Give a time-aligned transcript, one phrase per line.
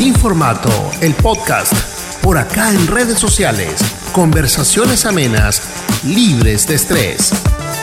[0.00, 0.70] Sin Formato,
[1.02, 1.74] el podcast,
[2.22, 3.82] por acá en redes sociales,
[4.12, 5.60] conversaciones amenas,
[6.04, 7.30] libres de estrés,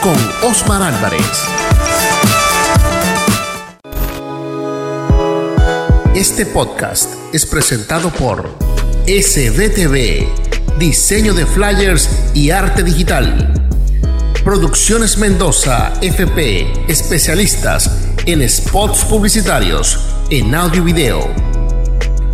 [0.02, 0.16] con
[0.50, 1.22] Osmar Álvarez.
[6.16, 8.50] Este podcast es presentado por
[9.06, 13.54] SBTV, diseño de flyers y arte digital.
[14.44, 17.92] Producciones Mendoza, FP, especialistas
[18.26, 20.00] en spots publicitarios,
[20.32, 21.57] en audio y video.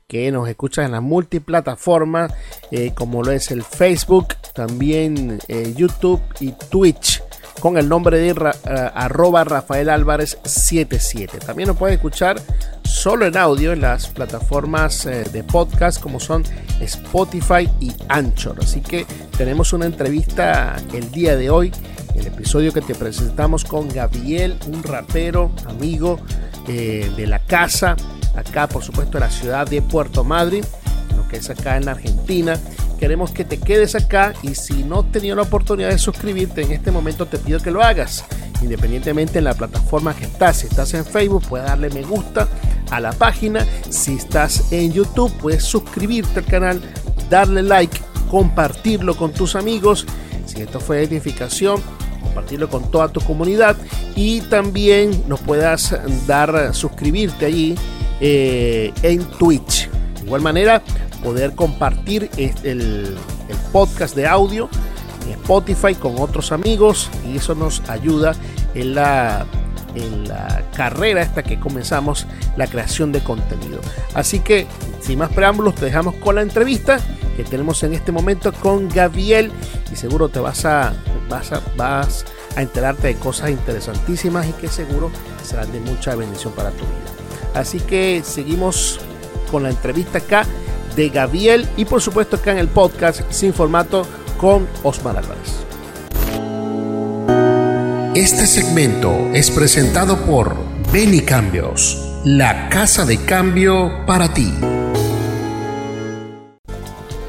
[0.05, 2.31] que nos escucha en las multiplataformas,
[2.69, 7.23] eh, como lo es el Facebook, también eh, YouTube y Twitch
[7.59, 11.39] con el nombre de eh, arroba Rafael Álvarez 77.
[11.39, 12.41] También nos puede escuchar
[12.83, 16.43] solo en audio en las plataformas eh, de podcast como son
[16.79, 18.57] Spotify y Anchor.
[18.61, 19.05] Así que
[19.37, 21.71] tenemos una entrevista el día de hoy,
[22.15, 26.19] el episodio que te presentamos con Gabriel, un rapero, amigo
[26.67, 27.95] eh, de la casa,
[28.35, 30.63] acá por supuesto en la ciudad de Puerto Madryn,
[31.29, 32.59] que es acá en Argentina.
[32.99, 36.71] Queremos que te quedes acá y si no has tenido la oportunidad de suscribirte en
[36.71, 38.25] este momento te pido que lo hagas.
[38.61, 42.47] Independientemente en la plataforma que estás si estás en Facebook puedes darle me gusta
[42.91, 43.65] a la página.
[43.89, 46.81] Si estás en YouTube puedes suscribirte al canal
[47.29, 47.97] darle like
[48.29, 50.05] compartirlo con tus amigos.
[50.45, 51.81] Si esto fue edificación
[52.19, 53.75] compartirlo con toda tu comunidad.
[54.15, 55.95] Y también nos puedas
[56.27, 57.75] dar suscribirte allí
[58.19, 59.89] eh, en Twitch.
[60.19, 60.81] De igual manera
[61.23, 63.17] poder compartir el,
[63.71, 64.69] podcast de audio
[65.25, 68.33] en Spotify con otros amigos y eso nos ayuda
[68.73, 69.45] en la,
[69.95, 72.25] en la carrera esta que comenzamos,
[72.57, 73.79] la creación de contenido.
[74.13, 74.65] Así que,
[75.01, 76.99] sin más preámbulos, te dejamos con la entrevista
[77.37, 79.51] que tenemos en este momento con Gabriel
[79.91, 80.93] y seguro te vas a,
[81.29, 82.25] vas a, vas
[82.55, 85.11] a enterarte de cosas interesantísimas y que seguro
[85.43, 87.19] serán de mucha bendición para tu vida.
[87.53, 88.99] Así que seguimos
[89.51, 90.45] con la entrevista acá
[90.99, 94.05] de Gabriel y por supuesto acá en el podcast sin formato
[94.37, 95.65] con Osmar Álvarez.
[98.15, 100.57] Este segmento es presentado por
[100.91, 104.53] Beni Cambios, la casa de cambio para ti.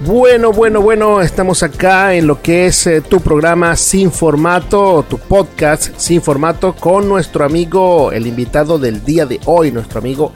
[0.01, 5.19] Bueno, bueno, bueno, estamos acá en lo que es eh, tu programa sin formato, tu
[5.19, 10.33] podcast sin formato con nuestro amigo, el invitado del día de hoy, nuestro amigo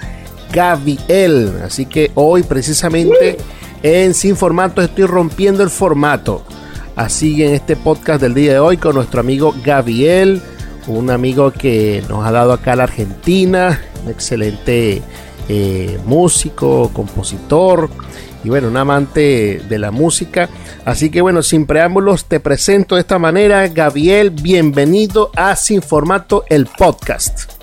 [0.55, 1.61] Gabriel.
[1.65, 3.37] Así que hoy precisamente
[3.83, 6.43] en Sin Formato estoy rompiendo el formato.
[6.97, 10.41] Así en este podcast del día de hoy con nuestro amigo Gabriel,
[10.87, 15.03] un amigo que nos ha dado acá a la Argentina, un excelente
[15.49, 17.91] eh, músico, compositor
[18.45, 20.49] y bueno, un amante de la música.
[20.85, 26.45] Así que bueno, sin preámbulos, te presento de esta manera, Gabriel, bienvenido a Sin Formato,
[26.49, 27.54] el podcast.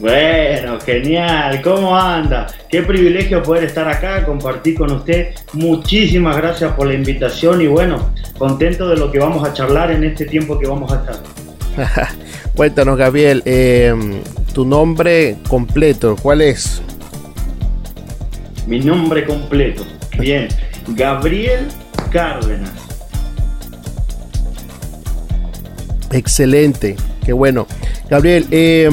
[0.00, 2.46] Bueno, genial, ¿cómo anda?
[2.68, 5.34] Qué privilegio poder estar acá, compartir con usted.
[5.54, 10.04] Muchísimas gracias por la invitación y bueno, contento de lo que vamos a charlar en
[10.04, 11.16] este tiempo que vamos a estar.
[12.54, 13.92] Cuéntanos, Gabriel, eh,
[14.54, 16.80] tu nombre completo, ¿cuál es?
[18.68, 19.84] Mi nombre completo,
[20.16, 20.46] bien,
[20.88, 21.66] Gabriel
[22.12, 22.70] Cárdenas.
[26.12, 26.94] Excelente,
[27.26, 27.66] qué bueno.
[28.08, 28.88] Gabriel, eh,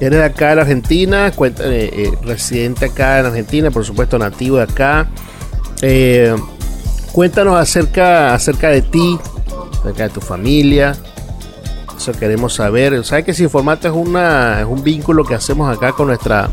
[0.00, 5.08] Eres acá en Argentina, eh, eh, residente acá en Argentina, por supuesto nativo de acá.
[5.82, 6.34] Eh,
[7.12, 9.18] cuéntanos acerca, acerca de ti,
[9.78, 10.96] acerca de tu familia.
[11.94, 13.04] Eso queremos saber.
[13.04, 16.50] Sabes que Sin Formato es, una, es un vínculo que hacemos acá con nuestra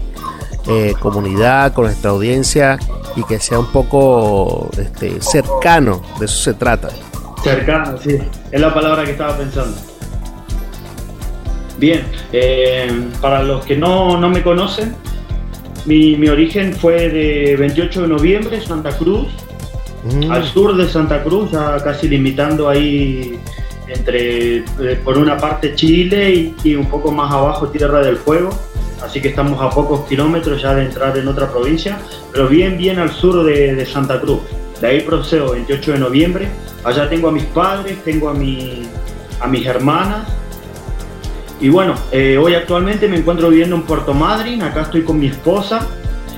[1.00, 2.78] comunidad, con nuestra audiencia
[3.16, 6.02] y que sea un poco este, cercano.
[6.20, 6.90] De eso se trata.
[7.42, 8.18] Cercano, sí.
[8.52, 9.78] Es la palabra que estaba pensando.
[11.78, 12.04] Bien,
[12.34, 12.90] eh,
[13.22, 14.96] para los que no, me conocen,
[15.86, 19.28] mi, origen fue de 28 de noviembre, Santa Cruz,
[20.04, 20.32] mm.
[20.32, 23.40] al sur de Santa Cruz, ya casi limitando ahí
[23.88, 24.64] entre, eh,
[25.04, 28.50] por una parte Chile y, un poco más abajo Tierra del Fuego,
[29.04, 32.00] así que estamos a pocos kilómetros ya de entrar en otra provincia,
[32.32, 34.40] pero bien, bien al sur de, Santa Cruz.
[34.82, 36.48] De ahí procedo 28 de noviembre.
[36.84, 38.84] Allá tengo a mis padres, tengo a, mi,
[39.40, 40.28] a mis hermanas.
[41.60, 45.28] Y bueno, eh, hoy actualmente me encuentro viviendo en Puerto Madryn, acá estoy con mi
[45.28, 45.88] esposa,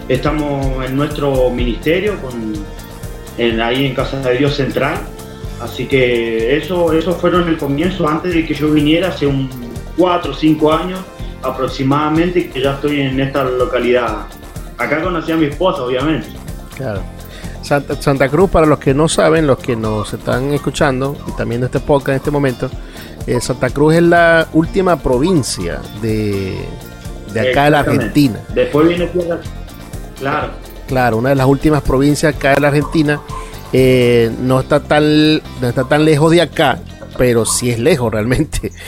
[0.07, 2.53] estamos en nuestro ministerio, con,
[3.61, 4.97] ahí en Casa de Dios Central.
[5.61, 9.49] Así que eso, eso fueron el comienzo antes de que yo viniera, hace un
[9.97, 10.99] 4 o 5 años
[11.43, 14.25] aproximadamente, que ya estoy en esta localidad.
[14.77, 16.29] Acá conocí a mi esposa, obviamente.
[16.77, 17.01] Claro.
[17.61, 21.67] Santa, Cruz, para los que no saben, los que nos están escuchando y también de
[21.67, 22.69] este podcast en este momento,
[23.27, 26.57] eh, Santa Cruz es la última provincia de,
[27.33, 28.39] de acá de la Argentina.
[28.53, 29.39] Después viene Tierra.
[30.17, 30.51] Claro.
[30.87, 33.21] Claro, una de las últimas provincias acá de la Argentina.
[33.71, 36.79] Eh, no, está tan, no está tan lejos de acá,
[37.17, 38.71] pero sí es lejos realmente.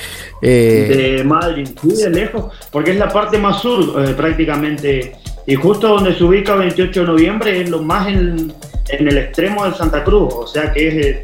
[0.44, 5.88] Eh, de Madrid, sí, de lejos, porque es la parte más sur prácticamente y justo
[5.88, 8.54] donde se ubica 28 de noviembre es lo más en,
[8.89, 11.24] el extremo de Santa Cruz, o sea que es eh,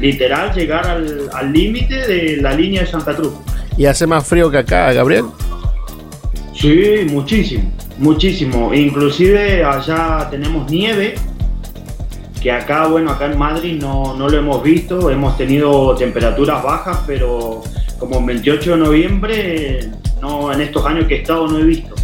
[0.00, 0.86] literal llegar
[1.32, 3.34] al límite de la línea de Santa Cruz.
[3.76, 5.24] ¿Y hace más frío que acá, Gabriel?
[6.54, 8.74] Sí, muchísimo, muchísimo.
[8.74, 11.14] Inclusive allá tenemos nieve,
[12.42, 17.00] que acá, bueno, acá en Madrid no, no lo hemos visto, hemos tenido temperaturas bajas,
[17.06, 17.62] pero
[17.98, 21.94] como el 28 de noviembre, no, en estos años que he estado no he visto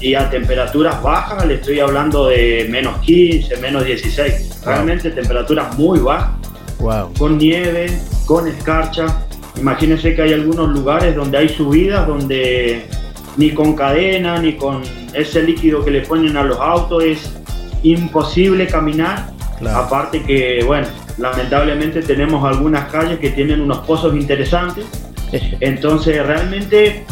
[0.00, 4.62] y a temperaturas bajas, le estoy hablando de menos 15, menos 16.
[4.64, 6.39] Realmente temperaturas muy bajas.
[6.80, 7.12] Wow.
[7.18, 9.26] Con nieve, con escarcha.
[9.56, 12.86] Imagínense que hay algunos lugares donde hay subidas donde
[13.36, 14.82] ni con cadena, ni con
[15.14, 17.32] ese líquido que le ponen a los autos es
[17.82, 19.30] imposible caminar.
[19.74, 20.86] Aparte que, bueno,
[21.18, 24.86] lamentablemente tenemos algunas calles que tienen unos pozos interesantes.
[25.60, 27.04] Entonces realmente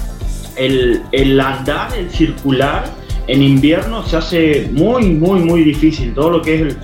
[0.56, 2.84] el, andar, el circular,
[3.26, 6.14] en invierno se hace muy, muy, muy difícil.
[6.14, 6.76] Todo lo que es el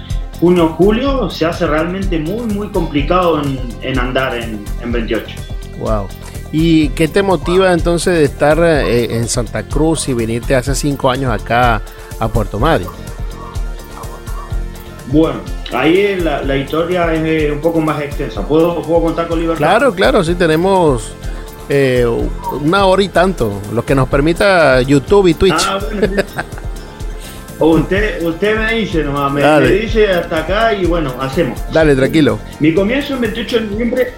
[0.45, 3.41] junio, julio, se hace realmente muy, muy complicado
[3.81, 5.27] en, andar en, en, 28.
[5.79, 6.07] Wow.
[6.53, 11.11] ¿Y qué te motiva entonces de estar eh, en Santa Cruz y venirte hace cinco
[11.11, 11.81] años acá
[12.19, 12.89] a Puerto Madryn?
[15.07, 15.41] Bueno,
[15.73, 18.43] ahí la, la, historia es eh, un poco más extensa.
[18.47, 19.67] ¿Puedo, ¿Puedo contar con libertad?
[19.67, 21.15] Claro, claro, sí tenemos
[21.71, 22.05] eh,
[22.61, 25.67] una hora y tanto, lo que nos permita YouTube y Twitch.
[25.67, 25.79] Ah,
[27.67, 31.61] usted, usted me dice nomás, me, dice hasta acá y bueno, hacemos.
[31.73, 32.39] Dale, tranquilo.
[32.61, 34.13] Mi comienzo en 28 de noviembre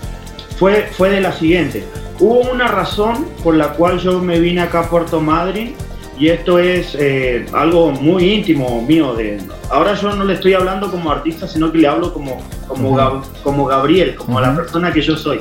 [0.58, 1.84] fue, fue de la siguiente.
[2.18, 5.74] Hubo una razón por la cual yo me vine acá a Puerto Madryn
[6.18, 9.14] y esto es eh, algo muy íntimo mío.
[9.14, 9.38] De,
[9.70, 13.66] ahora yo no le estoy hablando como artista, sino que le hablo como, como, como
[13.66, 15.38] Gabriel, como la persona que yo soy.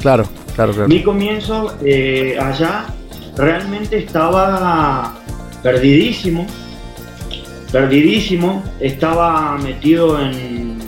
[0.00, 0.24] Claro.
[0.88, 2.86] Mi comienzo eh, allá
[3.36, 5.14] realmente estaba
[5.62, 6.46] perdidísimo,
[7.72, 10.78] perdidísimo, estaba metido en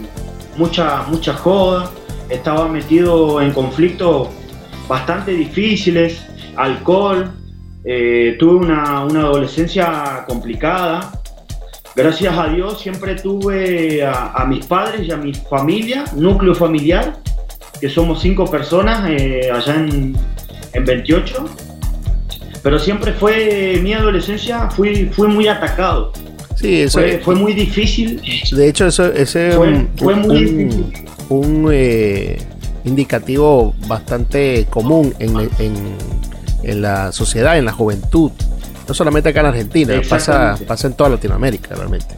[0.56, 1.90] mucha, mucha joda,
[2.28, 4.28] estaba metido en conflictos
[4.88, 7.30] bastante difíciles, alcohol,
[7.84, 11.12] eh, tuve una, adolescencia complicada.
[11.94, 17.20] Gracias a Dios siempre tuve a mis padres y a mi familia, núcleo familiar,
[17.80, 20.14] que somos cinco personas eh, allá en,
[20.72, 21.44] en 28.
[22.62, 26.12] Pero siempre fue mi adolescencia, fui, fui muy atacado.
[26.60, 28.20] Sí, eso fue, muy difícil.
[28.52, 30.92] De hecho, eso ese fue, fue un, muy difícil.
[31.30, 32.38] Un eh,
[32.84, 35.96] indicativo bastante común en, en,
[36.62, 38.30] en, la sociedad, en la juventud.
[38.86, 42.16] No solamente acá en Argentina, pasa, pasa en toda Latinoamérica realmente.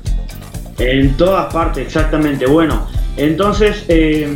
[0.78, 2.46] En todas partes, exactamente.
[2.46, 4.28] Bueno, entonces eh,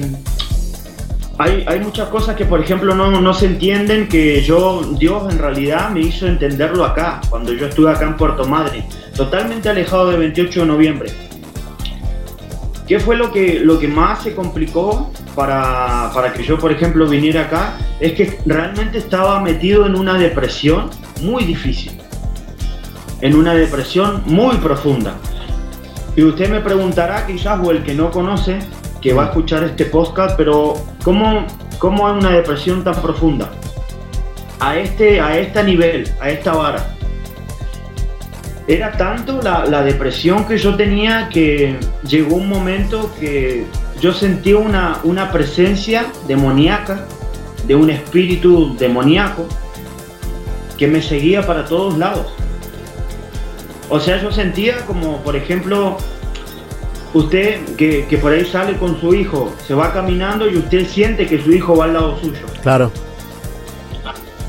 [1.38, 6.00] hay, muchas cosas que, por ejemplo, no, se entienden, que yo, Dios en realidad me
[6.00, 10.66] hizo entenderlo acá, cuando yo estuve acá en Puerto Madre, totalmente alejado de 28 de
[10.66, 11.10] noviembre.
[12.88, 17.06] ¿Qué fue lo que, lo que más se complicó para, para que yo, por ejemplo,
[17.06, 17.74] viniera acá?
[18.00, 20.88] Es que realmente estaba metido en una depresión
[21.20, 21.92] muy difícil,
[23.20, 25.16] en una depresión muy profunda.
[26.14, 28.60] Y usted me preguntará, quizás, o el que no conoce,
[29.00, 31.46] que va a escuchar este podcast, pero ¿cómo,
[31.78, 33.50] cómo es una depresión tan profunda?
[34.60, 36.94] A este, a este nivel, a esta vara.
[38.66, 43.64] Era tanto la, la depresión que yo tenía que llegó un momento que
[44.00, 47.06] yo sentí una, una presencia demoníaca,
[47.66, 49.46] de un espíritu demoníaco,
[50.76, 52.26] que me seguía para todos lados.
[53.88, 55.96] O sea, yo sentía como, por ejemplo,
[57.14, 61.42] usted que, por ahí sale con su hijo, se va caminando y usted siente que
[61.42, 62.46] su hijo va al lado suyo.
[62.62, 62.90] Claro.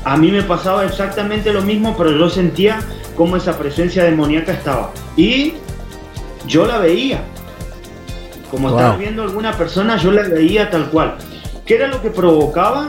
[0.04, 2.80] A mí me pasaba exactamente lo mismo, pero yo sentía
[3.16, 4.92] como esa presencia demoníaca estaba.
[5.16, 5.54] Y
[6.46, 7.22] yo la veía.
[8.50, 11.18] Como estaba viendo alguna persona, yo la veía tal cual.
[11.66, 12.88] ¿Qué era lo que provocaba?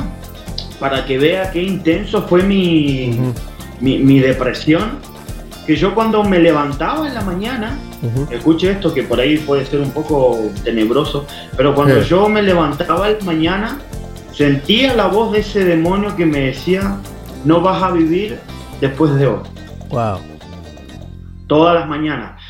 [0.79, 3.19] Para que vea qué intenso fue mi,
[3.81, 4.99] mi, depresión.
[5.69, 7.77] Que yo cuando me levantaba en la mañana,
[8.31, 13.07] escuche esto que por ahí puede ser un poco tenebroso, pero cuando yo me levantaba
[13.07, 13.79] en la mañana,
[14.33, 16.97] sentía la voz de ese demonio que me decía,
[17.45, 18.39] no vas a vivir
[18.81, 19.43] después de hoy.
[19.91, 20.17] Wow.
[21.45, 22.41] Todas las mañanas.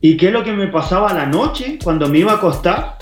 [0.00, 2.96] ¿Y qué es lo que me pasaba a la noche cuando me iba a acostar?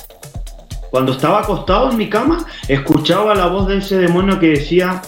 [0.91, 5.03] Cuando estaba acostado en mi cama, escuchaba la voz de ese demonio que decía,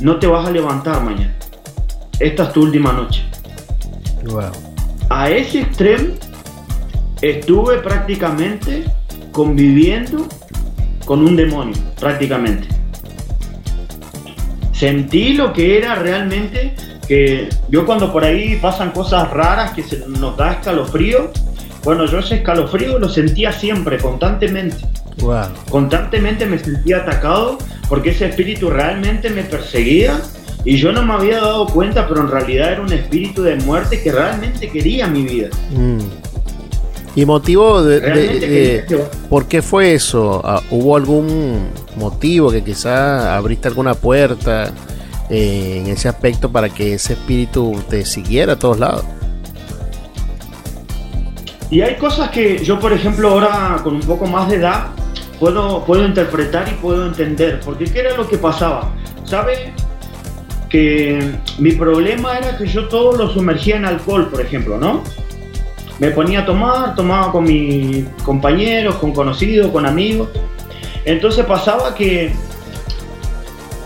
[0.00, 1.36] no te vas a levantar mañana.
[2.18, 3.24] Esta es tu última noche.
[4.24, 4.50] Wow.
[5.10, 6.14] A ese extremo
[7.20, 8.84] estuve prácticamente
[9.32, 10.26] conviviendo
[11.04, 12.68] con un demonio, prácticamente.
[14.72, 16.74] Sentí lo que era realmente
[17.06, 21.30] que yo cuando por ahí pasan cosas raras que se nos da escalofrío,
[21.84, 24.78] bueno, yo ese escalofrío lo sentía siempre, constantemente.
[25.70, 27.58] Constantemente me sentía atacado
[27.88, 30.20] porque ese espíritu realmente me perseguía
[30.66, 34.02] y yo no me había dado cuenta, pero en realidad era un espíritu de muerte
[34.02, 35.48] que realmente quería mi vida.
[35.70, 36.00] Mm.
[37.14, 38.84] ¿Y motivo de,
[39.30, 40.42] por qué fue eso?
[40.44, 44.72] Ah, ¿Hubo algún motivo que quizás abriste alguna puerta?
[45.30, 49.04] Eh, en ese aspecto para que ese espíritu te siguiera a todos lados.
[51.70, 54.88] Y hay cosas que yo, por ejemplo, ahora con un poco más de edad,
[55.38, 57.60] puedo, puedo interpretar y puedo entender.
[57.64, 58.92] Porque ¿qué era lo que pasaba?
[59.24, 59.72] ¿Sabe?
[61.58, 65.02] Mi problema era que yo todo lo sumergía en alcohol, por ejemplo, ¿no?
[65.98, 70.28] Me ponía a tomar, tomaba con mis compañeros, con conocidos, con amigos.
[71.04, 72.32] Entonces pasaba que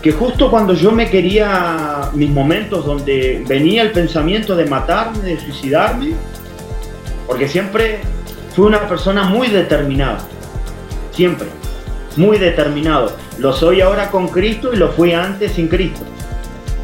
[0.01, 5.39] que justo cuando yo me quería, mis momentos donde venía el pensamiento de matarme, de
[5.39, 6.13] suicidarme,
[7.27, 7.99] porque siempre
[8.55, 10.19] fui una persona muy determinada,
[11.11, 11.47] siempre,
[12.17, 13.15] muy determinado.
[13.37, 16.01] Lo soy ahora con Cristo y lo fui antes sin Cristo.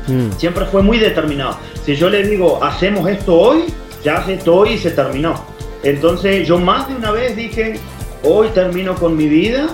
[0.07, 0.31] Mm.
[0.37, 1.57] Siempre fue muy determinado.
[1.83, 3.65] Si yo le digo, hacemos esto hoy,
[4.03, 5.35] ya hace esto hoy y se terminó.
[5.83, 7.79] Entonces yo más de una vez dije,
[8.23, 9.67] hoy termino con mi vida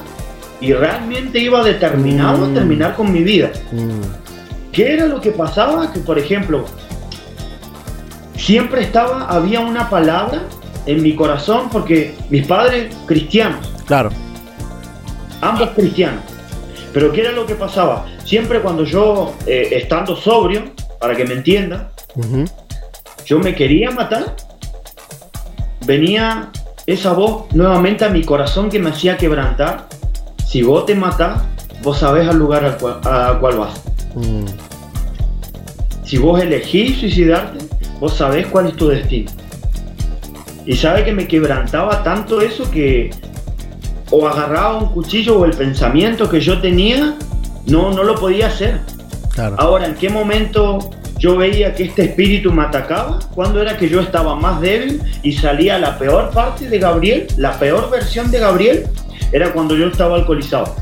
[0.60, 2.54] y realmente iba determinado a mm.
[2.54, 3.52] terminar con mi vida.
[3.72, 4.72] Mm.
[4.72, 5.92] ¿Qué era lo que pasaba?
[5.92, 6.66] Que por ejemplo,
[8.36, 10.44] siempre estaba, había una palabra
[10.86, 13.72] en mi corazón porque mis padres cristianos.
[13.86, 14.10] Claro.
[15.42, 16.33] Ambos cristianos.
[16.94, 18.06] Pero ¿qué era lo que pasaba?
[18.24, 20.64] Siempre cuando yo, eh, estando sobrio,
[21.00, 21.92] para que me entienda,
[23.26, 24.36] yo me quería matar,
[25.86, 26.52] venía
[26.86, 29.88] esa voz nuevamente a mi corazón que me hacía quebrantar
[30.46, 31.42] si vos te matás,
[31.82, 33.82] vos sabés al lugar al cual, a cual vas.
[34.14, 34.46] Mm.
[36.06, 37.66] Si vos elegís suicidarte,
[38.00, 39.32] vos sabés cuál es tu destino.
[40.64, 43.10] Y sabe que me quebrantaba tanto eso que
[44.16, 47.18] o agarraba un cuchillo o el pensamiento que yo tenía,
[47.66, 48.80] no, no lo podía hacer.
[49.58, 53.18] Ahora, ¿en qué momento yo veía que este espíritu me atacaba?
[53.34, 57.58] Cuando era que yo estaba más débil y salía la peor parte de Gabriel, la
[57.58, 58.86] peor versión de Gabriel,
[59.32, 60.76] era cuando yo estaba alcoholizado.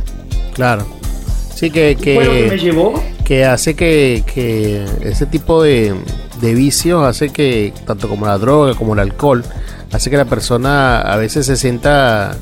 [0.53, 0.85] Claro.
[1.55, 3.01] Sí, que, que, que me llevó?
[3.23, 5.95] que hace que, que ese tipo de,
[6.41, 9.45] de, vicios hace que, tanto como la droga como el alcohol,
[9.93, 12.35] hace que la persona a veces se sienta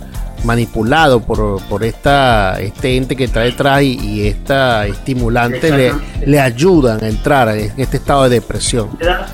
[0.44, 5.94] manipulado por, por esta, este ente que trae detrás y, esta estimulante le,
[6.26, 8.98] le, ayudan a entrar en este estado de depresión.
[8.98, 9.28] Queda,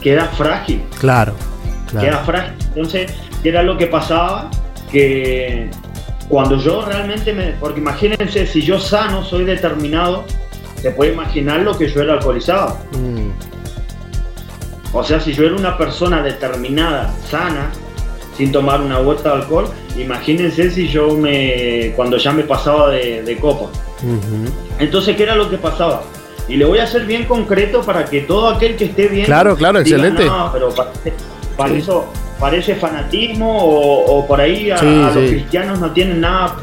[0.00, 0.82] queda frágil.
[0.98, 1.34] Claro,
[1.90, 2.06] claro.
[2.06, 2.52] Queda frágil.
[2.68, 4.50] Entonces, ¿qué era lo que pasaba?
[4.92, 5.70] que
[6.28, 7.52] cuando yo realmente me...
[7.52, 10.24] Porque imagínense, si yo sano, soy determinado,
[10.80, 12.78] se puede imaginar lo que yo era alcoholizado.
[12.92, 13.30] Mm.
[14.92, 17.70] O sea, si yo era una persona determinada, sana,
[18.42, 21.92] sin tomar una vuelta de alcohol, imagínense si yo me...
[21.94, 23.70] cuando ya me pasaba de, copa.
[24.80, 26.02] Entonces, ¿qué era lo que pasaba?
[26.48, 29.26] Y le voy a ser bien concreto para que todo aquel que esté bien...
[29.26, 30.24] Claro, claro, excelente.
[30.24, 30.70] No, pero
[31.56, 32.06] para, eso
[32.40, 36.56] parece fanatismo o, por ahí a, los cristianos no tienen nada.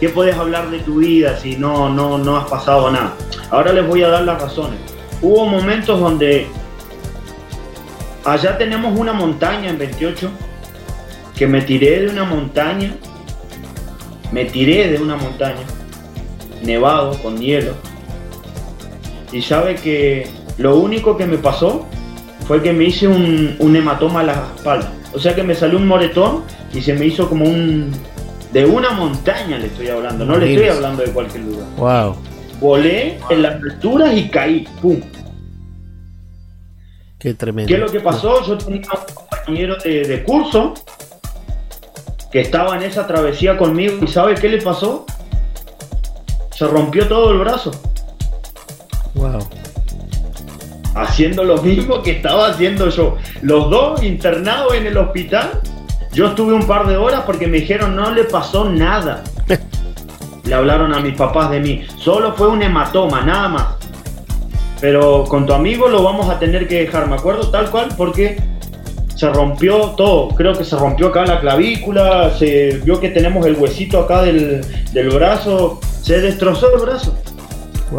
[0.00, 3.14] ¿Qué puedes hablar de tu vida si no, no, no has pasado nada?
[3.50, 4.80] Ahora les voy a dar las razones.
[5.22, 6.48] Hubo momentos donde
[8.24, 10.32] allá tenemos una montaña en 28
[11.36, 12.94] que me tiré de una montaña,
[14.32, 15.64] me tiré de una montaña,
[16.62, 17.74] nevado, con hielo,
[19.32, 20.26] y sabe que
[20.58, 21.86] lo único que me pasó
[22.46, 24.92] fue que me hice un, un hematoma a la espalda.
[25.12, 27.90] O sea que me salió un moretón y se me hizo como un...
[28.52, 31.66] De una montaña le estoy hablando, no le estoy hablando de cualquier lugar.
[31.76, 32.16] Wow.
[32.60, 34.66] Volé en las alturas y caí.
[34.80, 35.00] ¡Pum!
[37.18, 37.68] Qué tremendo.
[37.68, 38.42] ¿Qué es lo que pasó?
[38.46, 40.74] Yo tenía un compañero de, curso
[42.36, 45.06] que estaba en esa travesía conmigo y ¿sabe qué le pasó?
[46.54, 47.70] Se rompió todo el brazo.
[49.14, 49.38] Wow.
[50.94, 53.16] Haciendo lo mismo que estaba haciendo yo.
[53.40, 55.62] Los dos internados en el hospital.
[56.12, 59.24] Yo estuve un par de horas porque me dijeron no le pasó nada.
[60.44, 61.86] le hablaron a mis papás de mí.
[61.96, 63.66] Solo fue un hematoma, nada más.
[64.78, 68.36] Pero con tu amigo lo vamos a tener que dejar, me acuerdo tal cual, porque
[69.16, 70.28] se rompió todo.
[70.28, 74.64] Creo que se rompió acá la clavícula, se vio que tenemos el huesito acá del,
[74.92, 77.16] del brazo, se destrozó el brazo.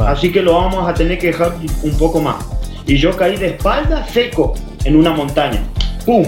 [0.06, 2.46] Así que lo vamos a tener que dejar un poco más.
[2.86, 5.62] Y yo caí de espalda seco en una montaña.
[6.06, 6.26] ¡Pum!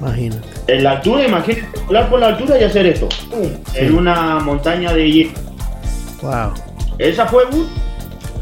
[0.00, 0.46] Imagínate.
[0.68, 3.08] En la altura, imagínate volar por la altura y hacer esto.
[3.30, 3.48] ¡Pum!
[3.74, 5.30] En una montaña de hielo.
[6.20, 6.52] Wow.
[6.98, 7.44] Esa fue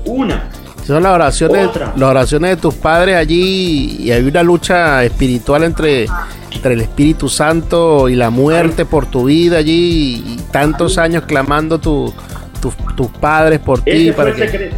[0.04, 0.50] una.
[0.86, 6.06] Son las oraciones, las oraciones de tus padres allí y hay una lucha espiritual entre,
[6.52, 11.78] entre el Espíritu Santo y la muerte por tu vida allí y tantos años clamando
[11.78, 12.12] tu,
[12.96, 14.12] tus padres por ti.
[14.12, 14.76] para el secreto.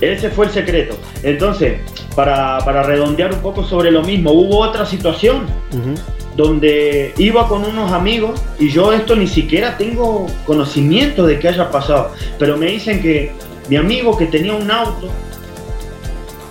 [0.00, 0.96] Ese fue el secreto.
[1.22, 1.78] Entonces,
[2.16, 5.46] para, redondear un poco sobre lo mismo, hubo otra situación
[6.36, 11.70] donde iba con unos amigos y yo esto ni siquiera tengo conocimiento de que haya
[11.70, 13.32] pasado, pero me dicen que
[13.68, 15.08] mi amigo que tenía un auto,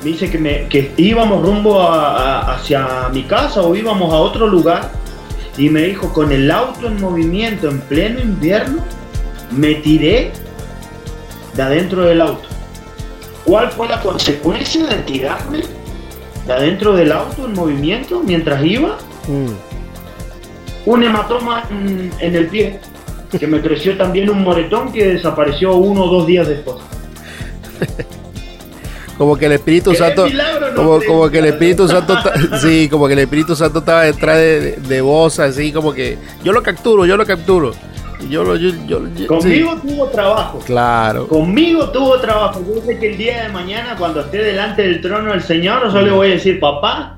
[0.03, 4.91] me dice que, me, que íbamos rumbo hacia mi casa o íbamos a otro lugar
[5.58, 8.84] y me dijo, con el auto en movimiento en pleno invierno,
[9.51, 10.32] me tiré
[11.53, 12.48] de adentro del auto.
[13.44, 15.62] ¿Cuál fue la consecuencia de tirarme
[16.46, 18.98] de adentro del auto en movimiento mientras iba?
[19.27, 20.89] Mm.
[20.89, 22.80] Un hematoma en, el pie,
[23.38, 26.77] que me creció también un moretón que desapareció uno o dos días después.
[29.18, 30.28] como que el Espíritu Santo
[30.76, 32.18] como, como que el Espíritu Santo
[32.62, 36.64] sí como que el Espíritu Santo estaba detrás de, vos así como que yo lo
[36.64, 37.74] capturo yo lo capturo.
[38.30, 38.72] Yo lo yo,
[39.28, 40.60] conmigo tuvo trabajo.
[40.60, 41.28] Claro.
[41.28, 42.62] Conmigo tuvo trabajo.
[42.67, 46.02] Yo sé que el día de mañana cuando esté delante del trono del Señor yo
[46.02, 47.17] le voy a decir papá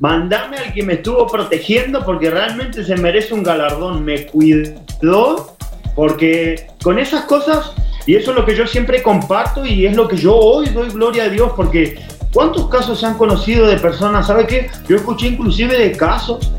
[0.00, 4.04] mandame al que me estuvo protegiendo porque realmente se merece un galardón.
[4.04, 5.56] Me cuidó
[5.94, 7.72] porque con esas cosas
[8.06, 10.90] y eso es lo que yo siempre comparto y es lo que yo hoy doy
[10.90, 11.98] gloria a Dios porque
[12.32, 14.26] ¿cuántos casos se han conocido de personas?
[14.26, 14.70] ¿Sabe qué?
[14.88, 16.52] Yo escuché inclusive de casos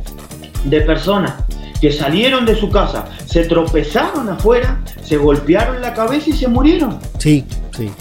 [0.63, 1.36] de personas
[1.79, 6.97] que salieron de su casa, se tropezaron afuera, se golpearon la cabeza y se murieron.
[7.19, 7.91] Sí, sí.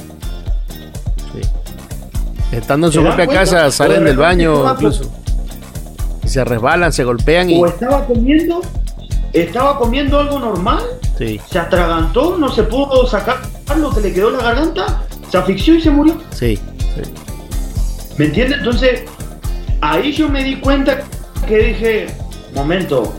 [1.32, 1.40] sí.
[2.52, 5.12] Estando en su propia casa, salen del baño incluso.
[6.22, 7.60] Y se resbalan, se golpean y...
[7.60, 8.62] O estaba comiendo,
[9.34, 10.82] estaba comiendo algo normal
[11.16, 13.38] se atragantó, no se pudo sacar
[13.76, 16.16] lo que le quedó en la garganta, se asfixió y se murió.
[16.30, 16.58] Sí,
[18.16, 18.58] ¿Me entiendes?
[18.58, 19.02] Entonces,
[19.80, 21.02] ahí yo me di cuenta
[21.48, 22.06] que dije,
[22.54, 23.12] momento,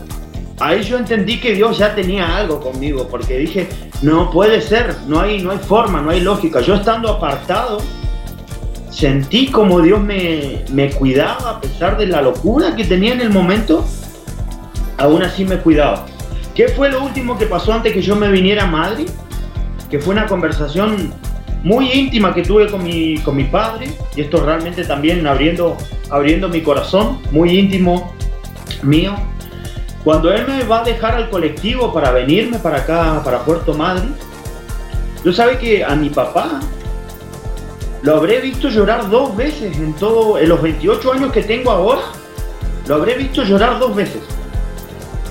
[0.58, 3.68] ahí yo entendí que Dios ya tenía algo conmigo, porque dije,
[4.02, 6.60] no puede ser, no hay, no hay forma, no hay lógica.
[6.60, 7.78] Yo estando apartado,
[8.90, 13.30] sentí como Dios me, me cuidaba a pesar de la locura que tenía en el
[13.30, 13.84] momento,
[14.96, 16.06] aún así me cuidaba.
[16.56, 19.10] ¿Qué fue lo último que pasó antes que yo me viniera a Madrid?
[19.90, 21.12] Que fue una conversación
[21.62, 25.76] muy íntima que tuve con mi, con mi padre, y esto realmente también abriendo,
[26.08, 28.14] abriendo mi corazón, muy íntimo
[28.82, 29.14] mío.
[30.02, 34.12] Cuando él me va a dejar al colectivo para venirme para acá, para Puerto Madrid,
[35.26, 36.60] yo sabe que a mi papá
[38.00, 42.00] lo habré visto llorar dos veces en todo, en los 28 años que tengo ahora,
[42.86, 44.22] lo habré visto llorar dos veces.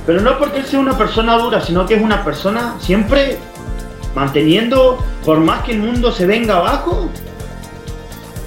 [0.06, 3.38] Pero no porque él sea una persona dura, sino que es una persona siempre
[4.14, 7.10] manteniendo, por más que el mundo se venga abajo,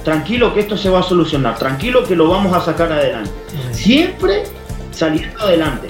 [0.04, 3.30] tranquilo que esto se va a solucionar, tranquilo que lo vamos a sacar adelante.
[3.72, 4.44] Siempre
[4.90, 5.88] saliendo adelante.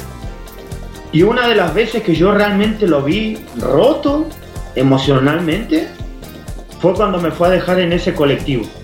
[1.13, 4.27] Y una de las veces que yo realmente lo vi roto
[4.75, 5.89] emocionalmente
[6.81, 8.65] fue cuando me fue a dejar en ese colectivo.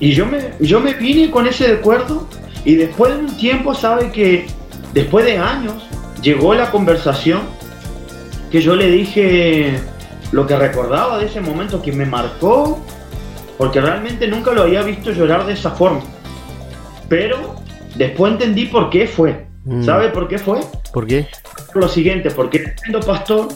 [0.00, 2.26] Y yo me, yo me vine con ese recuerdo
[2.64, 4.48] y después de un tiempo sabe que
[4.92, 5.82] Después de años
[6.22, 7.40] llegó la conversación
[8.50, 9.80] que yo le dije
[10.32, 12.78] lo que recordaba de ese momento que me marcó,
[13.58, 16.02] porque realmente nunca lo había visto llorar de esa forma.
[17.08, 17.56] Pero
[17.94, 19.46] después entendí por qué fue.
[19.64, 19.84] Mm.
[19.84, 20.60] ¿Sabe por qué fue?
[20.92, 21.26] ¿Por qué?
[21.74, 23.48] Lo siguiente, porque siendo pastor,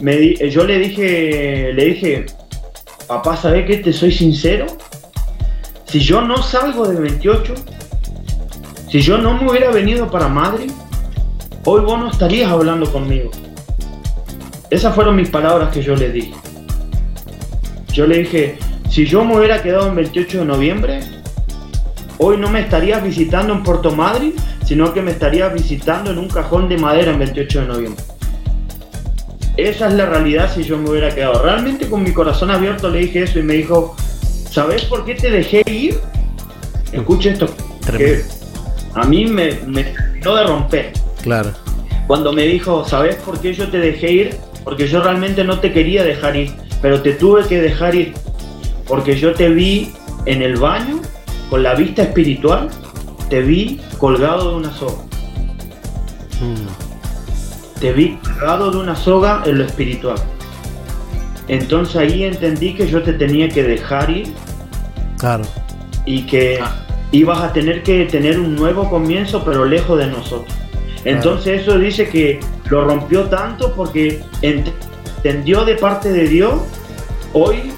[0.00, 2.26] me yo le dije, le dije,
[3.06, 3.78] papá, ¿sabe qué?
[3.78, 4.66] Te soy sincero.
[5.84, 7.54] Si yo no salgo de 28,
[8.90, 10.70] si yo no me hubiera venido para Madrid,
[11.64, 13.30] hoy vos no estarías hablando conmigo.
[14.70, 16.34] Esas fueron mis palabras que yo le dije.
[17.92, 21.00] Yo le dije, si yo me hubiera quedado el 28 de noviembre,
[22.16, 24.32] hoy no me estarías visitando en Puerto Madrid,
[24.64, 28.04] sino que me estaría visitando en un cajón de madera en 28 de noviembre.
[29.58, 31.42] Esa es la realidad si yo me hubiera quedado.
[31.42, 33.96] Realmente con mi corazón abierto le dije eso y me dijo,
[34.50, 36.00] ¿sabes por qué te dejé ir?
[36.92, 37.48] Escuche esto,
[39.00, 40.92] a mí me, me terminó de romper.
[41.22, 41.52] Claro.
[42.06, 44.36] Cuando me dijo, ¿sabes por qué yo te dejé ir?
[44.64, 48.14] Porque yo realmente no te quería dejar ir, pero te tuve que dejar ir.
[48.86, 49.92] Porque yo te vi
[50.24, 51.00] en el baño
[51.50, 52.68] con la vista espiritual,
[53.28, 55.02] te vi colgado de una soga.
[56.40, 57.80] Mm.
[57.80, 60.18] Te vi colgado de una soga en lo espiritual.
[61.48, 64.28] Entonces ahí entendí que yo te tenía que dejar ir.
[65.18, 65.44] Claro.
[66.04, 66.87] Y que ah.
[67.12, 70.54] Ibas a tener que tener un nuevo comienzo, pero lejos de nosotros.
[71.04, 76.54] Entonces eso dice que lo rompió tanto porque entendió de parte de Dios,
[77.32, 77.72] hoy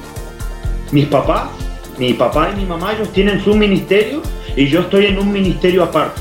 [0.90, 1.50] mis papás,
[1.98, 4.22] mi papá y mi mamá, ellos tienen su ministerio
[4.56, 6.20] y yo estoy en un ministerio aparte.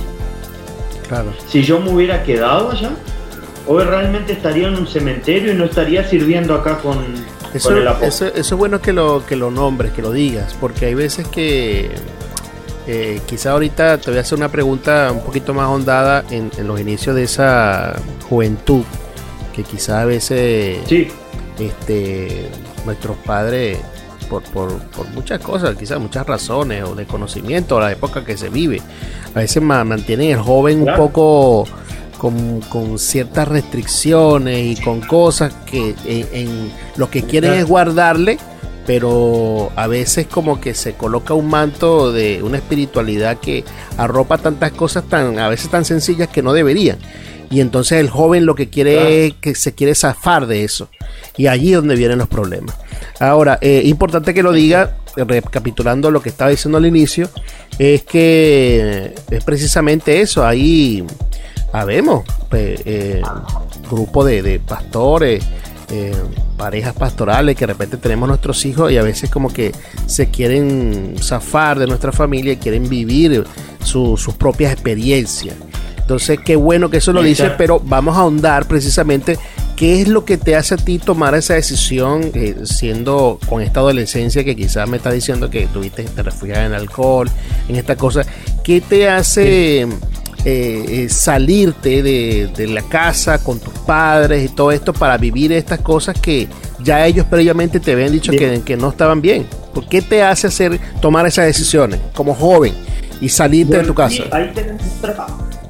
[1.07, 1.33] Claro.
[1.47, 2.91] Si yo me hubiera quedado allá,
[3.65, 6.97] hoy realmente estaría en un cementerio y no estaría sirviendo acá con,
[7.53, 10.85] eso, el eso, eso, es bueno que lo, que lo nombres, que lo digas, porque
[10.85, 11.89] hay veces que
[12.91, 16.81] eh, quizá ahorita te voy a hacer una pregunta un poquito más hondada en, los
[16.81, 17.95] inicios de esa
[18.27, 18.83] juventud,
[19.55, 20.79] que quizá a veces
[21.59, 22.49] este,
[22.87, 23.77] nuestros padres,
[24.27, 24.71] por, por,
[25.13, 28.81] muchas cosas, quizás muchas razones, o de conocimiento, o la época que se vive,
[29.35, 31.65] a veces mantienen el joven un poco
[32.17, 38.39] con, ciertas restricciones y con cosas que en lo que quieren es guardarle
[38.89, 43.63] pero a veces como que se coloca un manto de una espiritualidad que
[43.97, 46.97] arropa tantas cosas tan a veces tan sencillas que no deberían.
[47.51, 50.89] Y entonces el joven lo que quiere es que se quiere zafar de eso.
[51.37, 52.77] Y allí es donde vienen los problemas.
[53.19, 57.29] Ahora, eh, importante que lo diga, recapitulando lo que estaba diciendo al inicio,
[57.77, 60.43] es que es precisamente eso.
[60.43, 61.05] Ahí
[61.73, 62.23] habemos
[62.53, 63.21] eh,
[63.87, 65.43] grupo de, de pastores,
[65.91, 66.13] eh,
[66.57, 69.71] parejas pastorales que de repente tenemos nuestros hijos y a veces como que
[70.05, 73.45] se quieren zafar de nuestra familia y quieren vivir
[73.83, 75.55] sus propias experiencias.
[76.09, 79.37] Entonces, qué bueno que eso lo dice, pero vamos a ahondar precisamente
[79.75, 83.79] qué es lo que te hace a ti tomar esa decisión, eh, siendo con esta
[83.79, 87.29] adolescencia que quizás me está diciendo que tuviste te refugiar en alcohol,
[87.67, 88.25] en esta cosa.
[88.63, 89.87] ¿Qué te hace
[90.45, 95.79] eh, eh, salirte de, la casa con tus padres y todo esto para vivir estas
[95.79, 96.47] cosas que
[96.79, 99.45] ya ellos previamente te habían dicho que, que, no estaban bien.
[99.73, 102.73] ¿Por qué te hace hacer tomar esas decisiones como joven
[103.19, 104.23] y salirte de tu casa?
[104.31, 104.81] ahí tenemos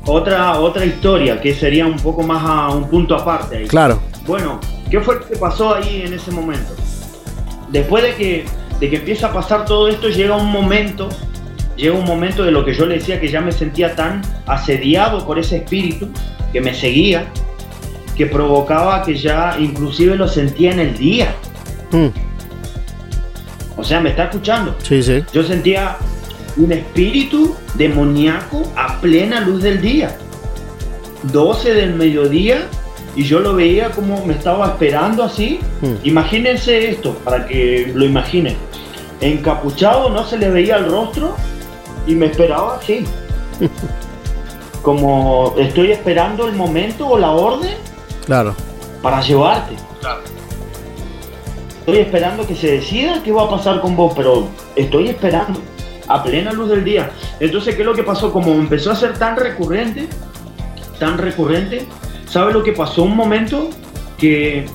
[0.05, 3.63] otra, otra, historia que sería un poco más a un punto aparte.
[3.63, 3.99] Claro.
[4.25, 6.75] Bueno, ¿qué fue lo que pasó ahí en ese momento?
[7.71, 8.45] Después de que,
[8.79, 11.09] de que empieza a pasar todo esto, llega un momento
[11.79, 15.25] llega un momento de lo que yo le decía que ya me sentía tan asediado
[15.25, 16.09] por ese espíritu
[16.51, 17.25] que me seguía,
[18.15, 21.33] que provocaba que ya inclusive lo sentía en el día.
[21.91, 22.09] Hmm.
[23.77, 24.75] O sea, me está escuchando.
[24.83, 25.23] Sí, sí.
[25.33, 25.95] Yo sentía
[26.57, 30.17] un espíritu demoníaco a plena luz del día.
[31.31, 32.67] 12 del mediodía
[33.15, 35.61] y yo lo veía como me estaba esperando así.
[35.81, 35.95] Hmm.
[36.03, 38.57] Imagínense esto, para que lo imaginen.
[39.21, 41.35] Encapuchado, no se le veía el rostro,
[42.09, 43.05] y me esperaba así.
[44.81, 47.75] Como estoy esperando el momento o la orden.
[48.25, 48.55] Claro.
[49.03, 49.75] Para llevarte.
[51.79, 55.61] Estoy esperando que se decida qué va a pasar con vos, pero estoy esperando
[56.07, 57.11] a plena luz del día.
[57.39, 58.33] Entonces, ¿qué es lo que pasó?
[58.33, 60.07] Como empezó a ser tan recurrente,
[60.97, 61.85] tan recurrente,
[62.27, 63.03] ¿sabe lo que pasó?
[63.03, 63.69] Un momento
[64.17, 64.65] que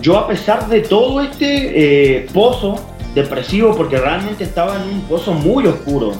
[0.00, 2.80] yo a pesar de todo este eh, pozo
[3.14, 6.12] depresivo, porque realmente estaba en un pozo muy oscuro,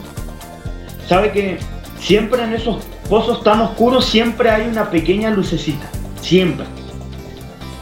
[1.13, 1.59] sabe que
[2.01, 5.91] siempre en esos pozos tan oscuros siempre hay una pequeña lucecita,
[6.23, 6.65] siempre.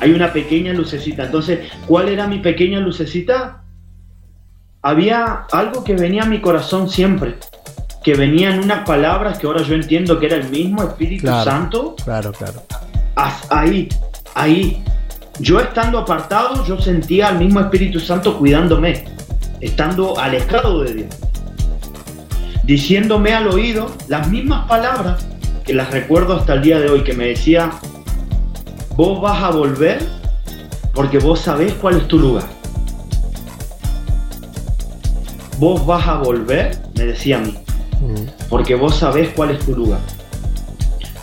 [0.01, 1.27] Hay una pequeña lucecita.
[1.27, 3.62] Entonces, ¿cuál era mi pequeña lucecita?
[4.83, 7.37] Había algo que venía a mi corazón siempre,
[8.03, 11.95] que venía en unas palabras que ahora yo entiendo que era el mismo Espíritu Santo.
[12.03, 12.64] Claro, claro.
[13.49, 13.88] Ahí,
[14.35, 14.83] ahí.
[15.38, 19.05] Yo estando apartado, yo sentía al mismo Espíritu Santo cuidándome,
[19.61, 21.30] estando alejado de Dios
[22.70, 25.26] diciéndome al oído las mismas palabras
[25.64, 27.72] que las recuerdo hasta el día de hoy, que me decía,
[28.94, 29.98] vos vas a volver
[30.94, 32.44] porque vos sabés cuál es tu lugar.
[35.59, 37.59] Vos vas a volver, me decía a mí,
[38.02, 38.46] mm.
[38.48, 39.98] porque vos sabés cuál es tu lugar.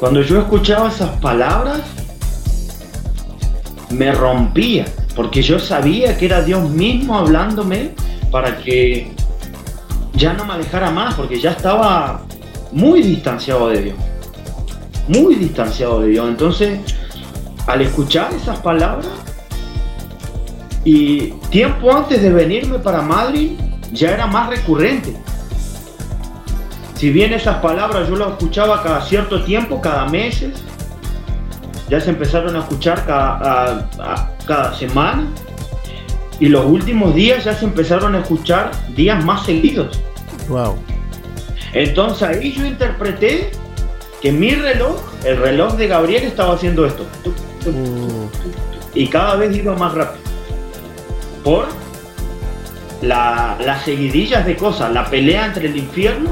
[0.02, 1.80] Cuando yo escuchaba esas palabras,
[3.90, 4.84] me rompía,
[5.16, 7.92] porque yo sabía que era Dios mismo hablándome
[8.32, 9.16] para que
[10.18, 12.22] ya no me alejara más porque ya estaba
[12.72, 13.98] muy distanciado de Dios.
[15.08, 16.28] muy distanciado de Dios.
[16.28, 16.80] Entonces,
[17.66, 19.08] al escuchar esas palabras,
[20.84, 23.52] y tiempo antes de venirme para Madrid,
[23.94, 25.16] ya era más recurrente.
[26.96, 30.44] Si bien esas palabras yo las escuchaba cada cierto tiempo, cada mes,
[31.90, 33.90] ya se empezaron a escuchar cada,
[34.46, 35.28] cada semana.
[36.40, 40.02] Y los últimos días ya se empezaron a escuchar días más seguidos.
[40.50, 40.78] Wow.
[41.74, 43.52] Entonces ahí yo interpreté
[44.22, 47.06] que mi reloj, el reloj de Gabriel, estaba haciendo esto.
[48.94, 50.24] Y cada vez iba más rápido.
[51.44, 51.68] Por
[53.02, 56.32] las seguidillas de cosas, la pelea entre el infierno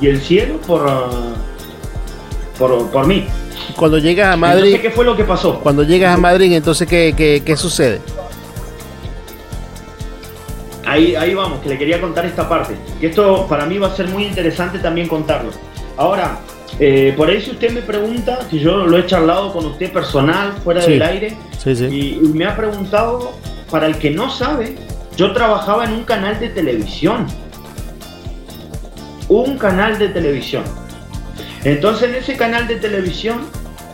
[0.00, 0.88] y el cielo por,
[2.58, 3.26] por, por mí.
[3.76, 4.66] Cuando llegas a Madrid.
[4.66, 5.60] Entonces, ¿Qué fue lo que pasó?
[5.60, 8.00] Cuando llegas a Madrid, entonces, ¿qué, qué, qué sucede?
[10.94, 12.76] Ahí, ahí vamos, que le quería contar esta parte.
[13.00, 15.50] Esto para mí va a ser muy interesante también contarlo.
[15.96, 16.38] Ahora,
[16.78, 20.52] eh, por ahí si usted me pregunta, que yo lo he charlado con usted personal,
[20.62, 23.32] fuera del aire, Y, y, me ha preguntado,
[23.72, 24.76] para el que no sabe,
[25.16, 27.26] yo trabajaba en un canal de televisión.
[29.28, 30.62] Un canal de televisión.
[31.64, 33.40] Entonces en ese canal de televisión,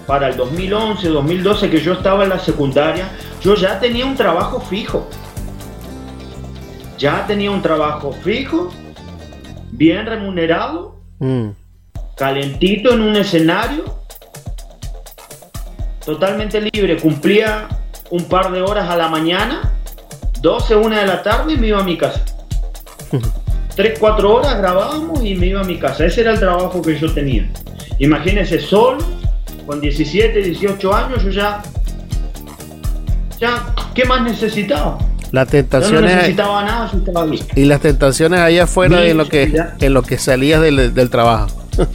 [0.07, 3.09] para el 2011, 2012, que yo estaba en la secundaria,
[3.41, 5.09] yo ya tenía un trabajo fijo
[7.01, 8.71] ya tenía un trabajo fijo,
[9.73, 11.49] bien remunerado, mm.
[12.15, 13.85] calentito en un escenario,
[16.05, 16.99] totalmente libre.
[16.99, 17.69] Cumplía
[18.11, 19.73] un par de horas a la mañana,
[20.43, 22.23] 12, 1 de la tarde y me iba a mi casa.
[23.77, 26.05] 3, 4 horas grabábamos y me iba a mi casa.
[26.05, 27.51] Ese era el trabajo que yo tenía.
[27.99, 28.99] Imagínense, solo,
[29.65, 31.63] con 17, 18 años, yo ya,
[33.39, 34.99] ya, ¿qué más necesitaba?
[35.33, 36.01] Las tentaciones.
[36.01, 36.91] no necesitaba nada.
[37.55, 41.49] Y las tentaciones allá afuera en lo que en lo que salías del, del trabajo.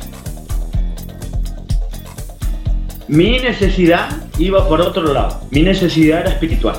[3.08, 5.42] mi necesidad iba por otro lado.
[5.52, 6.78] Mi necesidad era espiritual.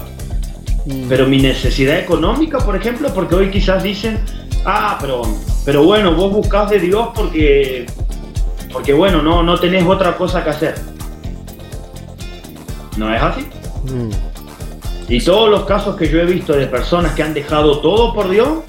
[0.86, 1.08] Mm.
[1.08, 4.18] Pero mi necesidad económica, por ejemplo, porque hoy quizás dicen,
[4.64, 5.22] ah, pero,
[5.64, 7.86] pero bueno, vos buscás de Dios porque,
[8.72, 10.74] porque bueno, no, no tenés otra cosa que hacer.
[12.96, 13.46] ¿No es así?
[13.92, 14.25] Mm.
[15.08, 18.28] Y todos los casos que yo he visto de personas que han dejado todo por
[18.28, 18.64] Dios,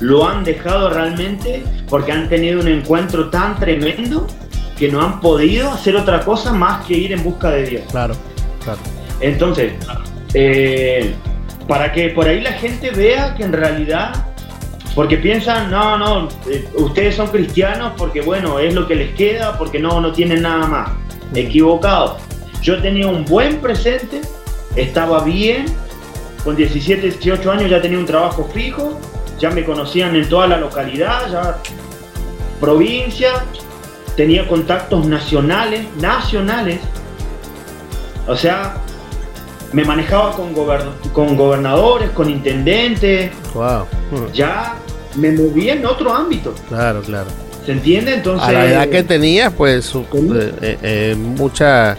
[0.00, 4.26] lo han dejado realmente porque han tenido un encuentro tan tremendo
[4.76, 7.82] que no han podido hacer otra cosa más que ir en busca de Dios.
[7.90, 8.14] Claro,
[8.62, 8.80] claro.
[9.20, 9.72] Entonces,
[10.34, 11.14] eh,
[11.66, 14.12] para que por ahí la gente vea que en realidad,
[14.94, 19.56] porque piensan, no, no, eh, ustedes son cristianos porque bueno, es lo que les queda,
[19.56, 20.90] porque no, no tienen nada más.
[21.32, 21.36] Mm.
[21.36, 22.18] Equivocado.
[22.60, 24.20] Yo tenía un buen presente
[24.76, 25.66] estaba bien,
[26.44, 29.00] con 17, 18 años ya tenía un trabajo fijo,
[29.38, 31.58] ya me conocían en toda la localidad, ya
[32.60, 33.44] provincia,
[34.16, 36.80] tenía contactos nacionales, nacionales,
[38.26, 38.76] o sea,
[39.72, 40.54] me manejaba con,
[41.12, 43.86] con gobernadores, con intendentes, wow.
[44.32, 44.76] ya
[45.16, 46.54] me movía en otro ámbito.
[46.68, 47.28] Claro, claro.
[47.64, 48.14] ¿Se entiende?
[48.14, 48.48] Entonces...
[48.48, 51.96] A la edad que tenías, pues, eh, eh, eh, mucha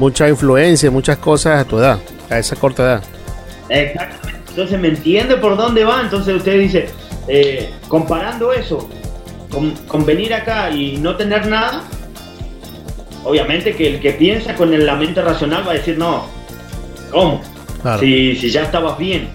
[0.00, 1.98] mucha influencia, muchas cosas a tu edad,
[2.30, 3.02] a esa corta edad.
[3.68, 4.40] Exactamente.
[4.48, 6.00] Entonces me entiende por dónde va.
[6.00, 6.88] Entonces usted dice,
[7.28, 8.88] eh, comparando eso
[9.50, 11.82] con, venir acá y no tener nada,
[13.24, 16.24] obviamente que el que piensa con la mente racional va a decir, no,
[17.10, 17.42] ¿cómo?
[17.98, 19.28] Si, si ya estabas bien,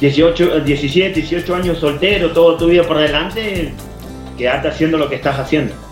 [0.00, 3.72] 18, 17, 18 años soltero, todo tu vida por delante,
[4.36, 5.89] quedate haciendo lo que estás haciendo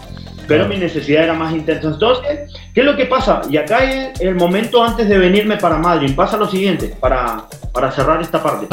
[0.48, 1.88] pero mi necesidad era más intensa.
[1.88, 3.42] Entonces, ¿qué es lo que pasa?
[3.50, 6.14] Y acá es el momento antes de venirme para Madrid.
[6.16, 8.66] Pasa lo siguiente, para, para cerrar esta parte.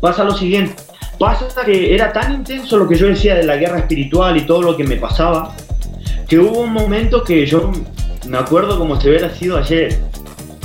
[0.00, 0.76] Pasa lo siguiente.
[1.18, 4.62] Pasa que era tan intenso lo que yo decía de la guerra espiritual y todo
[4.62, 5.54] lo que me pasaba,
[6.28, 7.72] que hubo un momento que yo
[8.28, 9.98] me acuerdo como si hubiera sido ayer.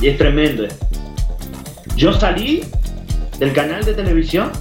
[0.02, 0.68] Y es tremendo.
[1.96, 2.64] Yo salí
[3.40, 4.52] del canal de televisión,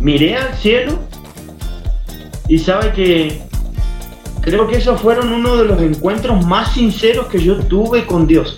[0.00, 0.98] miré al cielo
[2.48, 3.46] y sabe que
[4.46, 8.54] Creo que esos fueron uno de los encuentros más sinceros que yo tuve con Dios.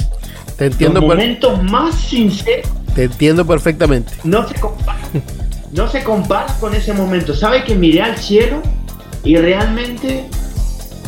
[0.59, 1.01] Te entiendo.
[1.01, 2.71] Los momentos más sinceros.
[2.95, 4.13] Te entiendo perfectamente.
[4.23, 4.99] No se compara.
[5.73, 7.35] no se compara con ese momento.
[7.35, 8.61] Sabe que miré al cielo
[9.25, 10.29] y realmente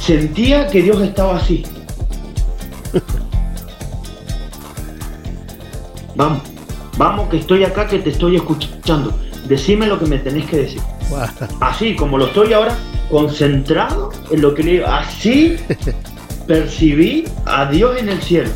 [0.01, 1.63] sentía que Dios estaba así.
[6.17, 6.41] vamos,
[6.97, 9.13] vamos que estoy acá, que te estoy escuchando.
[9.47, 10.81] Decime lo que me tenés que decir.
[11.61, 12.79] Así como lo estoy ahora,
[13.11, 15.57] concentrado en lo que le así
[16.47, 18.51] percibí a Dios en el cielo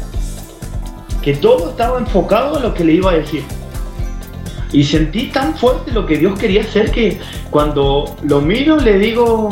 [1.23, 3.43] que todo estaba enfocado en lo que le iba a decir
[4.73, 7.19] y sentí tan fuerte lo que Dios quería hacer que
[7.51, 9.51] cuando lo miro le digo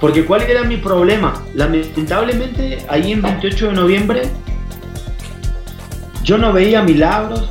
[0.00, 1.44] Porque ¿cuál era mi problema?
[1.54, 4.22] Lamentablemente, ahí en 28 de noviembre,
[6.24, 7.50] yo no veía milagros.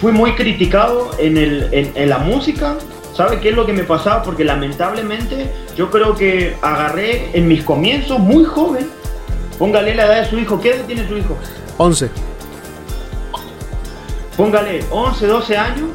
[0.00, 2.76] Fui muy criticado en, el, en, la música.
[3.16, 4.22] ¿Sabe qué es lo que me pasaba?
[4.22, 8.88] Porque lamentablemente yo creo que agarré en mis comienzos muy joven.
[9.58, 10.60] Póngale la edad de su hijo.
[10.60, 11.34] ¿Qué edad tiene su hijo?
[11.78, 12.10] 11.
[14.36, 15.88] Póngale 11, 12 años.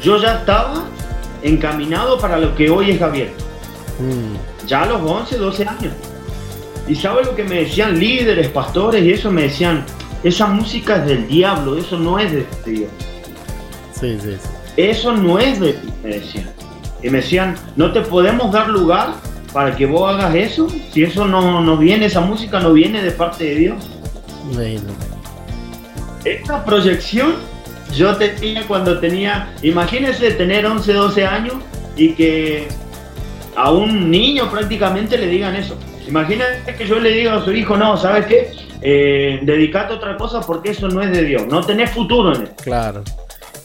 [0.00, 0.84] Yo ya estaba
[1.42, 3.32] encaminado para lo que hoy es Gabriel.
[3.98, 4.66] Mm.
[4.68, 5.92] Ya a los 11, 12 años.
[6.86, 9.84] Y sabe lo que me decían líderes, pastores y eso me decían,
[10.22, 12.90] esa música es del diablo, eso no es de Dios.
[13.92, 14.48] Sí, sí, sí.
[14.76, 16.59] Eso no es de me decían.
[17.02, 19.14] Y me decían, no te podemos dar lugar
[19.52, 23.10] para que vos hagas eso, si eso no, no viene, esa música no viene de
[23.10, 23.90] parte de Dios.
[26.24, 27.34] Esta proyección
[27.94, 31.54] yo tenía cuando tenía, imagínense tener 11, 12 años
[31.96, 32.68] y que
[33.56, 35.76] a un niño prácticamente le digan eso.
[36.06, 38.52] Imagínate que yo le diga a su hijo, no, ¿sabes qué?
[38.82, 41.46] Eh, dedicate a otra cosa porque eso no es de Dios.
[41.46, 42.52] No tenés futuro en eso.
[42.62, 43.02] Claro.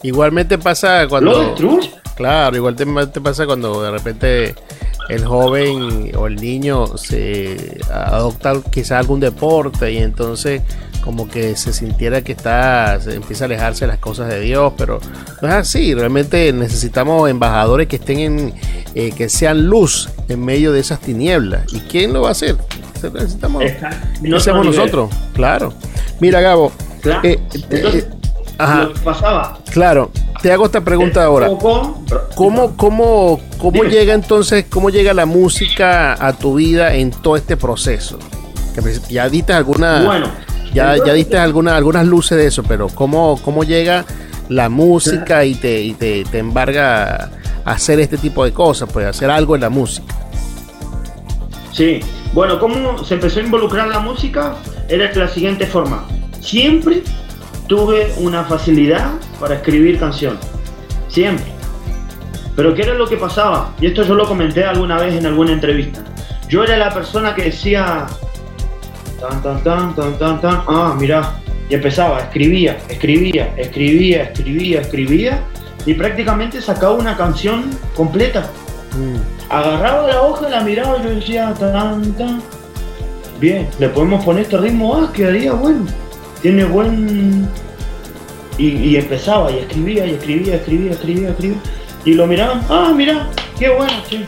[0.03, 1.31] Igualmente pasa cuando...
[1.31, 1.91] Lo destruye.
[2.15, 2.85] Claro, igual te,
[3.21, 4.55] pasa cuando de repente
[5.09, 10.61] el joven o el niño se adopta quizás algún deporte y entonces
[11.05, 14.73] como que se sintiera que está, se empieza a alejarse de las cosas de Dios,
[14.75, 14.99] pero
[15.41, 18.53] no es así, realmente necesitamos embajadores que estén en,
[18.95, 21.71] eh, que sean luz en medio de esas tinieblas.
[21.71, 22.55] ¿Y quién lo va a hacer?
[23.13, 23.63] Necesitamos,
[24.21, 25.73] no seamos nosotros, claro.
[26.19, 26.71] Mira, Gabo,
[27.23, 28.07] eh, eh,
[29.03, 29.59] pasaba.
[29.71, 30.09] Claro,
[30.45, 31.47] te hago esta pregunta ahora.
[32.35, 37.57] ¿Cómo, cómo, cómo llega entonces, cómo llega la música a tu vida en todo este
[37.57, 38.19] proceso?
[39.09, 40.27] Ya diste alguna, bueno,
[40.71, 44.05] ya, ya diste alguna, algunas luces de eso, pero ¿cómo, cómo llega
[44.47, 47.31] la música y te, y te, te embarga
[47.65, 50.13] a hacer este tipo de cosas, pues hacer algo en la música?
[51.71, 52.01] Sí,
[52.35, 54.57] bueno, ¿cómo se empezó a involucrar la música?
[54.89, 56.05] Era de la siguiente forma.
[56.39, 57.01] Siempre
[57.67, 60.39] tuve una facilidad para escribir canciones.
[61.07, 61.45] Siempre.
[62.55, 63.73] Pero ¿qué era lo que pasaba?
[63.81, 66.03] Y esto yo lo comenté alguna vez en alguna entrevista.
[66.47, 68.05] Yo era la persona que decía,
[69.19, 70.63] tan, tan, tan, tan, tan, tan.
[70.67, 71.39] Ah, mira.
[71.69, 75.43] Y empezaba, escribía, escribía, escribía, escribía, escribía.
[75.85, 78.49] Y prácticamente sacaba una canción completa.
[78.95, 79.51] Mm.
[79.51, 82.41] Agarraba la hoja, la miraba y yo decía, tan, tan.
[83.39, 85.85] Bien, le podemos poner este ritmo, ah, quedaría bueno.
[86.45, 87.49] Tiene buen.
[88.59, 91.57] Y, empezaba, y escribía, y escribía, escribía, escribía, escribía.
[92.05, 94.23] Y lo miraban, ah, mira, qué bueno, sí.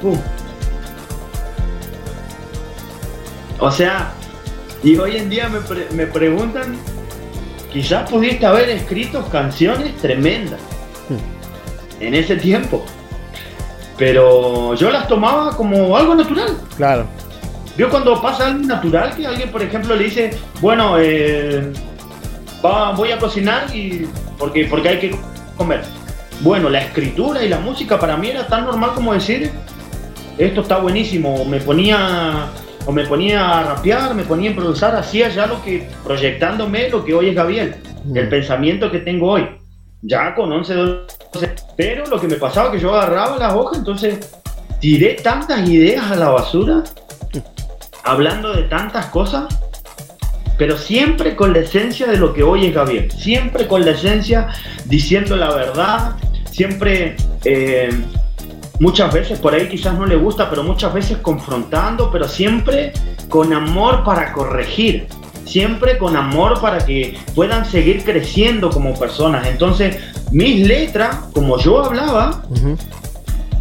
[0.00, 0.16] Pum.
[3.58, 4.12] O sea,
[4.84, 6.76] y hoy en día me, preguntan,
[7.72, 10.60] quizás pudiste haber escrito canciones tremendas
[11.08, 12.04] hmm.
[12.04, 12.86] en ese tiempo.
[13.96, 16.56] Pero yo las tomaba como algo natural.
[16.76, 17.08] Claro.
[17.78, 21.72] Vio cuando pasa algo natural que alguien, por ejemplo, le dice, bueno, eh,
[22.96, 24.04] voy a cocinar y
[24.36, 25.16] porque, porque hay que
[25.56, 25.82] comer.
[26.40, 29.52] Bueno, la escritura y la música para mí era tan normal como decir,
[30.36, 31.44] esto está buenísimo.
[31.44, 32.48] Me ponía
[32.84, 37.04] o me ponía a rapear, me ponía a improvisar, hacía ya lo que, proyectándome lo
[37.04, 37.76] que hoy es Gabriel,
[38.12, 38.30] el mm.
[38.30, 39.46] pensamiento que tengo hoy,
[40.02, 41.06] ya con 11, 12,
[41.76, 44.34] pero lo que me pasaba que yo agarraba las hojas, entonces
[44.80, 46.82] tiré tantas ideas a la basura,
[48.10, 49.46] hablando de tantas cosas,
[50.56, 54.48] pero siempre con la esencia de lo que hoy es Gabriel, siempre con la esencia
[54.86, 56.16] diciendo la verdad,
[56.50, 57.16] siempre...
[57.44, 57.90] Eh,
[58.80, 62.92] muchas veces, por ahí quizás no le gusta, pero muchas veces confrontando, pero siempre
[63.28, 65.08] con amor para corregir,
[65.44, 69.46] siempre con amor para que puedan seguir creciendo como personas.
[69.46, 69.96] Entonces,
[70.30, 72.42] mis letras, como yo hablaba,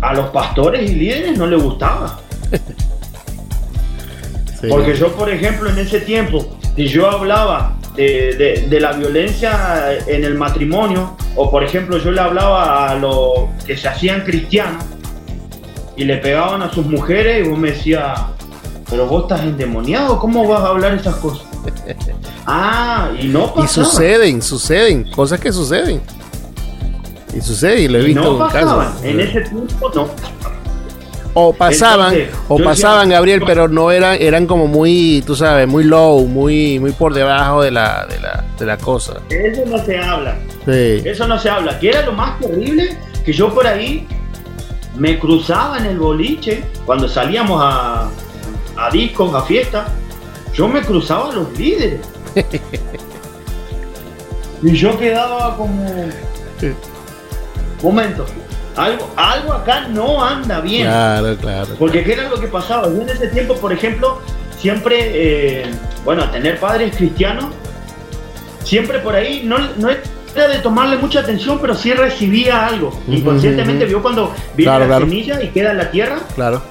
[0.02, 2.20] a los pastores y líderes no les gustaba.
[4.70, 10.24] Porque yo, por ejemplo, en ese tiempo, si yo hablaba de, de, la violencia en
[10.24, 14.84] el matrimonio, o por ejemplo yo le hablaba a los que se hacían cristianos,
[15.96, 18.20] y le pegaban a sus mujeres y vos me decías,
[18.90, 21.48] pero vos estás endemoniado, ¿cómo vas a hablar esas cosas?
[22.46, 23.66] ah, y no pasaba.
[23.66, 26.02] Y suceden, suceden, cosas que suceden.
[27.36, 28.94] Y sucede, y lo he visto no pasaban.
[29.04, 30.08] En ese tiempo no.
[31.40, 32.16] O pasaban,
[32.48, 36.94] o pasaban, Gabriel, pero no eran, eran como muy, tú sabes, muy low, muy, muy
[36.94, 39.22] por debajo de la, de la, de la cosa.
[39.30, 40.40] Eso no se habla.
[40.66, 41.04] Sí.
[41.06, 41.78] Eso no se habla.
[41.78, 44.08] Que era lo más terrible que yo por ahí
[44.96, 48.10] me cruzaba en el boliche cuando salíamos a,
[48.76, 49.92] a discos, a fiestas.
[50.56, 52.00] Yo me cruzaba a los líderes.
[54.64, 56.10] y yo quedaba como.
[57.84, 58.26] Momento.
[58.78, 60.84] Algo, algo acá no anda bien.
[60.84, 61.76] Claro, claro.
[61.78, 62.88] Porque ¿qué era lo que pasaba?
[62.88, 64.22] Yo en ese tiempo, por ejemplo,
[64.58, 65.72] siempre, eh,
[66.06, 67.46] bueno, tener padres cristianos,
[68.64, 72.98] siempre por ahí, no, no era de tomarle mucha atención, pero sí recibía algo.
[73.08, 76.20] Inconscientemente vio cuando viene la semilla y queda en la tierra.
[76.36, 76.62] Claro.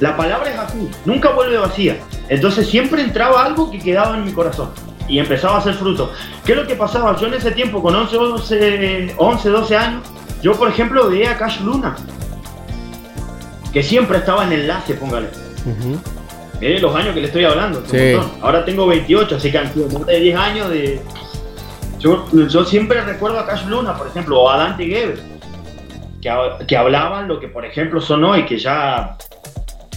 [0.00, 1.98] La palabra es así, nunca vuelve vacía.
[2.28, 4.70] Entonces siempre entraba algo que quedaba en mi corazón
[5.08, 6.12] y empezaba a hacer fruto.
[6.44, 7.16] ¿Qué es lo que pasaba?
[7.16, 10.02] Yo en ese tiempo, con 11, 11, 11 12 años,
[10.44, 11.96] yo por ejemplo veía a Cash Luna,
[13.72, 15.28] que siempre estaba en enlace, póngale.
[16.60, 17.82] los años que le estoy hablando.
[18.42, 21.00] Ahora tengo 28, así que han sido más de 10 años de...
[21.98, 25.18] Yo, yo, siempre recuerdo a Cash Luna, por ejemplo, o a Dante Gebel,
[26.20, 26.30] que,
[26.66, 29.16] que hablaban lo que por ejemplo son hoy, que ya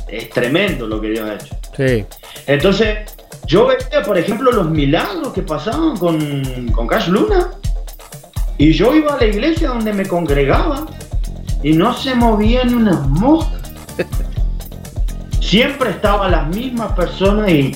[0.07, 1.57] es tremendo lo que Dios ha hecho.
[1.75, 2.05] Sí.
[2.45, 2.99] Entonces,
[3.45, 7.51] yo veía, por ejemplo, los milagros que pasaban con, con Cash Luna.
[8.57, 10.85] Y yo iba a la iglesia donde me congregaba
[11.63, 13.57] y no se movía ni una mosca.
[15.39, 17.75] Siempre estaban las mismas personas y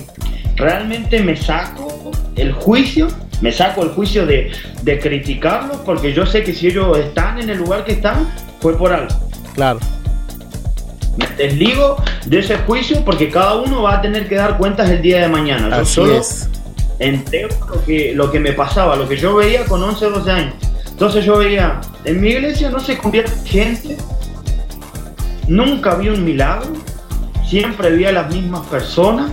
[0.55, 3.07] realmente me saco el juicio,
[3.41, 4.51] me saco el juicio de,
[4.83, 8.27] de criticarlos porque yo sé que si ellos están en el lugar que están,
[8.59, 9.15] fue por algo.
[9.53, 9.79] Claro
[11.17, 15.01] me desligo de ese juicio porque cada uno va a tener que dar cuentas el
[15.01, 15.69] día de mañana.
[15.69, 16.49] Yo Así solo es.
[17.69, 20.53] lo que, lo que me pasaba, lo que yo veía con 11 o 12 años.
[21.01, 23.97] Entonces yo veía, en mi iglesia no se convierte gente,
[25.47, 26.73] nunca vi un milagro,
[27.43, 29.31] siempre vi a las mismas personas,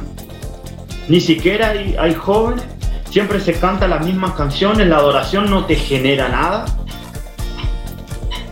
[1.09, 2.65] ni siquiera hay, hay jóvenes,
[3.11, 6.65] siempre se cantan las mismas canciones, la adoración no te genera nada.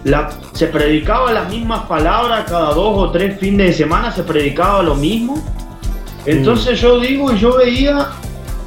[0.05, 4.83] La, se predicaba las mismas palabras cada dos o tres fines de semana, se predicaba
[4.83, 5.43] lo mismo.
[6.27, 8.09] Entonces yo digo y yo veía,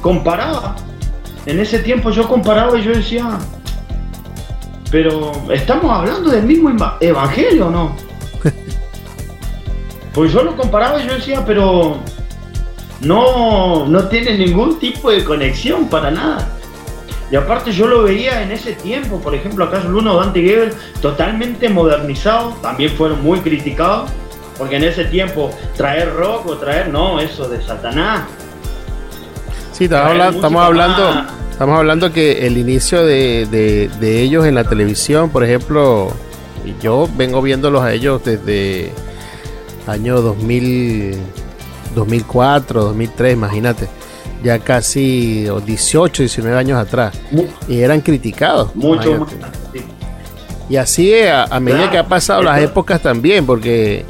[0.00, 0.74] comparaba.
[1.46, 3.38] En ese tiempo yo comparaba y yo decía,
[4.90, 6.70] pero estamos hablando del mismo
[7.00, 7.96] evangelio, ¿no?
[10.14, 11.98] pues yo lo comparaba y yo decía, pero
[13.00, 16.48] no, no tiene ningún tipo de conexión para nada.
[17.30, 20.74] Y aparte yo lo veía en ese tiempo, por ejemplo, acá Luna o Dante Gebel,
[21.00, 24.10] totalmente modernizado, también fueron muy criticados,
[24.58, 28.22] porque en ese tiempo traer rock o traer, no, eso de Satanás.
[29.70, 31.26] Sí, estamos, hablando, estamos hablando
[32.12, 36.10] que el inicio de, ellos en la televisión, por ejemplo,
[36.82, 38.90] yo vengo viéndolos a ellos desde
[39.86, 41.16] año 2000,
[41.94, 43.88] 2004, 2003, imagínate
[44.42, 47.18] ya casi 18, 19 años atrás.
[47.68, 48.74] y eran criticados.
[48.74, 49.26] Mucho
[50.68, 54.04] Y así a, medida que ha pasado las épocas también, porque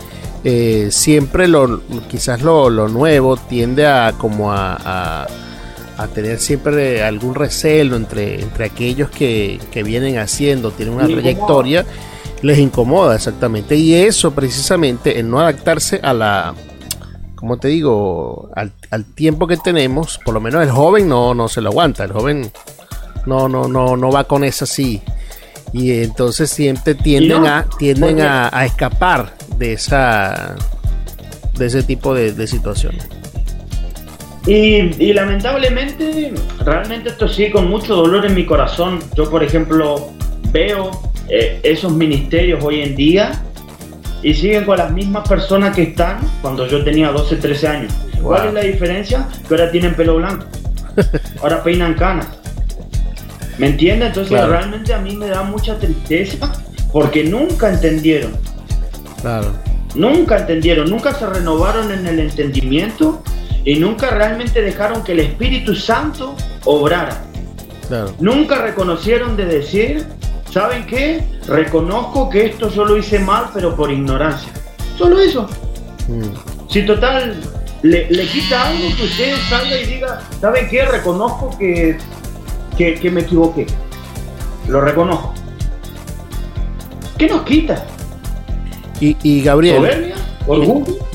[0.45, 5.27] eh, siempre lo quizás lo, nuevo tiende a como a, a,
[6.09, 11.85] tener siempre algún recelo entre, entre aquellos que, que vienen haciendo, tienen una trayectoria,
[12.43, 13.77] les incomoda exactamente.
[13.77, 16.55] Y eso precisamente, el no adaptarse a la
[17.41, 21.63] como te digo, al, tiempo que tenemos, por lo menos el joven no, no se
[21.63, 22.53] lo aguanta, el joven
[23.25, 25.01] no, no, no, no va con eso así.
[25.73, 30.55] Y entonces siempre tienden a, tienden a, escapar de esa
[31.57, 33.09] de ese tipo de, situaciones.
[34.47, 36.33] Y, lamentablemente,
[36.65, 39.01] realmente esto sí con mucho dolor en mi corazón.
[39.15, 40.11] Yo, por ejemplo,
[40.51, 40.91] veo
[41.29, 43.43] eh, esos ministerios hoy en día
[44.23, 47.93] y siguen con las mismas personas que están cuando yo tenía 12, 13 años.
[48.23, 49.29] ¿Cuál es la diferencia?
[49.47, 50.47] Que ahora tienen pelo blanco,
[51.43, 52.29] ahora peinan canas.
[53.59, 54.09] ¿Me entiendes?
[54.09, 56.51] Entonces realmente a mí me da mucha tristeza
[56.93, 58.33] porque nunca entendieron.
[59.21, 59.53] Claro.
[59.95, 63.23] Nunca entendieron, nunca se renovaron en el entendimiento
[63.65, 66.35] y nunca realmente dejaron que el Espíritu Santo
[66.65, 67.23] obrara.
[67.89, 68.15] Claro.
[68.21, 70.07] Nunca reconocieron de decir,
[70.51, 71.25] ¿saben qué?
[71.47, 74.51] Reconozco que esto yo lo hice mal, pero por ignorancia.
[74.97, 75.49] Solo eso.
[76.09, 76.71] Mm.
[76.71, 77.37] Si total
[77.83, 80.85] le, quita algo que usted salga y diga, ¿saben qué?
[80.85, 81.99] Reconozco que,
[82.77, 83.67] que, me equivoqué.
[84.69, 85.35] Lo reconozco.
[87.19, 87.85] ¿Qué nos quita?
[89.01, 90.15] Y, y Gabriel.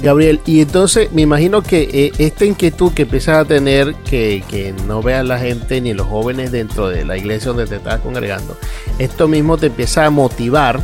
[0.01, 4.73] Gabriel, y entonces me imagino que eh, esta inquietud que empiezas a tener, que, que
[4.87, 8.57] no vean la gente ni los jóvenes dentro de la iglesia donde te estás congregando,
[8.99, 10.79] esto mismo te empieza a motivar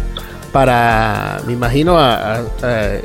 [0.52, 1.98] para, me imagino,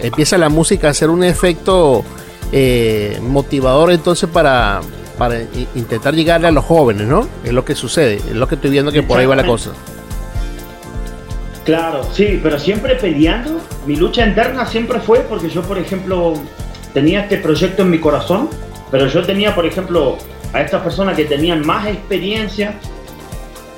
[0.03, 2.05] empieza la música a hacer un efecto
[2.53, 4.81] eh, motivador entonces para,
[5.19, 5.41] para
[5.75, 7.29] intentar llegarle a los jóvenes, ¿no?
[7.45, 9.71] Es lo que sucede, es lo que estoy viendo que por ahí va la cosa.
[11.67, 13.61] Claro, sí, pero siempre peleando.
[13.87, 16.35] Mi lucha interna siempre fue porque yo, por ejemplo,
[16.95, 18.49] tenía este proyecto en mi corazón,
[18.93, 20.17] pero yo tenía, por ejemplo,
[20.53, 22.75] a estas personas que tenían más experiencia,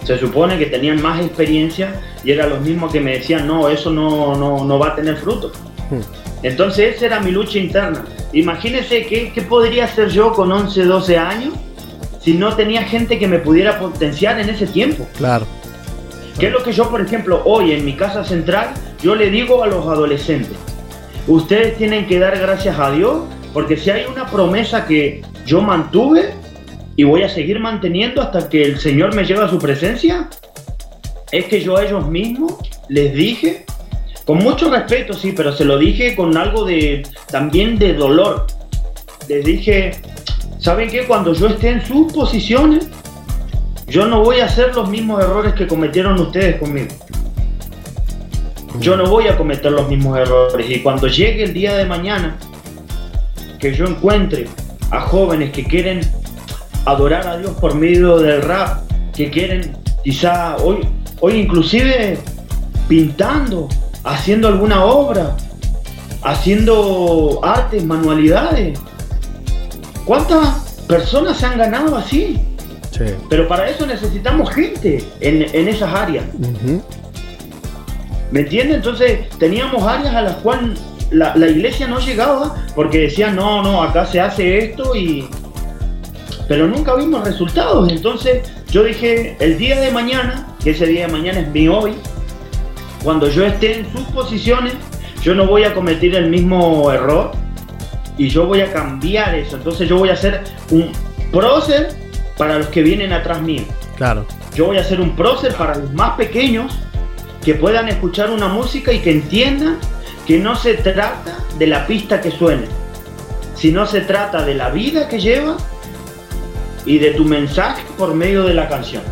[0.04, 3.90] se supone que tenían más experiencia y eran los mismos que me decían, no, eso
[3.90, 5.50] no, no, no va a tener fruto.
[5.90, 6.00] Hmm.
[6.42, 8.04] Entonces esa era mi lucha interna.
[8.34, 11.54] Imagínense qué, qué podría hacer yo con 11, 12 años
[12.20, 15.08] si no tenía gente que me pudiera potenciar en ese tiempo.
[15.16, 15.46] Claro.
[16.38, 18.72] ¿Qué es lo que yo, por ejemplo, hoy en mi casa central,
[19.02, 20.56] yo le digo a los adolescentes?
[21.26, 26.30] Ustedes tienen que dar gracias a Dios, porque si hay una promesa que yo mantuve
[26.94, 30.28] y voy a seguir manteniendo hasta que el Señor me lleve a su presencia,
[31.32, 32.54] es que yo a ellos mismos
[32.88, 33.66] les dije,
[34.24, 38.46] con mucho respeto, sí, pero se lo dije con algo de también de dolor.
[39.28, 39.90] Les dije,
[40.60, 41.04] ¿saben qué?
[41.04, 42.88] Cuando yo esté en sus posiciones,
[43.88, 46.88] yo no voy a hacer los mismos errores que cometieron ustedes conmigo.
[48.80, 50.70] Yo no voy a cometer los mismos errores.
[50.70, 52.36] Y cuando llegue el día de mañana,
[53.58, 54.46] que yo encuentre
[54.90, 56.00] a jóvenes que quieren
[56.84, 58.82] adorar a Dios por medio del rap,
[59.14, 60.86] que quieren quizá hoy,
[61.20, 62.18] hoy inclusive
[62.88, 63.68] pintando,
[64.04, 65.34] haciendo alguna obra,
[66.22, 68.78] haciendo artes, manualidades.
[70.04, 72.38] ¿Cuántas personas se han ganado así?
[73.28, 76.24] Pero para eso necesitamos gente en, esas áreas.
[78.30, 78.76] ¿Me entiendes?
[78.76, 80.80] Entonces teníamos áreas a las cuales
[81.10, 85.28] la, iglesia no llegaba porque decían, no, no, acá se hace esto y...
[86.46, 87.90] Pero nunca vimos resultados.
[87.90, 91.94] Entonces yo dije, el día de mañana, que ese día de mañana es mi hoy,
[93.02, 94.74] cuando yo esté en sus posiciones,
[95.22, 97.32] yo no voy a cometer el mismo error
[98.16, 99.56] y yo voy a cambiar eso.
[99.56, 100.90] Entonces yo voy a hacer un
[101.30, 101.90] prócer
[102.38, 103.64] para los que vienen atrás mío.
[103.96, 104.24] Claro.
[104.54, 106.78] Yo voy a hacer un prócer para los más pequeños
[107.44, 109.78] que puedan escuchar una música y que entiendan
[110.26, 112.66] que no se trata de la pista que suene,
[113.54, 115.56] sino se trata de la vida que lleva
[116.84, 119.02] y de tu mensaje por medio de la canción.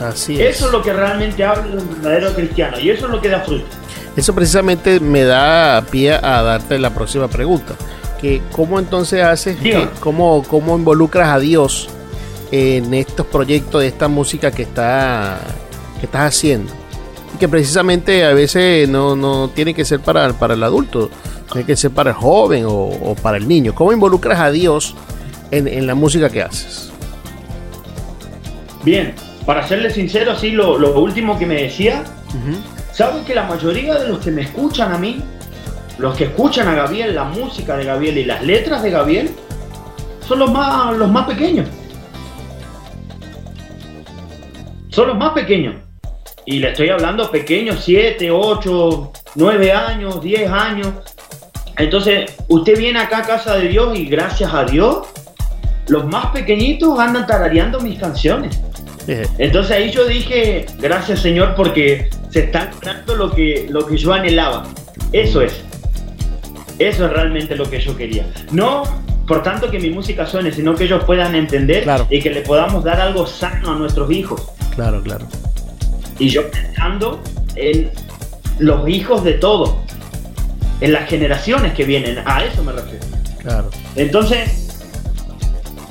[0.00, 0.56] Así es.
[0.56, 3.28] Eso es lo que realmente habla de un verdadero cristiano y eso es lo que
[3.28, 3.66] da fruto.
[4.16, 7.74] Eso precisamente me da pie a darte la próxima pregunta.
[8.20, 9.56] Que ¿Cómo entonces haces,
[10.00, 11.88] cómo, cómo involucras a Dios
[12.50, 15.40] en estos proyectos de esta música que, está,
[16.00, 16.72] que estás haciendo.
[17.34, 21.10] Y que precisamente a veces no, tiene que ser para, para el adulto,
[21.52, 23.74] tiene que ser para el joven o, para el niño.
[23.74, 24.94] ¿Cómo involucras a Dios
[25.50, 26.90] en, la música que haces?
[28.84, 32.04] Bien, para serle sincero, así lo, último que me decía,
[32.92, 35.22] ¿saben que la mayoría de los que me escuchan a mí,
[35.98, 39.30] los que escuchan a Gabriel, la música de Gabriel y las letras de Gabriel,
[40.26, 41.66] son los más, los más pequeños?
[44.98, 45.76] Son los más pequeños.
[46.44, 50.88] Y le estoy hablando pequeños, 7, 8, 9 años, 10 años.
[51.76, 55.06] Entonces, usted viene acá a casa de Dios y gracias a Dios,
[55.86, 58.60] los más pequeñitos andan tarareando mis canciones.
[59.38, 64.12] Entonces ahí yo dije, gracias Señor, porque se está dando lo que, lo que yo
[64.12, 64.66] anhelaba.
[65.12, 65.62] Eso es.
[66.78, 68.26] Eso es realmente lo que yo quería.
[68.52, 68.82] No
[69.26, 72.82] por tanto que mi música suene, sino que ellos puedan entender y que le podamos
[72.82, 74.57] dar algo sano a nuestros hijos.
[74.78, 75.26] Claro, claro.
[76.20, 77.20] Y yo pensando
[77.56, 77.90] en
[78.60, 79.82] los hijos de todo,
[80.80, 83.04] en las generaciones que vienen, a eso me refiero.
[83.40, 83.70] Claro.
[83.96, 84.68] Entonces,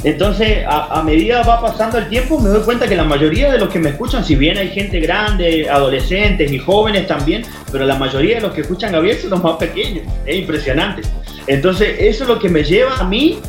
[0.06, 3.68] entonces a, medida va pasando el tiempo, me doy cuenta que la mayoría de los
[3.68, 8.36] que me escuchan, si bien hay gente grande, adolescentes y jóvenes también, pero la mayoría
[8.36, 10.06] de los que escuchan a Gabriel son los más pequeños.
[10.26, 11.02] Es impresionante.
[11.46, 13.40] Entonces, eso es lo que me lleva a mí,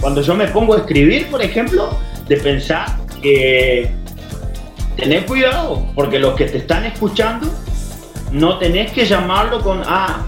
[0.00, 4.03] cuando yo me pongo a escribir, por ejemplo, de pensar que
[4.96, 7.48] tenés cuidado, porque los que te están escuchando,
[8.30, 10.22] no tenés que llamarlo con, ah,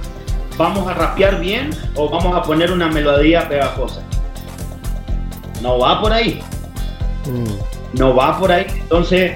[0.57, 4.03] vamos a rapear bien o vamos a poner una melodía pegajosa.
[5.63, 6.41] No va por ahí.
[7.27, 7.99] Mm.
[7.99, 8.67] No va por ahí.
[8.69, 9.33] Entonces,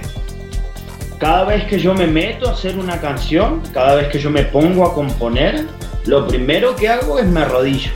[1.18, 4.44] cada vez que yo me meto a hacer una canción, cada vez que yo me
[4.44, 5.66] pongo a componer,
[6.06, 7.90] lo primero que hago es me arrodillo.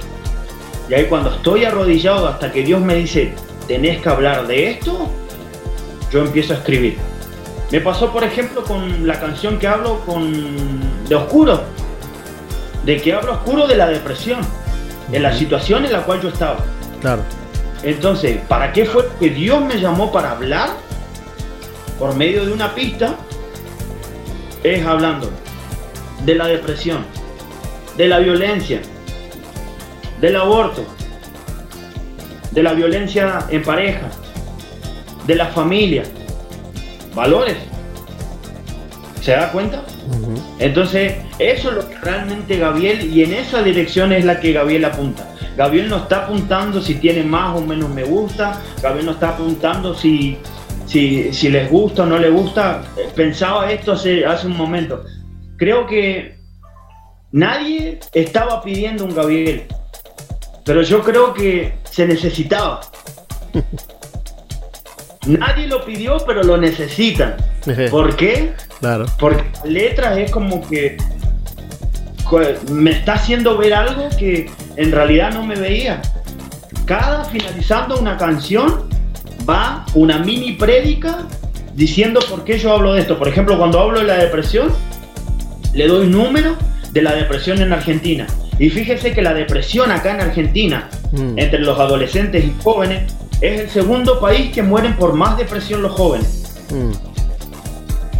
[0.88, 3.32] Y ahí cuando estoy arrodillado hasta que Dios me dice,
[3.66, 5.08] tenés que hablar de esto,
[6.10, 6.98] yo empiezo a escribir.
[7.70, 11.62] Me pasó, por ejemplo, con la canción que hablo con de oscuro,
[12.84, 14.40] de que hablo oscuro de la depresión,
[15.10, 16.58] en la situación en la cual yo estaba.
[17.00, 17.22] Claro.
[17.82, 20.70] Entonces, ¿para qué fue que Dios me llamó para hablar
[21.98, 23.16] por medio de una pista?
[24.62, 25.30] Es hablando
[26.24, 27.04] de la depresión,
[27.96, 28.80] de la violencia,
[30.20, 30.86] del aborto,
[32.52, 34.08] de la violencia en pareja,
[35.26, 36.04] de la familia,
[37.14, 37.56] valores.
[39.20, 39.82] ¿Se da cuenta?
[40.58, 44.84] Entonces, eso es lo que realmente Gabriel, y en esa dirección es la que Gabriel
[44.84, 45.26] apunta.
[45.56, 49.94] Gabriel no está apuntando si tiene más o menos me gusta, Gabriel no está apuntando
[49.94, 50.36] si
[50.86, 52.82] si, si les gusta o no les gusta.
[53.14, 55.04] Pensaba esto hace, hace un momento.
[55.56, 56.38] Creo que
[57.32, 59.64] nadie estaba pidiendo un Gabriel,
[60.64, 62.80] pero yo creo que se necesitaba.
[65.26, 67.36] Nadie lo pidió, pero lo necesitan.
[67.90, 68.52] ¿Por qué?
[68.80, 69.06] Claro.
[69.18, 70.96] Porque letras es como que
[72.70, 76.02] me está haciendo ver algo que en realidad no me veía.
[76.84, 78.88] Cada finalizando una canción
[79.48, 81.26] va una mini prédica
[81.74, 83.18] diciendo por qué yo hablo de esto.
[83.18, 84.72] Por ejemplo, cuando hablo de la depresión,
[85.72, 86.56] le doy número
[86.92, 88.26] de la depresión en Argentina.
[88.58, 91.38] Y fíjese que la depresión acá en Argentina, mm.
[91.38, 95.92] entre los adolescentes y jóvenes, es el segundo país que mueren por más depresión los
[95.92, 96.64] jóvenes.
[96.70, 97.14] Mm.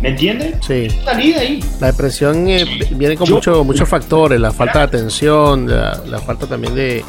[0.03, 0.57] ¿Me entiendes?
[0.67, 0.89] Sí.
[1.03, 1.65] Salí ahí.
[1.81, 7.05] La depresión eh, viene con muchos factores, la falta de atención, la, falta también de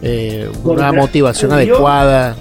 [0.00, 2.34] eh, una motivación adecuada.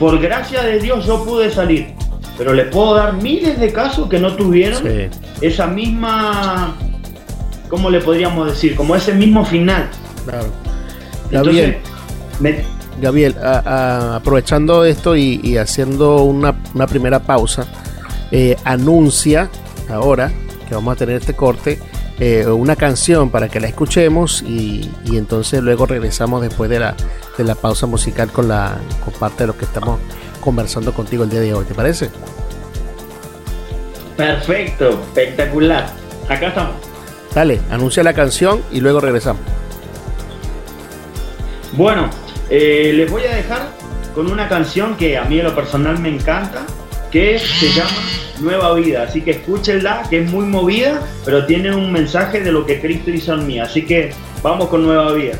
[0.00, 1.94] Por gracia de Dios yo pude salir,
[2.36, 4.82] pero le puedo dar miles de casos que no tuvieron
[5.40, 6.74] esa misma,
[7.68, 8.74] ¿cómo le podríamos decir?
[8.74, 9.88] Como ese mismo final.
[10.24, 10.48] Claro.
[11.30, 11.76] Entonces,
[13.00, 16.54] Gabriel, aprovechando esto y, haciendo una,
[16.86, 17.66] primera pausa,
[18.30, 19.50] eh, anuncia
[19.88, 20.30] ahora
[20.68, 21.80] que vamos a tener este corte
[22.20, 26.94] eh, una canción para que la escuchemos y, entonces luego regresamos después de la,
[27.38, 29.98] de la pausa musical con la con parte de lo que estamos
[30.40, 31.64] conversando contigo el día de hoy.
[31.64, 32.10] ¿Te parece?
[34.18, 35.90] Perfecto, espectacular.
[36.28, 36.74] Acá estamos.
[37.34, 39.40] Dale, anuncia la canción y luego regresamos.
[41.72, 42.10] Bueno,
[42.50, 43.70] eh, les voy a dejar
[44.14, 46.66] con una canción que a mí en lo personal me encanta,
[47.10, 47.90] que se llama
[48.40, 49.04] Nueva Vida.
[49.04, 53.10] Así que escúchenla, que es muy movida, pero tiene un mensaje de lo que Cristo
[53.10, 53.60] hizo en mí.
[53.60, 55.38] Así que vamos con Nueva Vida.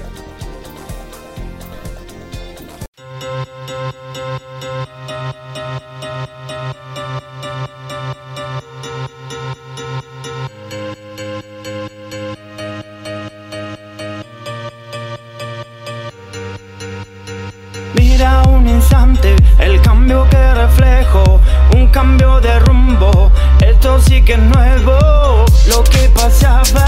[24.31, 26.87] Que nuevo, lo que pasaba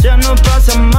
[0.00, 0.93] ya no pasa más,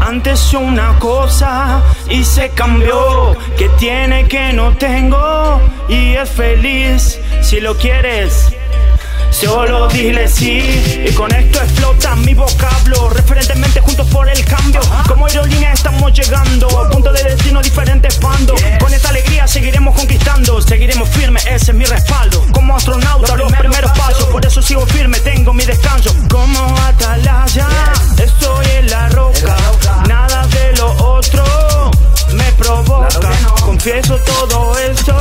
[0.00, 1.80] Antes una cosa
[2.10, 3.36] y se cambió.
[3.56, 8.52] Que tiene que no tengo y es feliz si lo quieres.
[9.30, 13.08] Solo dile sí y con esto explota mi vocablo.
[13.10, 14.80] Referentemente juntos por el cambio.
[15.06, 20.60] Como aerolínea estamos llegando A punto de destino diferentes bandos Con esta alegría seguiremos conquistando.
[20.60, 24.26] Seguiremos firmes, ese es mi respaldo Como astronauta los primeros pasos.
[24.26, 26.14] Por eso sigo firme, tengo mi descanso.
[26.28, 27.66] Como atalaya
[28.18, 29.56] Estoy en la roca.
[30.06, 31.44] Nada de lo otro
[32.34, 33.30] me provoca.
[33.64, 35.16] Confieso todo esto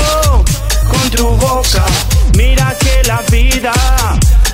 [0.98, 1.86] con tu boca
[2.38, 3.74] Mira que la vida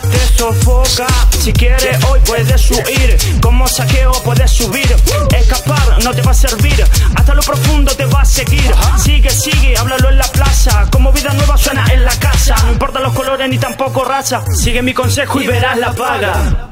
[0.10, 1.06] te sofoca.
[1.38, 4.96] Si quieres hoy puedes huir, como saqueo puedes subir.
[5.36, 6.82] Escapar no te va a servir,
[7.14, 8.74] hasta lo profundo te va a seguir.
[8.98, 10.88] Sigue, sigue, háblalo en la plaza.
[10.92, 12.56] Como vida nueva suena en la casa.
[12.64, 14.44] No importan los colores ni tampoco raza.
[14.56, 16.70] Sigue mi consejo y verás la paga.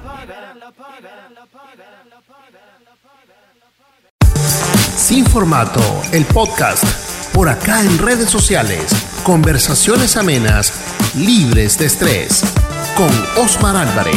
[4.96, 5.82] Sin formato,
[6.14, 7.11] el podcast.
[7.34, 8.92] Por acá en redes sociales.
[9.24, 10.74] Conversaciones amenas,
[11.16, 12.44] libres de estrés.
[12.98, 13.10] Con
[13.44, 14.16] Osmar Álvarez.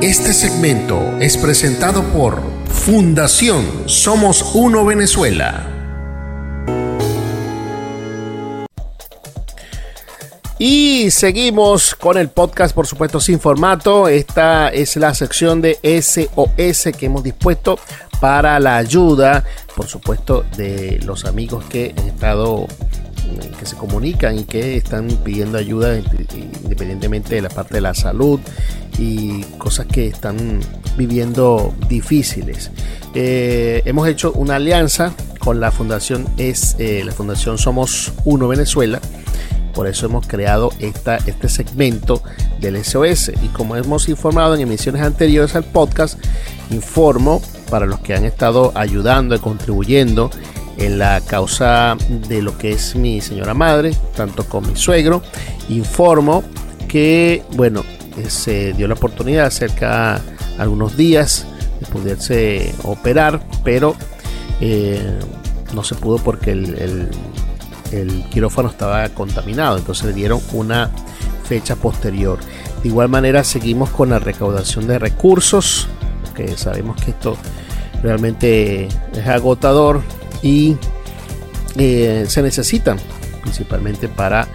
[0.00, 5.70] Este segmento es presentado por Fundación Somos Uno Venezuela.
[10.58, 14.08] Y seguimos con el podcast, por supuesto, sin formato.
[14.08, 17.78] Esta es la sección de SOS que hemos dispuesto
[18.24, 19.44] para la ayuda,
[19.76, 22.66] por supuesto, de los amigos que han estado
[23.58, 25.98] que se comunican y que están pidiendo ayuda
[26.62, 28.40] independientemente de la parte de la salud
[28.98, 30.60] y cosas que están
[30.96, 32.70] viviendo difíciles.
[33.12, 39.02] Eh, hemos hecho una alianza con la fundación es eh, la fundación Somos Uno Venezuela.
[39.74, 42.22] Por eso hemos creado esta, este segmento
[42.60, 43.32] del SOS.
[43.42, 46.18] Y como hemos informado en emisiones anteriores al podcast,
[46.70, 50.30] informo para los que han estado ayudando y contribuyendo
[50.76, 51.96] en la causa
[52.28, 55.22] de lo que es mi señora madre, tanto con mi suegro.
[55.68, 56.42] Informo
[56.88, 57.84] que, bueno,
[58.16, 60.20] eh, se dio la oportunidad cerca
[60.58, 61.46] algunos días
[61.80, 63.96] de poderse operar, pero
[64.60, 65.18] eh,
[65.74, 67.08] no se pudo porque el,
[68.30, 70.90] quirófano estaba contaminado, entonces le dieron una
[71.44, 72.38] fecha posterior.
[72.82, 75.88] De igual manera seguimos con la recaudación de recursos,
[76.34, 77.36] que sabemos que esto
[78.02, 80.02] realmente es agotador
[80.42, 80.76] y
[81.76, 82.98] eh, se necesitan
[83.42, 84.48] principalmente para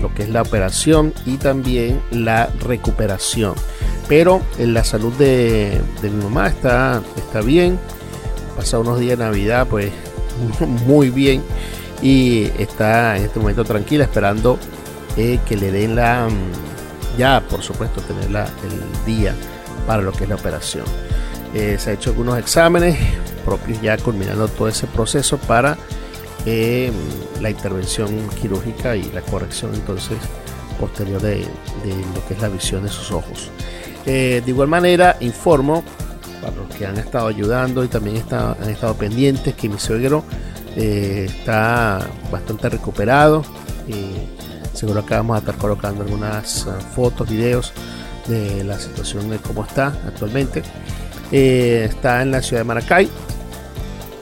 [0.00, 3.54] lo que es la operación y también la recuperación.
[4.08, 7.78] Pero en la salud de, mi mamá está, está bien.
[8.56, 9.90] Pasa unos días de Navidad, pues
[10.86, 11.42] muy bien.
[12.02, 14.58] Y está en este momento tranquila, esperando
[15.16, 16.28] eh, que le den la.
[16.28, 19.34] Mm, ya, por supuesto, tener el día
[19.86, 20.84] para lo que es la operación.
[21.54, 22.96] Eh, se ha hecho algunos exámenes
[23.44, 25.76] propios, ya culminando todo ese proceso para
[26.46, 26.92] eh,
[27.40, 30.18] la intervención quirúrgica y la corrección entonces
[30.78, 31.40] posterior de,
[32.14, 33.50] lo que es la visión de sus ojos.
[34.04, 35.84] De igual manera, informo
[36.40, 40.24] para los que han estado ayudando y también han estado pendientes que mi suegro
[40.78, 42.00] eh, está
[42.32, 43.44] bastante recuperado.
[44.72, 47.72] seguro que vamos a estar colocando algunas ah, fotos, videos
[48.26, 50.62] de la situación de cómo está actualmente.
[51.30, 53.10] está en la ciudad de Maracay,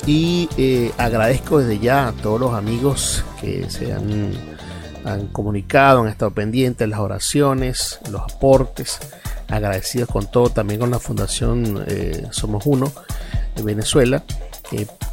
[0.07, 4.32] y eh, agradezco desde ya a todos los amigos que se han,
[5.32, 9.00] comunicado, han estado pendientes, las oraciones, los aportes.
[9.48, 12.92] Agradecidos con todo, también con la Fundación eh, Somos Uno
[13.54, 14.22] de Venezuela.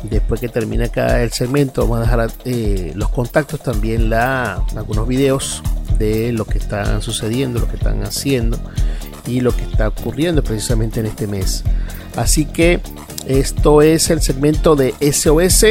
[0.10, 5.08] Después que termine acá el segmento, vamos a dejar eh, los contactos, también la, algunos
[5.08, 5.64] videos
[5.98, 8.60] de lo que están sucediendo, lo que están haciendo
[9.26, 11.64] y lo que está ocurriendo precisamente en este mes.
[12.16, 12.82] Así que
[13.28, 15.66] esto es el segmento de SOS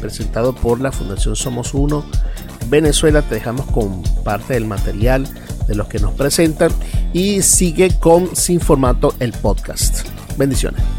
[0.00, 2.04] presentado por la Fundación Somos Uno
[2.68, 3.22] Venezuela.
[3.22, 5.26] Te dejamos con parte del material
[5.66, 6.72] de los que nos presentan
[7.12, 10.06] y sigue con Sin Formato el podcast.
[10.36, 10.97] Bendiciones.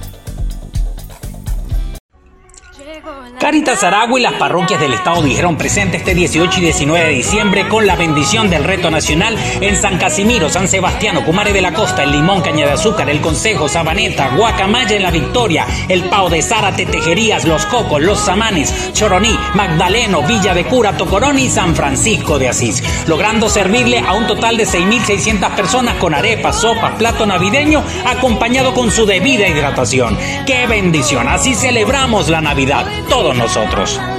[3.40, 7.70] Caritas Aragua y las parroquias del Estado dijeron presente este 18 y 19 de diciembre
[7.70, 12.04] con la bendición del reto nacional en San Casimiro, San Sebastián, Cumare de la Costa,
[12.04, 16.42] El Limón, Caña de Azúcar, El Consejo, Sabaneta, Guacamaya en la Victoria, El Pau de
[16.42, 22.40] Zárate, Tejerías, Los Cocos, Los Samanes, Choroní, Magdaleno, Villa de Cura, Tocorón y San Francisco
[22.40, 27.86] de Asís, logrando servirle a un total de 6.600 personas con arepas, sopas, plato navideño,
[28.06, 30.18] acompañado con su debida hidratación.
[30.46, 31.30] ¡Qué bendición!
[31.30, 32.86] Así celebramos la Navidad.
[33.08, 34.19] Todo nosotros.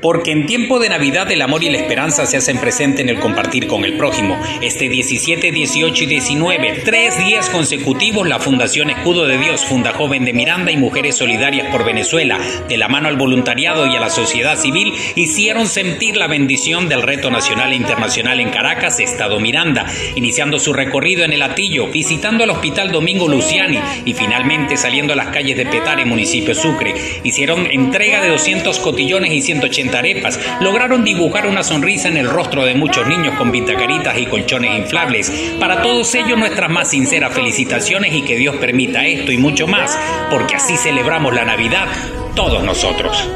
[0.00, 3.20] Porque en tiempo de Navidad el amor y la esperanza se hacen presente en el
[3.20, 4.40] compartir con el prójimo.
[4.62, 10.24] Este 17, 18 y 19, tres días consecutivos, la Fundación Escudo de Dios, Funda Joven
[10.24, 14.08] de Miranda y Mujeres Solidarias por Venezuela, de la mano al voluntariado y a la
[14.08, 19.84] sociedad civil, hicieron sentir la bendición del reto nacional e internacional en Caracas, Estado Miranda,
[20.14, 25.16] iniciando su recorrido en el Atillo, visitando el Hospital Domingo Luciani y finalmente saliendo a
[25.16, 26.94] las calles de Petare, municipio Sucre.
[27.22, 32.64] Hicieron entrega de 200 cotillones y 180 arepas lograron dibujar una sonrisa en el rostro
[32.64, 35.30] de muchos niños con pintacaritas y colchones inflables.
[35.58, 39.98] Para todos ellos nuestras más sinceras felicitaciones y que Dios permita esto y mucho más,
[40.30, 41.86] porque así celebramos la Navidad
[42.34, 43.28] todos nosotros.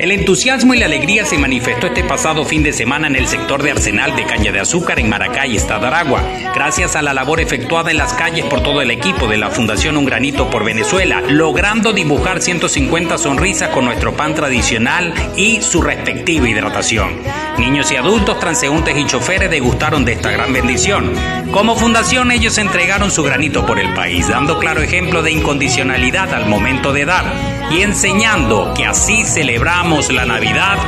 [0.00, 3.62] El entusiasmo y la alegría se manifestó este pasado fin de semana en el sector
[3.62, 6.22] de Arsenal de Caña de Azúcar en Maracay, Estado Aragua,
[6.54, 9.98] gracias a la labor efectuada en las calles por todo el equipo de la Fundación
[9.98, 16.48] Un Granito por Venezuela, logrando dibujar 150 sonrisas con nuestro pan tradicional y su respectiva
[16.48, 17.18] hidratación.
[17.58, 21.12] Niños y adultos, transeúntes y choferes degustaron de esta gran bendición.
[21.52, 26.46] Como fundación ellos entregaron su granito por el país, dando claro ejemplo de incondicionalidad al
[26.46, 30.78] momento de dar y enseñando que así celebramos la Navidad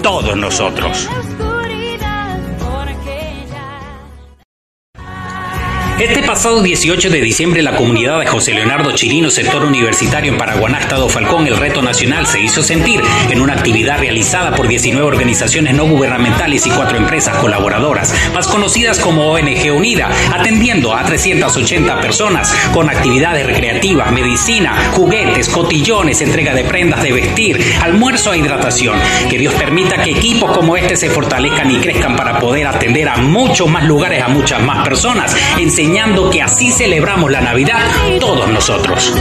[0.00, 1.08] todos nosotros.
[6.00, 10.80] Este pasado 18 de diciembre, la comunidad de José Leonardo Chirino, sector universitario en Paraguaná,
[10.80, 15.72] Estado Falcón, el reto nacional se hizo sentir en una actividad realizada por 19 organizaciones
[15.72, 22.52] no gubernamentales y cuatro empresas colaboradoras, más conocidas como ONG Unida, atendiendo a 380 personas
[22.72, 28.98] con actividades recreativas, medicina, juguetes, cotillones, entrega de prendas de vestir, almuerzo e hidratación.
[29.30, 33.16] Que Dios permita que equipos como este se fortalezcan y crezcan para poder atender a
[33.18, 35.36] muchos más lugares, a muchas más personas
[36.30, 37.80] que así celebramos la Navidad
[38.18, 39.12] todos nosotros.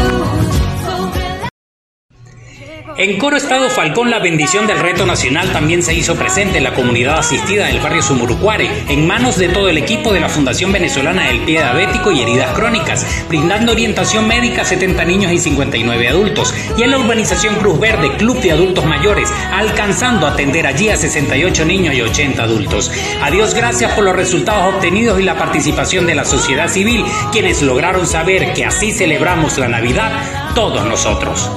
[2.95, 6.75] En Coro Estado Falcón, la bendición del reto nacional también se hizo presente en la
[6.75, 11.25] comunidad asistida del barrio Sumurucuare, en manos de todo el equipo de la Fundación Venezolana
[11.25, 16.53] del Pie Diabético y Heridas Crónicas, brindando orientación médica a 70 niños y 59 adultos,
[16.77, 20.95] y en la urbanización Cruz Verde, Club de Adultos Mayores, alcanzando a atender allí a
[20.95, 22.91] 68 niños y 80 adultos.
[23.23, 27.63] A Dios gracias por los resultados obtenidos y la participación de la sociedad civil, quienes
[27.63, 31.49] lograron saber que así celebramos la Navidad todos nosotros.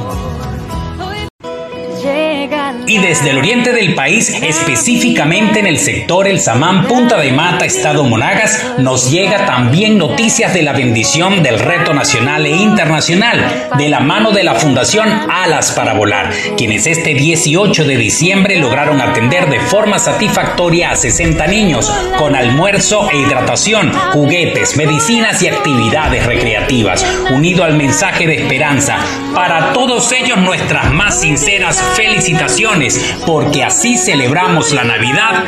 [2.96, 7.66] Y desde el oriente del país, específicamente en el sector El Samán, Punta de Mata,
[7.66, 13.90] Estado Monagas, nos llega también noticias de la bendición del reto nacional e internacional, de
[13.90, 19.50] la mano de la Fundación Alas para Volar, quienes este 18 de diciembre lograron atender
[19.50, 27.04] de forma satisfactoria a 60 niños, con almuerzo e hidratación, juguetes, medicinas y actividades recreativas,
[27.30, 28.96] unido al mensaje de esperanza.
[29.34, 32.85] Para todos ellos nuestras más sinceras felicitaciones
[33.26, 35.44] porque así celebramos la Navidad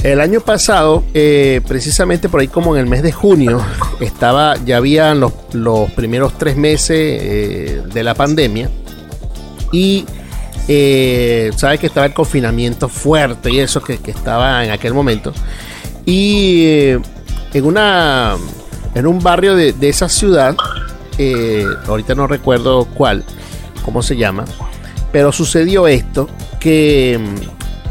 [0.03, 3.61] el año pasado, eh, precisamente por ahí como en el mes de junio,
[4.01, 8.69] estaba, ya habían los, primeros tres meses eh, de la pandemia
[9.71, 10.05] y
[10.67, 15.31] eh, sabes que estaba el confinamiento fuerte y eso que, estaba en aquel momento.
[16.05, 16.99] Y eh,
[17.53, 18.35] en una
[18.95, 20.53] en un barrio de, esa ciudad,
[21.87, 23.23] ahorita no recuerdo cuál,
[23.85, 24.43] cómo se llama,
[25.13, 26.27] pero sucedió esto
[26.59, 27.17] que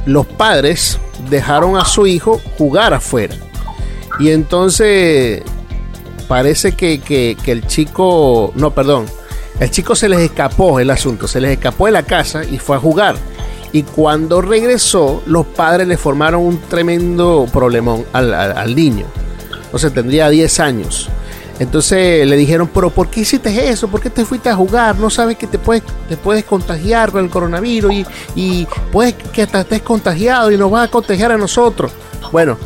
[0.07, 0.99] los padres
[1.31, 3.35] dejaron a su hijo jugar afuera.
[4.19, 5.43] Y entonces
[6.29, 9.07] parece que, que, el chico, no, perdón,
[9.61, 12.77] el chico se les escapó el asunto, se les escapó de la casa y fue
[12.77, 13.17] a jugar.
[13.73, 19.07] Y cuando regresó, los padres le formaron un tremendo problemón al, al, al niño.
[19.73, 21.09] O sea, tendría 10 años.
[21.63, 23.87] Entonces le dijeron, pero ¿por qué hiciste eso?
[23.87, 24.99] ¿Por qué te fuiste a jugar?
[24.99, 29.43] ¿No sabes que te puedes, te puedes contagiar con el coronavirus y, y puedes que
[29.43, 31.93] hasta estés contagiado y nos vas a contagiar a nosotros?
[32.33, 32.59] Bueno,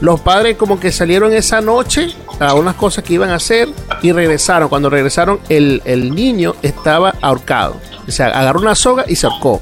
[0.00, 3.68] los padres como que salieron esa noche a unas cosas que iban a hacer
[4.00, 4.68] y regresaron.
[4.68, 7.80] Cuando regresaron, el, el niño estaba ahorcado.
[8.06, 9.60] O sea, agarró una soga y se ahorcó.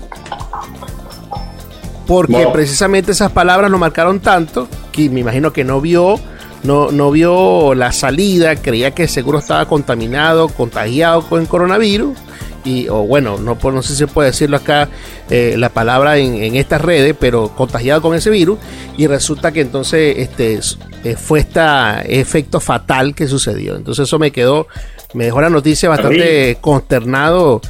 [2.06, 2.52] Porque wow.
[2.52, 6.20] precisamente esas palabras lo marcaron tanto que me imagino que no vio
[6.64, 12.18] no, no vio la salida, creía que seguro estaba contaminado, contagiado con coronavirus.
[12.64, 14.88] Y, o bueno, no, no sé si se puede decirlo acá
[15.28, 18.58] eh, la palabra en, estas redes, pero contagiado con ese virus.
[18.96, 20.58] Y resulta que entonces este,
[21.04, 21.60] eh, fue este
[22.18, 23.76] efecto fatal que sucedió.
[23.76, 24.66] Entonces eso me quedó,
[25.12, 27.60] me dejó la noticia bastante consternado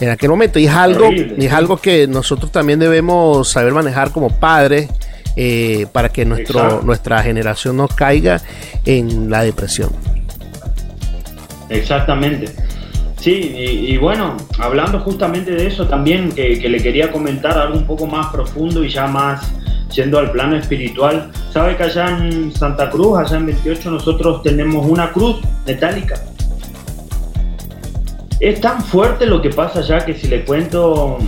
[0.00, 0.58] en aquel momento.
[0.58, 4.88] Y es algo, y es algo que nosotros también debemos saber manejar como padres
[5.36, 8.40] eh, para que nuestro, nuestra generación no caiga
[8.84, 9.90] en la depresión.
[11.68, 12.52] Exactamente.
[13.20, 18.06] Sí, y, bueno, hablando justamente de eso también, que, le quería comentar algo un poco
[18.06, 19.52] más profundo y ya más
[19.94, 21.30] yendo al plano espiritual.
[21.52, 26.14] ¿Sabe que allá en Santa Cruz, allá en 28, nosotros tenemos una cruz metálica?
[28.40, 31.18] Es tan fuerte lo que pasa allá que si le cuento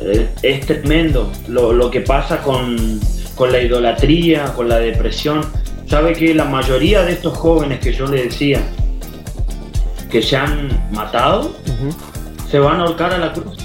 [0.00, 3.00] eh, es tremendo lo, lo que pasa con,
[3.38, 5.40] con la idolatría, con la depresión.
[5.86, 8.60] Sabe que la mayoría de estos jóvenes que yo le decía
[10.10, 11.54] que se han matado,
[12.50, 13.56] se van a ahorcar a la cruz.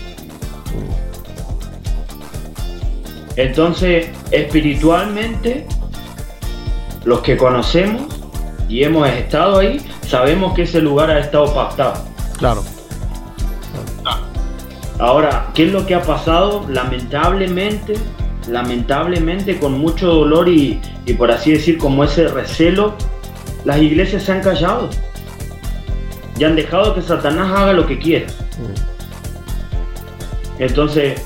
[3.35, 5.65] Entonces, espiritualmente,
[7.03, 8.03] los que conocemos
[8.69, 11.95] y hemos estado ahí, sabemos que ese lugar ha estado pactado.
[12.37, 12.63] Claro.
[14.99, 16.65] Ahora, ¿qué es lo que ha pasado?
[16.69, 17.95] Lamentablemente,
[18.47, 20.81] lamentablemente con mucho dolor y,
[21.17, 22.95] por así decir como ese recelo,
[23.65, 24.89] las iglesias se han callado
[26.37, 28.27] y han dejado que Satanás haga lo que quiera.
[30.59, 31.21] Entonces,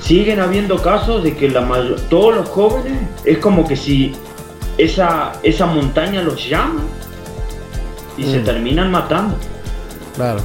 [0.00, 1.66] siguen habiendo casos de que la
[2.08, 4.14] todos los jóvenes es como que si
[4.76, 6.82] esa, esa montaña los llama
[8.16, 8.44] y se mm.
[8.44, 9.36] terminan matando.
[10.14, 10.40] Claro.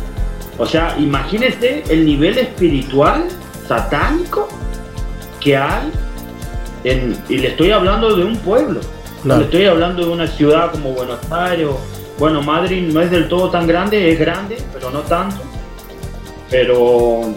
[0.58, 3.26] O sea, imagínese el nivel espiritual
[3.68, 4.48] satánico
[5.44, 5.92] que hay,
[7.30, 8.82] y le estoy hablando de un pueblo,
[9.24, 11.68] le estoy hablando de una ciudad como Buenos Aires,
[12.18, 15.42] bueno, Madrid no es del todo tan grande, es grande, pero no tanto.
[16.50, 17.34] Pero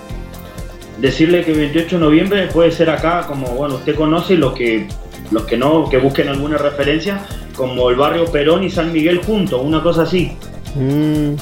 [0.98, 4.88] decirle que 28 de noviembre puede ser acá, como bueno, usted conoce los que
[5.30, 7.24] los que no, que busquen alguna referencia,
[7.56, 10.36] como el barrio Perón y San Miguel juntos, una cosa así.
[10.74, 11.34] Mm.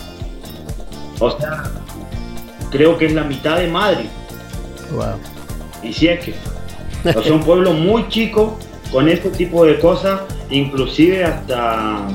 [1.19, 1.65] O sea,
[2.71, 4.09] creo que es la mitad de Madrid.
[5.83, 6.35] Y si es que.
[7.05, 8.59] O sea, un pueblo muy chico
[8.91, 12.07] con este tipo de cosas, inclusive hasta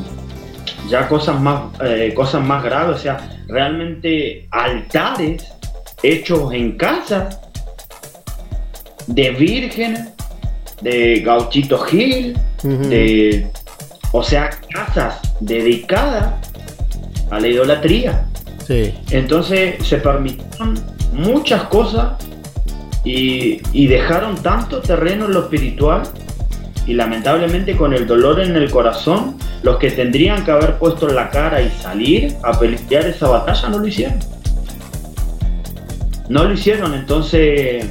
[0.87, 5.47] ya cosas más, eh, cosas más graves, o sea, realmente altares
[6.01, 7.29] hechos en casa
[9.07, 10.09] de vírgenes,
[10.81, 13.47] de Gauchito Gil, de,
[14.11, 16.33] o sea, casas dedicadas
[17.29, 18.25] a la idolatría.
[19.09, 20.79] Entonces se permitieron
[21.11, 22.13] muchas cosas
[23.03, 26.03] y, dejaron tanto terreno en lo espiritual
[26.85, 31.29] y lamentablemente con el dolor en el corazón, los que tendrían que haber puesto la
[31.29, 34.19] cara y salir a pelear esa batalla no lo hicieron.
[36.29, 37.85] No lo hicieron, entonces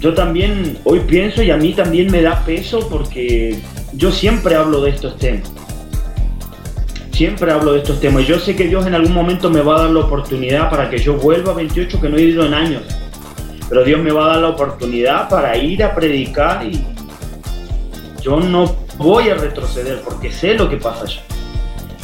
[0.00, 3.58] yo también hoy pienso y a mí también me da peso porque
[3.94, 5.50] yo siempre hablo de estos temas.
[7.12, 8.24] Siempre hablo de estos temas.
[8.24, 10.90] y Yo sé que Dios en algún momento me va a dar la oportunidad para
[10.90, 12.82] que yo vuelva a 28 que no he ido en años
[13.68, 16.84] pero Dios me va a dar la oportunidad para ir a predicar y
[18.22, 21.22] yo no voy a retroceder porque sé lo que pasa allá.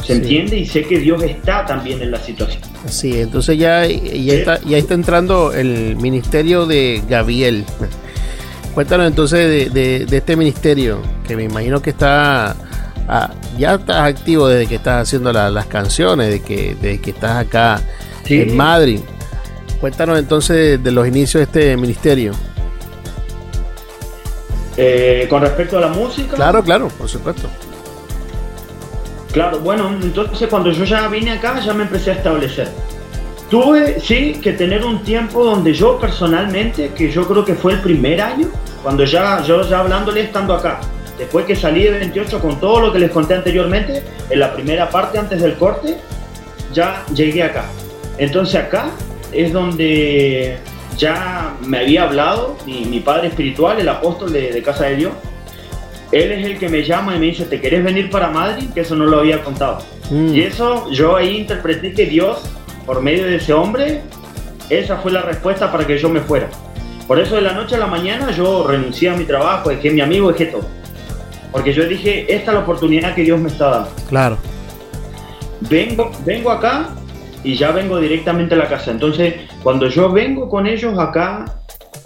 [0.03, 0.57] ¿Se entiende?
[0.57, 2.61] Y sé que Dios está también en la situación.
[2.87, 7.65] Sí, entonces ya, ya, está, ya está entrando el ministerio de Gabriel.
[8.73, 12.55] Cuéntanos entonces de, este ministerio, que me imagino que está
[13.07, 17.45] ah, ya estás activo desde que estás haciendo las canciones, de que, desde que estás
[17.45, 17.81] acá
[18.25, 18.99] en Madrid.
[19.81, 22.33] Cuéntanos entonces de los inicios de este ministerio.
[24.77, 26.35] Eh, con respecto a la música.
[26.35, 27.49] Claro, claro, por supuesto.
[29.31, 32.69] Claro, bueno, entonces cuando yo ya vine acá ya me empecé a establecer.
[33.49, 37.81] Tuve, sí, que tener un tiempo donde yo personalmente, que yo creo que fue el
[37.81, 38.49] primer año,
[38.83, 40.79] cuando ya, yo ya hablándole estando acá,
[41.17, 44.89] después que salí de 28 con todo lo que les conté anteriormente, en la primera
[44.89, 45.97] parte antes del corte,
[46.71, 47.65] ya llegué acá.
[48.17, 48.91] Entonces acá
[49.31, 50.57] es donde
[50.97, 55.13] ya me había hablado mi, padre espiritual, el apóstol de, Casa de Dios.
[56.11, 58.67] Él es el que me llama y me dice, ¿te querés venir para Madrid?
[58.73, 59.79] Que eso no lo había contado.
[60.09, 60.35] Mm.
[60.35, 62.41] Y eso yo ahí interpreté que Dios,
[62.85, 64.01] por medio de ese hombre,
[64.69, 66.49] esa fue la respuesta para que yo me fuera.
[67.07, 69.93] Por eso de la noche a la mañana yo renuncié a mi trabajo, dejé a
[69.93, 70.67] mi amigo, dejé todo.
[71.51, 73.89] Porque yo dije, esta es la oportunidad que Dios me está dando.
[74.07, 74.37] Claro.
[75.61, 76.89] Vengo, vengo acá
[77.43, 78.91] y ya vengo directamente a la casa.
[78.91, 81.45] Entonces, cuando yo vengo con ellos acá,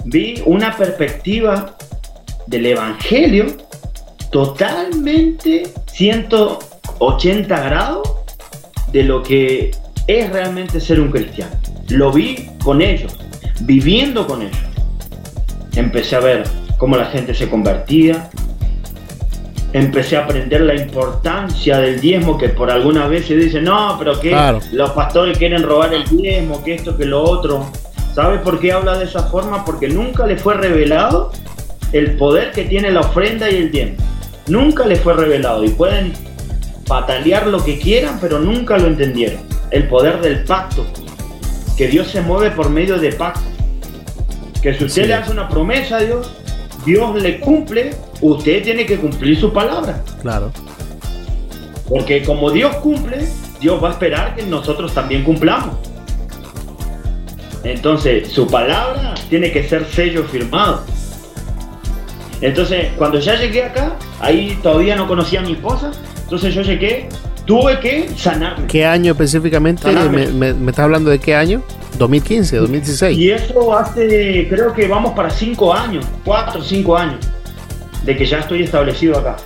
[0.05, 1.75] vi una perspectiva
[2.47, 3.45] del Evangelio
[4.31, 8.09] totalmente 180 grados
[8.91, 9.71] de lo que
[10.07, 11.55] es realmente ser un cristiano.
[11.89, 13.17] Lo vi con ellos,
[13.61, 14.57] viviendo con ellos.
[15.75, 16.43] Empecé a ver
[16.77, 18.29] cómo la gente se convertía.
[19.77, 24.17] Empecé a aprender la importancia del diezmo, que por alguna vez se dice, no, pero
[24.19, 24.59] que Claro.
[24.71, 27.69] los pastores quieren robar el diezmo, que esto, que lo otro.
[28.13, 29.65] ¿Sabe por qué habla de esa forma?
[29.65, 31.33] Porque nunca le fue revelado
[31.91, 33.97] el poder que tiene la ofrenda y el diezmo.
[34.47, 36.13] Nunca le fue revelado y pueden
[36.87, 39.39] patalear lo que quieran, pero nunca lo entendieron.
[39.71, 40.85] El poder del pacto,
[41.77, 43.41] que Dios se mueve por medio de pacto.
[44.61, 45.07] Que si usted Sí.
[45.09, 46.31] le hace una promesa a Dios,
[46.85, 50.03] Dios le cumple, usted tiene que cumplir su palabra.
[50.21, 50.51] Claro.
[51.89, 53.27] Porque como Dios cumple,
[53.59, 55.75] Dios va a esperar que nosotros también cumplamos.
[57.63, 60.83] Entonces, su palabra tiene que ser sello firmado.
[62.41, 65.91] Entonces, cuando ya llegué acá, ahí todavía no conocía a mi esposa,
[66.23, 67.09] entonces yo llegué,
[67.45, 68.67] tuve que sanarme.
[68.67, 69.91] ¿Qué año específicamente?
[70.09, 71.61] ¿Me, me, me estás hablando de qué año?
[71.97, 73.17] 2015, 2016.
[73.17, 77.19] Y eso hace, creo que vamos para cinco años, cuatro o cinco años,
[78.03, 79.37] de que ya estoy establecido acá.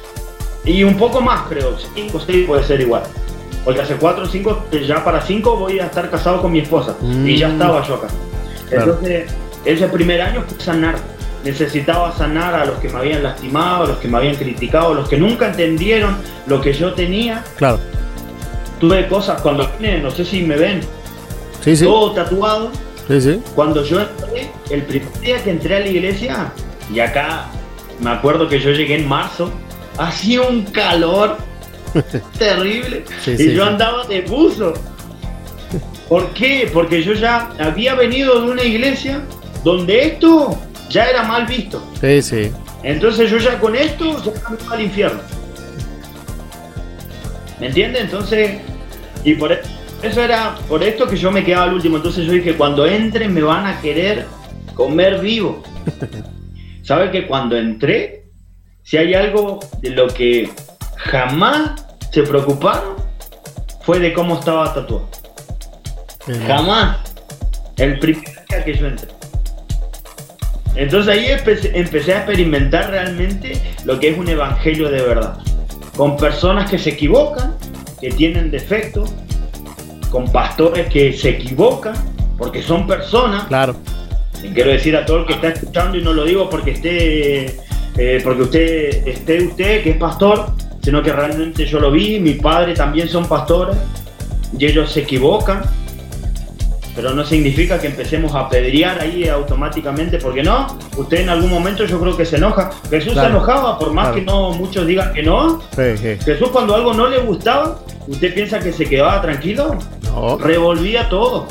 [0.65, 3.03] Y un poco más, creo, cinco o seis puede ser igual.
[3.63, 6.95] Porque hace cuatro o cinco, ya para cinco voy a estar casado con mi esposa.
[7.25, 7.51] Y ya Mm.
[7.53, 8.07] estaba yo acá.
[8.69, 8.93] Claro.
[8.93, 9.31] Entonces,
[9.65, 10.95] ese primer año fue sanar.
[11.43, 14.95] Necesitaba sanar a los que me habían lastimado, a los que me habían criticado, a
[14.95, 17.43] los que nunca entendieron lo que yo tenía.
[17.57, 17.79] Claro.
[18.79, 20.81] Tuve cosas cuando vine, no sé si me ven,
[21.63, 21.83] Sí, sí.
[21.85, 22.71] todo tatuado.
[23.07, 23.41] Sí.
[23.55, 26.53] Cuando yo entré, el primer día que entré a la iglesia,
[26.93, 27.47] y acá
[27.99, 29.51] me acuerdo que yo llegué en marzo,
[29.97, 31.37] hacía un calor
[32.37, 34.73] terrible y yo andaba de buzo.
[36.07, 36.69] ¿Por qué?
[36.71, 39.21] Porque yo ya había venido de una iglesia
[39.63, 40.57] donde esto
[40.89, 41.83] ya era mal visto.
[41.99, 42.51] Sí, sí.
[42.83, 45.19] Entonces yo ya con esto ya camino al infierno.
[47.59, 47.99] ¿Me entiende?
[47.99, 48.59] Entonces,
[49.23, 49.61] y por e-
[50.01, 51.97] eso era por esto que yo me quedaba al último.
[51.97, 54.25] Entonces yo dije, cuando entren me van a querer
[54.73, 55.61] comer vivo.
[56.83, 58.25] ¿Sabe que cuando entré,
[58.83, 60.49] si hay algo de lo que
[60.95, 62.95] jamás se preocuparon,
[63.81, 65.09] fue de cómo estaba tatuado.
[66.47, 66.97] Jamás.
[67.77, 69.07] El primer día que yo entré.
[70.75, 75.37] Entonces ahí empe- empecé a experimentar realmente lo que es un evangelio de verdad.
[75.95, 77.55] Con personas que se equivocan,
[77.99, 79.13] que tienen defectos,
[80.09, 81.95] con pastores que se equivocan,
[82.37, 83.45] porque son personas.
[83.45, 83.75] Claro.
[84.43, 87.57] Y Quiero decir a todo el que está escuchando y no lo digo porque esté,
[87.97, 92.35] eh, porque usted esté usted que es pastor, sino que realmente yo lo vi, mi
[92.35, 93.75] padre también son pastores
[94.57, 95.61] y ellos se equivocan,
[97.01, 101.85] pero no significa que empecemos a pedrear ahí automáticamente, porque no, usted en algún momento
[101.85, 102.71] yo creo que se enoja.
[102.89, 103.29] Jesús Claro.
[103.29, 104.15] se enojaba, por más Claro.
[104.19, 105.61] que no muchos digan que no.
[105.73, 106.17] Sí, sí.
[106.25, 109.77] Jesús cuando algo no le gustaba, ¿usted piensa que se quedaba tranquilo?
[110.03, 110.37] No.
[110.39, 111.47] revolvía todo.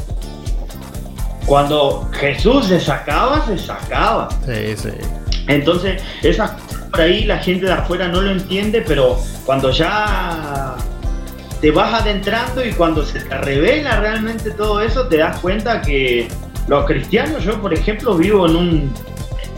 [1.47, 4.29] Cuando Jesús se sacaba, se sacaba.
[4.45, 4.91] Sí, sí.
[5.47, 6.51] Entonces, esas
[6.91, 10.75] por ahí la gente de afuera no lo entiende, pero cuando ya
[11.61, 16.29] te vas adentrando y cuando se te revela realmente todo eso, te das cuenta que
[16.69, 18.95] los cristianos, yo por ejemplo vivo en un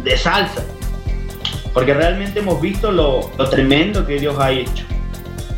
[0.02, 0.62] de salsa,
[1.74, 4.84] porque realmente hemos visto lo, lo tremendo que Dios ha hecho.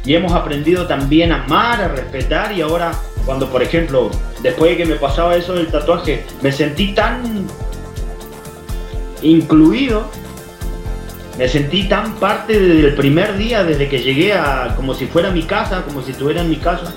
[0.05, 2.93] Y hemos aprendido también a amar, a respetar y ahora
[3.24, 4.11] cuando por ejemplo,
[4.43, 7.47] después de que me pasaba eso del tatuaje, me sentí tan
[9.22, 10.11] incluido
[11.38, 15.30] me sentí tan parte desde el primer día, desde que llegué a como si fuera
[15.30, 16.92] mi casa, como si estuviera en mi casa,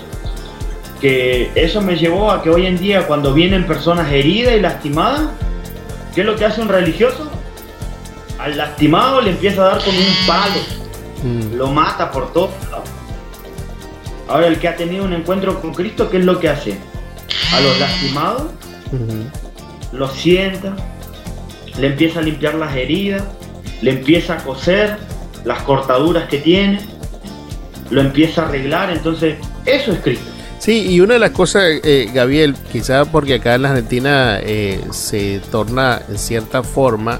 [1.00, 5.30] que eso me llevó a que hoy en día cuando vienen personas heridas y lastimadas,
[6.14, 7.32] ¿qué es lo que hace un religioso?
[8.38, 10.60] Al lastimado le empieza a dar con un palo,
[11.26, 12.52] Mm, lo mata por todo.
[14.28, 16.78] Ahora el que ha tenido un encuentro con Cristo, ¿qué es lo que hace?
[17.54, 18.44] A los lastimados
[18.92, 19.26] ujú.
[19.92, 20.76] lo sienta,
[21.80, 23.24] le empieza a limpiar las heridas,
[23.82, 24.98] le empieza a coser
[25.44, 26.80] las cortaduras que tiene,
[27.90, 29.36] lo empieza a arreglar, entonces
[29.66, 30.32] eso es Cristo.
[30.60, 34.82] Sí, y una de las cosas, eh, Gabriel, quizá porque acá en la Argentina eh,
[34.92, 37.20] se torna en cierta forma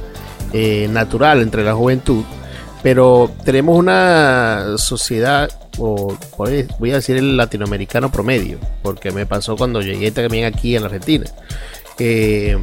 [0.52, 2.24] eh, natural entre la juventud,
[2.82, 6.18] pero tenemos una sociedad, o
[6.80, 10.88] voy a decir el latinoamericano promedio, porque me pasó cuando llegué también aquí en la
[10.88, 11.26] Argentina.
[11.98, 12.58] Eh,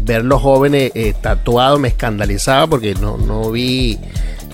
[0.00, 3.98] ver los jóvenes eh, tatuados me escandalizaba porque no, no vi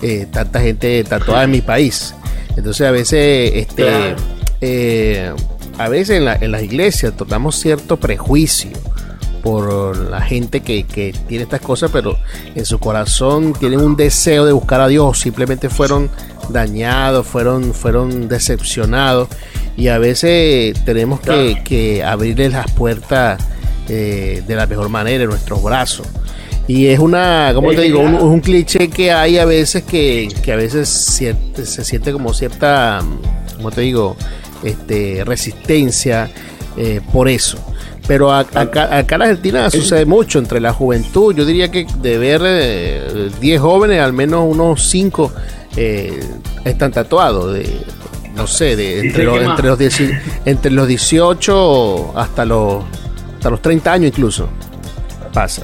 [0.02, 2.14] eh, tanta gente tatuada en mi país.
[2.56, 4.14] Entonces a veces este,
[4.60, 5.32] eh,
[5.78, 8.70] a veces en, la- en las iglesias tratamos cierto prejuicio
[9.42, 12.18] por la gente que, que, tiene estas cosas, pero
[12.54, 16.10] en su corazón tienen un deseo de buscar a Dios, simplemente fueron
[16.50, 19.28] dañados, fueron, fueron decepcionados.
[19.78, 23.42] Y a veces tenemos que, que abrirles las puertas
[23.88, 26.06] eh, de la mejor manera en nuestros brazos.
[26.66, 30.52] Y es una, como te digo, un, un, cliché que hay a veces que, que
[30.52, 33.02] a veces se siente como cierta,
[33.56, 34.16] como te digo,
[34.62, 36.30] este, resistencia
[36.76, 37.58] eh, por eso.
[38.06, 41.34] Pero acá, acá, en Argentina sucede mucho entre la juventud.
[41.34, 42.40] Yo diría que de ver
[43.40, 45.32] 10 eh, jóvenes, al menos unos 5
[45.76, 46.20] eh,
[46.64, 47.52] están tatuados.
[47.54, 47.68] De,
[48.34, 49.78] no sé, de, entre, los, entre, los
[50.44, 52.84] entre los 18 hasta los,
[53.40, 54.50] hasta los 30 años incluso.
[55.32, 55.62] Pasa.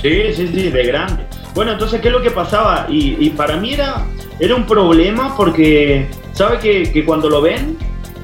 [0.00, 1.24] Sí, sí, sí, de grande.
[1.54, 2.86] Bueno, entonces, ¿qué es lo que pasaba?
[2.88, 4.04] Y, y para mí era,
[4.40, 7.78] era un problema porque, ¿sabe que, que cuando lo ven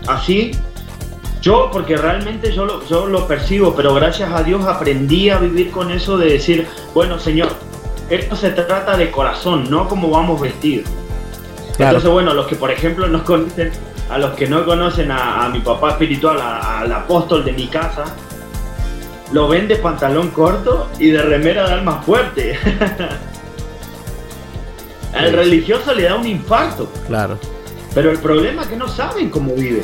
[0.08, 0.50] así,
[1.40, 5.70] yo, porque realmente yo lo, yo lo percibo, pero gracias a Dios aprendí a vivir
[5.70, 7.50] con eso de decir, bueno, Señor,
[8.10, 10.90] esto se trata de corazón, no como vamos vestidos.
[11.78, 13.70] Entonces, bueno, los que por ejemplo no conocen,
[14.10, 18.16] a los que no conocen a, mi papá espiritual, al apóstol de mi casa,
[19.32, 22.59] lo ven de pantalón corto y de remera de alma fuerte.
[25.14, 26.90] Al religioso le da un infarto.
[27.06, 27.38] Claro.
[27.94, 29.82] Pero el problema es que no saben cómo vive.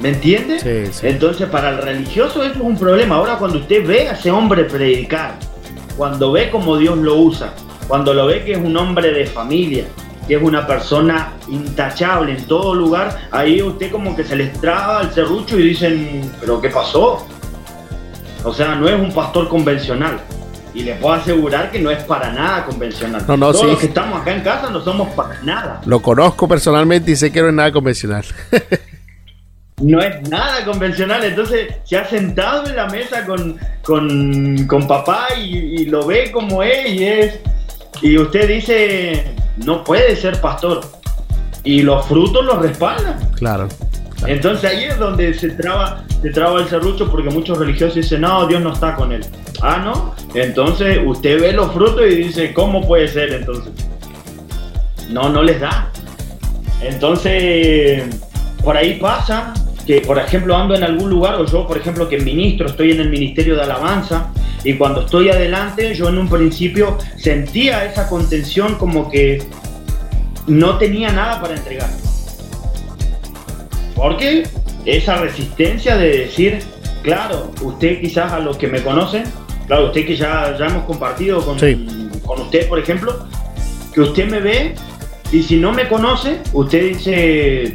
[0.00, 0.60] ¿Me entiende?
[0.60, 1.06] Sí, sí.
[1.06, 3.16] Entonces, para el religioso eso es un problema.
[3.16, 5.38] Ahora, cuando usted ve a ese hombre predicar,
[5.96, 7.54] cuando ve cómo Dios lo usa,
[7.88, 9.86] cuando lo ve que es un hombre de familia,
[10.28, 15.02] que es una persona intachable en todo lugar, ahí usted como que se les traba
[15.02, 17.26] el serrucho y dicen, pero ¿qué pasó?
[18.46, 20.20] O sea, no es un pastor convencional.
[20.72, 23.24] Y le puedo asegurar que no es para nada convencional.
[23.26, 23.66] No, no, Todos sí.
[23.66, 25.80] los que estamos acá en casa no somos para nada.
[25.84, 28.24] Lo conozco personalmente y sé que no es nada convencional.
[29.82, 31.24] no es nada convencional.
[31.24, 36.30] Entonces se ha sentado en la mesa con, con, con papá y, y, lo ve
[36.30, 37.40] como es y es.
[38.00, 40.82] Y usted dice, no puede ser pastor.
[41.64, 43.18] Y los frutos los respaldan.
[43.34, 43.66] Claro.
[44.26, 48.46] Entonces ahí es donde se traba, se traba el serrucho porque muchos religiosos dicen, no,
[48.46, 49.24] Dios no está con él.
[49.62, 50.14] Ah, no.
[50.34, 53.72] Entonces usted ve los frutos y dice, ¿cómo puede ser entonces?
[55.10, 55.90] No, no les da.
[56.82, 58.04] Entonces,
[58.62, 59.54] por ahí pasa
[59.86, 63.00] que, por ejemplo, ando en algún lugar, o yo, por ejemplo, que ministro, estoy en
[63.00, 64.32] el Ministerio de Alabanza,
[64.64, 69.42] y cuando estoy adelante, yo en un principio sentía esa contención como que
[70.48, 71.88] no tenía nada para entregar.
[73.96, 74.46] Porque
[74.84, 76.58] esa resistencia de decir,
[77.02, 79.24] claro, usted quizás a los que me conocen,
[79.66, 82.08] claro, usted que ya, ya hemos compartido con, Sí.
[82.24, 83.26] con usted, por ejemplo,
[83.92, 84.74] que usted me ve
[85.32, 87.74] y si no me conoce, usted dice,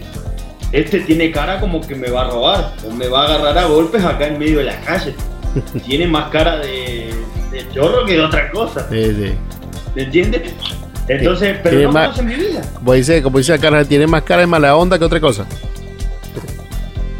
[0.72, 3.66] este tiene cara como que me va a robar o me va a agarrar a
[3.66, 5.16] golpes acá en medio de la calle.
[5.86, 7.10] tiene más cara de,
[7.52, 8.88] de chorro que de otra cosa.
[8.90, 9.34] Sí, sí.
[9.96, 10.54] ¿Me entiendes?
[11.10, 12.62] Entonces, pero no más- conocen mi vida.
[12.76, 15.46] Como dice, como dice acá, tiene más cara de mala onda que otra cosa.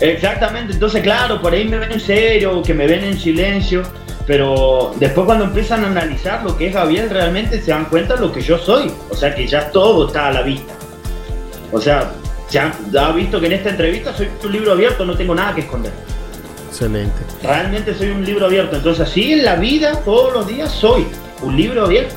[0.02, 3.84] Exactamente, entonces claro, por ahí me ven en serio, que me ven en silencio,
[4.26, 8.22] pero después cuando empiezan a analizar lo que es Gabriel realmente se dan cuenta de
[8.22, 10.74] lo que yo soy, o sea que ya todo está a la vista.
[11.72, 12.12] O sea,
[12.50, 15.54] ya, ya ha visto que en esta entrevista soy un libro abierto, no tengo nada
[15.54, 15.92] que esconder.
[16.70, 17.22] Excelente.
[17.44, 21.06] Realmente soy un libro abierto, entonces así en la vida todos los días soy
[21.42, 22.16] un libro abierto.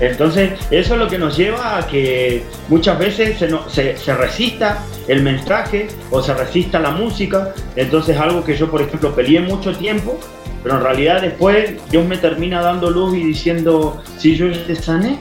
[0.00, 4.14] Entonces, eso es lo que nos lleva a que muchas veces se, no- se- se
[4.14, 7.52] resista el mensaje o se resista la música.
[7.76, 10.18] Entonces, algo que yo, por ejemplo, peleé mucho tiempo,
[10.62, 14.74] pero en realidad después Dios me termina dando luz y diciendo, si yo ya te
[14.74, 15.18] sané,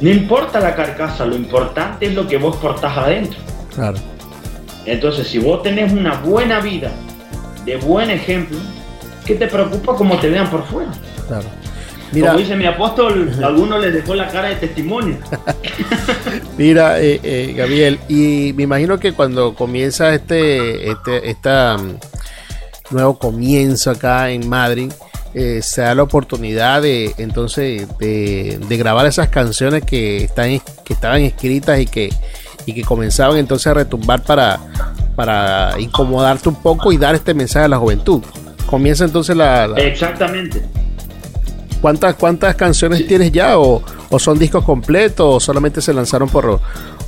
[0.00, 3.38] no importa la carcasa, lo importante es lo que vos portás adentro.
[3.74, 3.96] Claro.
[4.84, 6.90] Entonces, si vos tenés una buena vida,
[7.64, 8.58] de buen ejemplo,
[9.24, 10.90] ¿qué te preocupa cómo te vean por fuera?
[11.26, 11.46] Claro.
[12.12, 15.18] Mira, Como dice mi apóstol, a algunos les dejó la cara de testimonio.
[16.58, 23.18] mira, eh, eh, Gabriel, y me imagino que cuando comienza este, este, esta mm, nuevo
[23.18, 24.92] comienzo acá en Madrid,
[25.34, 30.92] eh, se da la oportunidad de entonces de, de grabar esas canciones que están que
[30.94, 32.10] estaban escritas y que
[32.64, 34.58] y que comenzaban entonces a retumbar para
[35.14, 38.22] para incomodarte un poco y dar este mensaje a la juventud.
[38.66, 40.62] Comienza entonces la, la- Exactamente.
[41.86, 43.60] ¿Cuántas, ¿Cuántas canciones tienes ya?
[43.60, 43.80] O,
[44.10, 45.36] ¿O son discos completos?
[45.36, 46.58] ¿O solamente se lanzaron por,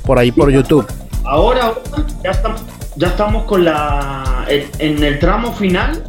[0.05, 0.87] por ahí por YouTube?
[1.25, 1.81] Ahora, ahora
[2.23, 2.61] ya, estamos,
[2.95, 6.01] ya estamos con la en, en el tramo final,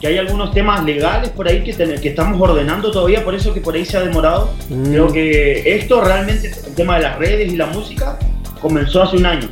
[0.00, 3.54] que hay algunos temas legales por ahí que, ten- que estamos ordenando todavía, por eso
[3.54, 4.50] que por ahí se ha demorado.
[4.68, 4.90] Mm.
[4.90, 8.18] Creo que esto realmente, el tema de las redes y la música,
[8.60, 9.48] comenzó hace un año.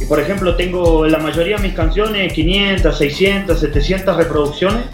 [0.00, 4.86] y por ejemplo tengo la mayoría de mis canciones 500, 600, 700 reproducciones,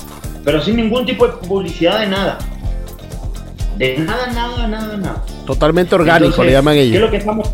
[0.44, 2.36] pero sin ningún tipo de publicidad de nada.
[3.80, 5.24] De nada, nada, nada, nada.
[5.46, 7.00] Totalmente orgánico, Entonces, le llaman ¿qué es ellos.
[7.00, 7.50] lo que estamos?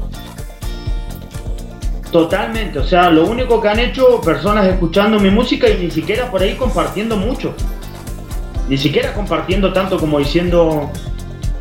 [2.11, 6.29] Totalmente, o sea, lo único que han hecho personas escuchando mi música y ni siquiera
[6.29, 7.55] por ahí compartiendo mucho.
[8.69, 10.91] Ni siquiera compartiendo tanto como diciendo,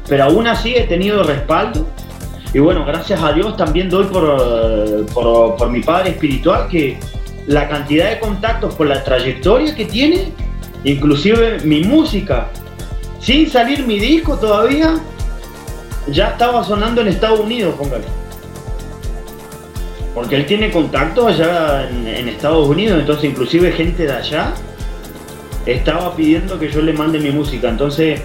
[0.08, 1.86] pero aún así he tenido respaldo.
[2.52, 6.98] Y bueno, gracias a Dios también doy por, por, por mi padre espiritual que
[7.46, 10.32] la cantidad de contactos por la trayectoria que tiene,
[10.84, 12.48] inclusive mi música,
[13.26, 14.96] sin salir mi disco todavía,
[16.08, 18.04] ya estaba sonando en Estados Unidos, póngale.
[20.14, 24.54] Porque él tiene contactos allá en, en Estados Unidos, entonces inclusive gente de allá
[25.66, 27.68] estaba pidiendo que yo le mande mi música.
[27.68, 28.22] Entonces,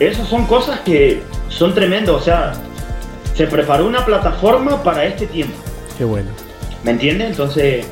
[0.00, 2.14] esas son cosas que son tremendas.
[2.16, 2.52] O sea,
[3.36, 5.54] se preparó una plataforma para este tiempo.
[5.96, 6.30] Qué bueno.
[6.82, 7.30] ¿Me entiendes?
[7.30, 7.86] Entonces,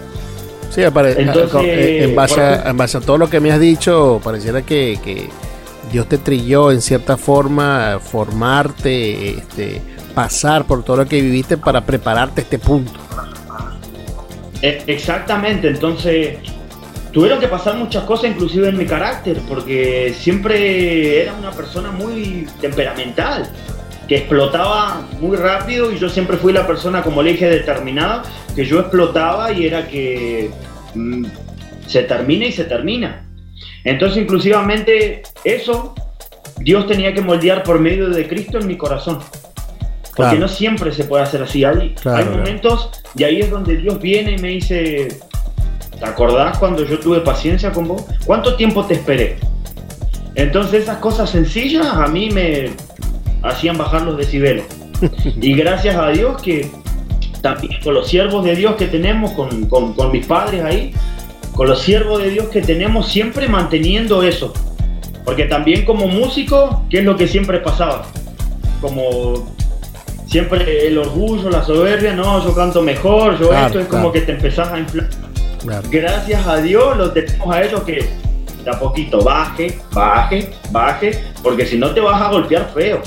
[0.71, 3.59] Sí, apare- Entonces, en, base a, ejemplo- en base a todo lo que me has
[3.61, 5.29] dicho, pareciera que, que
[5.93, 9.83] Dios te trilló en cierta forma, formarte, este,
[10.15, 12.93] pasar por todo lo que viviste para prepararte a este punto.
[14.63, 15.69] e- exactamente.
[15.69, 16.39] Entonces,
[17.13, 22.47] tuvieron que pasar muchas cosas, inclusive en mi carácter, porque siempre era una persona muy
[22.61, 23.51] temperamental,
[24.07, 28.23] que explotaba muy rápido y yo siempre fui la persona, como le dije, determinada,
[28.55, 30.51] que yo explotaba y era que
[30.95, 31.25] mm,
[31.87, 33.30] se termina y se termina.
[33.85, 35.95] Entonces, inclusivamente, eso
[36.59, 39.19] Dios tenía que moldear por medio de Cristo en mi corazón.
[40.17, 40.39] Porque Claro.
[40.41, 41.65] no siempre se puede hacer así.
[41.65, 42.31] Hay, Claro, hay claro.
[42.39, 45.09] momentos y ahí es donde Dios viene y me dice,
[45.99, 48.05] ¿te acordás cuando yo tuve paciencia con vos?
[48.27, 49.39] ¿Cuánto tiempo te esperé?
[50.35, 52.71] Entonces esas cosas sencillas a mí me
[53.43, 54.65] hacían bajar los decibeles.
[55.41, 56.71] y gracias a Dios que
[57.41, 60.93] también con los siervos de Dios que tenemos, con, con- con mis padres ahí,
[61.55, 64.53] con los siervos de Dios que tenemos, siempre manteniendo eso.
[65.25, 68.07] Porque también como músico, ¿qué es lo que siempre pasaba?
[68.81, 69.55] Como
[70.27, 74.03] siempre el orgullo, la soberbia, no, yo canto mejor, yo Claro, esto, es claro.
[74.05, 75.09] como que te empezás a inflar.
[75.61, 75.89] Claro.
[75.91, 78.09] Gracias a Dios lo tenemos a ellos que
[78.65, 83.01] de a poquito baje, baje, baje, porque si no te vas a golpear feo.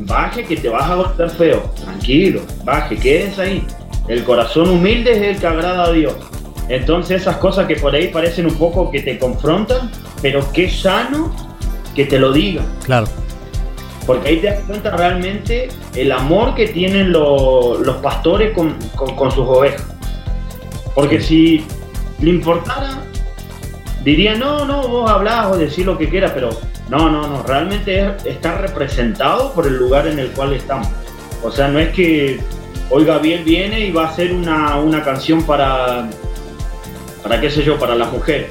[0.00, 1.70] Baje que te vas a golpear feo.
[1.82, 3.66] Tranquilo, baje, quédense ahí.
[4.08, 6.14] El corazón humilde es el que agrada a Dios.
[6.68, 9.90] Entonces esas cosas que por ahí parecen un poco que te confrontan,
[10.20, 11.34] pero qué sano
[11.94, 12.64] que te lo digan.
[12.84, 13.06] Claro.
[14.06, 19.14] Porque ahí te das cuenta realmente el amor que tienen lo- los pastores con, con-
[19.14, 19.84] con sus ovejas.
[20.94, 21.64] Porque si
[22.20, 22.98] le importara,
[24.04, 26.50] diría, no, no, vos hablás o decís lo que quieras, pero
[26.88, 30.88] no, no, no, realmente es estar representado por el lugar en el cual estamos.
[31.42, 32.40] O sea, no es que
[32.90, 36.08] hoy Gabriel viene y va a hacer una, una canción para,
[37.22, 38.48] para qué sé yo, para las mujeres.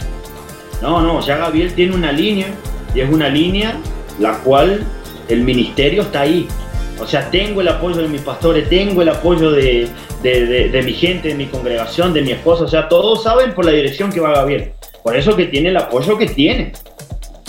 [0.81, 2.47] No, no, ya Gabriel tiene una línea
[2.95, 3.77] y es una línea
[4.19, 4.83] la cual
[5.29, 6.47] el ministerio está ahí.
[6.99, 9.87] O sea, tengo el apoyo de mis pastores, tengo el apoyo de,
[10.21, 12.63] de- de- de mi gente, de mi congregación, de mi esposa.
[12.65, 14.71] O sea, todos saben por la dirección que va Gabriel.
[15.03, 16.73] Por eso que tiene el apoyo que tiene.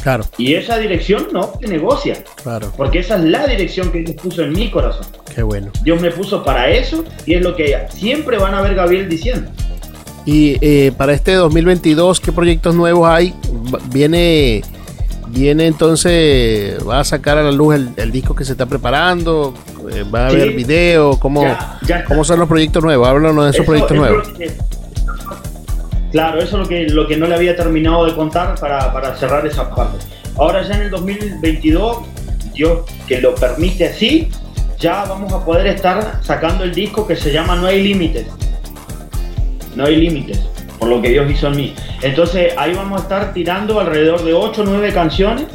[0.02, 2.24] Claro, Y esa dirección no se negocia.
[2.42, 2.72] claro.
[2.76, 5.06] Porque esa es la dirección que Dios puso en mi corazón.
[5.34, 5.70] Qué bueno.
[5.82, 9.50] Dios me puso para eso y es lo que siempre van a ver Gabriel diciendo.
[10.24, 13.34] Y eh, para este 2022, ¿qué proyectos nuevos hay?
[13.92, 14.62] Viene,
[15.28, 19.54] viene entonces, va a sacar a la luz el, el disco que se está preparando,
[19.90, 20.36] Eh, va a Sí.
[20.36, 22.04] haber video, ¿cómo, Ya-.
[22.06, 23.08] ¿cómo son los proyectos nuevos?
[23.08, 24.28] Háblanos de esos Eso- proyectos eso nuevos.
[24.38, 24.52] es
[26.12, 29.16] claro, eso es lo que, lo que no le había terminado de contar para, para
[29.16, 29.98] cerrar esa parte.
[30.36, 31.98] Ahora ya en el 2022,
[32.54, 34.28] Dios que lo permite así,
[34.78, 38.26] ya vamos a poder estar sacando el disco que se llama No hay límites.
[39.74, 40.40] No hay límites,
[40.78, 41.74] por lo que Dios hizo en mí.
[42.02, 45.46] Entonces ahí vamos a estar tirando alrededor de 8 o 9 canciones,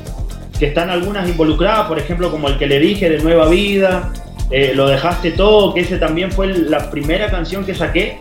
[0.58, 4.12] que están algunas involucradas, por ejemplo como el que le dije de Nueva Vida,
[4.50, 8.18] eh, Lo dejaste todo, que ese también fue la primera canción que saqué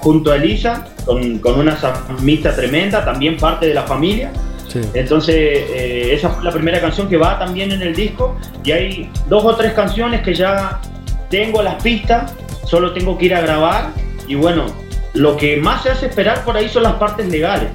[0.00, 4.32] junto a Elisa, con, con una samita tremenda, también parte de la familia.
[4.66, 4.80] Sí.
[4.94, 8.36] Entonces, eh, esa fue la primera canción que va también en el disco.
[8.64, 10.80] Y hay dos o tres canciones que ya
[11.30, 12.34] tengo las pistas,
[12.64, 13.90] solo tengo que ir a grabar.
[14.26, 14.66] Y bueno,
[15.18, 17.70] lo que más se hace esperar por ahí son las partes legales.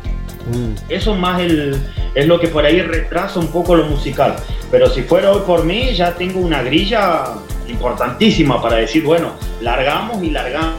[0.52, 1.78] Mm, Eso más el,
[2.16, 4.36] es lo que por ahí retrasa un poco lo musical.
[4.72, 7.26] Pero si fuera hoy por mí, ya tengo una grilla
[7.68, 10.76] importantísima para decir, bueno, largamos y largamos.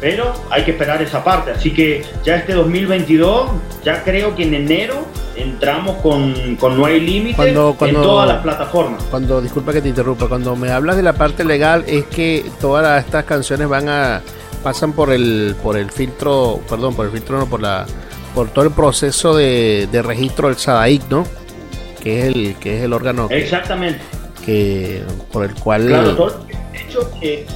[0.00, 1.50] Pero hay que esperar esa parte.
[1.50, 3.50] Así que ya este 2022,
[3.84, 4.94] ya creo que en enero
[5.34, 9.02] entramos con, con No hay límite Cuando- cuando- en todas las plataformas.
[9.10, 13.04] Cuando, disculpa que te interrumpa, cuando me hablas de la parte legal es que todas
[13.04, 14.20] estas canciones van a
[14.58, 17.86] pasan por el por el filtro, perdón, por el filtro no, por la
[18.34, 21.24] por todo el proceso de, de registro del SADAIC, ¿no?
[22.02, 24.00] Que es el que es el órgano Exactamente.
[24.44, 25.02] que-
[25.32, 27.46] por el cual Claro, todo- de hecho, eh,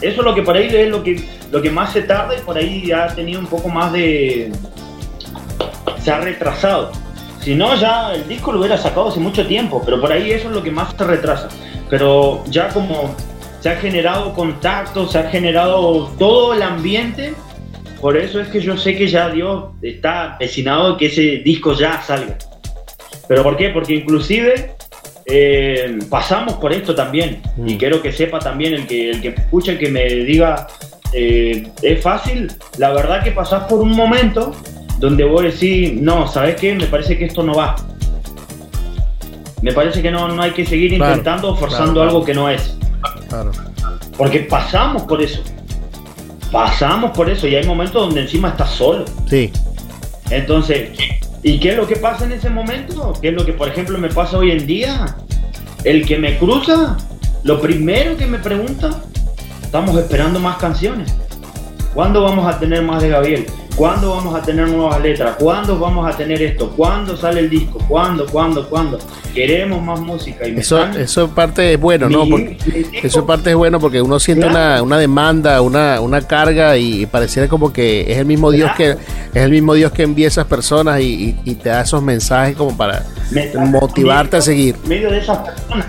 [0.00, 2.40] eso es lo que por ahí es lo que, lo que más se tarda y
[2.42, 4.52] por ahí ha tenido un poco más de...
[6.02, 6.92] se ha retrasado.
[7.40, 10.48] Si no, ya el disco lo hubiera sacado hace mucho tiempo, pero por ahí eso
[10.48, 11.48] es lo que más se retrasa.
[11.90, 13.14] Pero ya como
[13.64, 17.32] se ha generado contacto, se ha generado todo el ambiente,
[17.98, 21.72] por eso es que yo sé que ya Dios está empecinado de que ese disco
[21.72, 22.36] ya salga.
[23.26, 23.70] ¿Pero por qué?
[23.70, 24.74] Porque inclusive
[25.24, 27.40] eh, pasamos por esto también.
[27.56, 27.68] Mm.
[27.70, 30.66] Y quiero que sepa también el que, el que escuche, que me diga,
[31.14, 32.52] eh, es fácil.
[32.76, 34.54] La verdad que pasás por un momento
[34.98, 36.74] donde vos decís, no, ¿sabes qué?
[36.74, 37.76] Me parece que esto no va.
[39.62, 42.50] Me parece que no, no hay que seguir Claro, intentando, forzando claro, algo que no
[42.50, 42.76] es.
[43.42, 43.52] Claro.
[44.16, 45.42] Porque pasamos por eso.
[46.52, 49.04] Pasamos por eso y hay momentos donde encima estás solo.
[49.28, 49.50] Sí,
[50.30, 50.90] Entonces,
[51.42, 53.12] ¿y qué es lo que pasa en ese momento?
[53.20, 55.16] ¿Qué es lo que, por ejemplo, me pasa hoy en día?
[55.82, 56.96] El que me cruza,
[57.42, 59.02] lo primero que me pregunta,
[59.62, 61.14] estamos esperando más canciones.
[61.92, 63.46] ¿Cuándo vamos a tener más de Gabriel?
[63.76, 65.34] ¿Cuándo vamos a tener nuevas letras?
[65.38, 66.70] ¿Cuándo vamos a tener esto?
[66.76, 67.78] ¿Cuándo sale el disco?
[67.88, 68.24] ¿Cuándo?
[68.26, 68.68] ¿Cuándo?
[68.68, 68.98] ¿Cuándo?
[69.34, 70.46] Queremos más música.
[70.46, 72.24] Y eso están- eso parte es bueno, ¿no?
[72.28, 72.56] Porque
[73.02, 77.48] eso parte es bueno porque uno siente una, una demanda, una, una carga y pareciera
[77.48, 81.00] como que es el mismo Dios que es el mismo Dios que envía esas personas
[81.00, 81.04] y,
[81.44, 84.76] y- y te da esos mensajes como para me motivarte a seguir.
[84.86, 85.86] Medio de esas personas.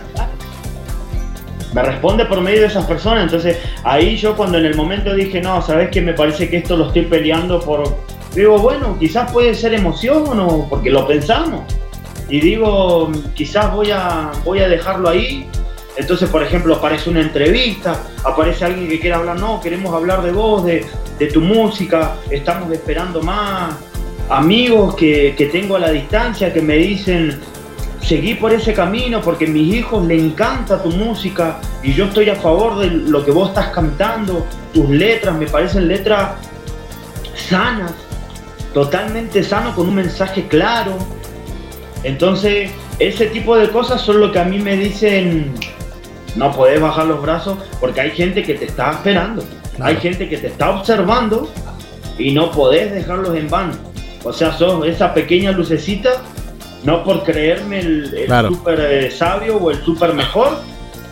[1.76, 3.26] Me responde por medio de esas personas.
[3.26, 6.78] Entonces, ahí yo cuando en el momento dije, no, sabes que me parece que esto
[6.78, 7.98] lo estoy peleando por.
[8.34, 11.64] Digo, bueno, quizás puede ser emoción o porque lo pensamos.
[12.30, 15.50] Y digo, quizás voy a, voy a dejarlo ahí.
[15.98, 20.32] Entonces, por ejemplo, aparece una entrevista, aparece alguien que quiere hablar, no, queremos hablar de
[20.32, 20.86] vos, de,
[21.20, 23.76] de tu música, estamos esperando más.
[24.30, 27.38] Amigos que, que tengo a la distancia que me dicen,
[28.06, 32.30] seguí por ese camino porque a mis hijos le encanta tu música y yo estoy
[32.30, 36.32] a favor de lo que vos estás cantando, tus letras me parecen letras
[37.36, 37.94] sanas,
[38.74, 40.98] totalmente sano con un mensaje claro.
[42.04, 45.54] Entonces, ese tipo de cosas son lo que a mí me dicen,
[46.36, 49.44] no podés bajar los brazos porque hay gente que te está esperando,
[49.76, 49.92] Claro.
[49.92, 51.52] hay gente que te está observando
[52.18, 53.74] y no podés dejarlos en vano.
[54.24, 56.22] O sea, sos esa pequeña lucecita,
[56.86, 58.50] no por creerme el, el Claro.
[58.50, 60.60] súper eh, sabio o el súper mejor,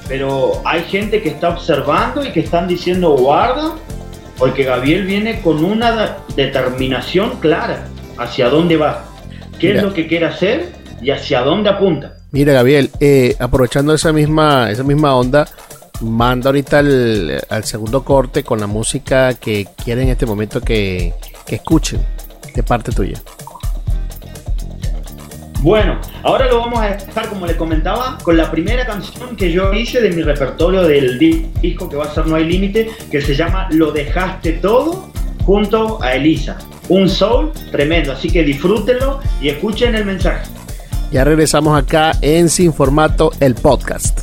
[0.08, 3.74] pero hay gente que está observando y que están diciendo guarda,
[4.38, 5.92] porque Gabriel viene con una
[6.36, 7.88] de- determinación clara
[8.18, 9.06] hacia dónde va,
[9.60, 9.80] qué Mira.
[9.80, 10.72] es lo que quiere hacer
[11.02, 12.14] y hacia dónde apunta.
[12.32, 15.48] Mira, Gabriel, eh, aprovechando esa misma, esa misma onda,
[16.02, 21.14] manda ahorita al, al segundo corte con la música que quieren en este momento que,
[21.46, 22.02] que escuchen
[22.56, 23.22] de parte tuya.
[25.64, 29.72] Bueno, ahora lo vamos a dejar, como les comentaba, con la primera canción que yo
[29.74, 33.22] hice de mi repertorio del di- disco que va a ser No hay límite, que
[33.22, 35.08] se llama Lo dejaste todo,
[35.46, 36.58] junto a Elisa.
[36.90, 40.46] Un soul tremendo, así que disfrútenlo y escuchen el mensaje.
[41.14, 44.23] Ya regresamos acá en Sin Formato, el podcast.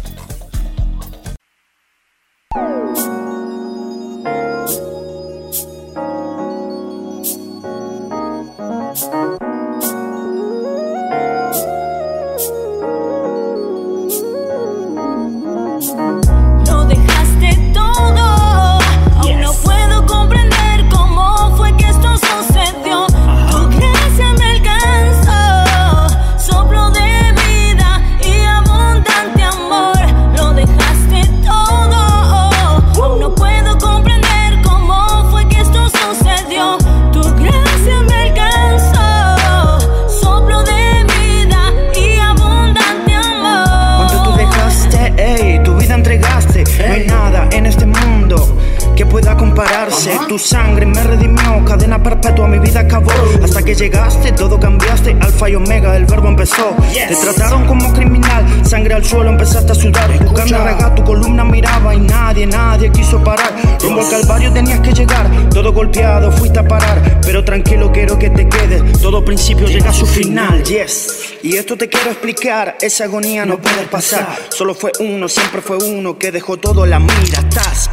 [72.80, 74.36] Esa agonía no puede pasar.
[74.48, 77.38] Solo fue uno, siempre fue uno que dejó todo la mira.
[77.38, 77.88] Estás.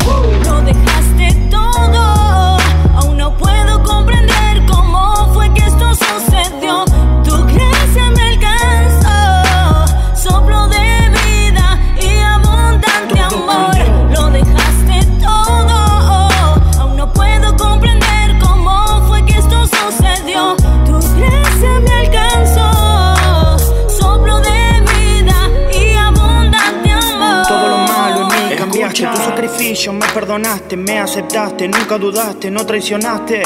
[30.78, 33.42] Me aceptaste, nunca dudaste, no traicionaste.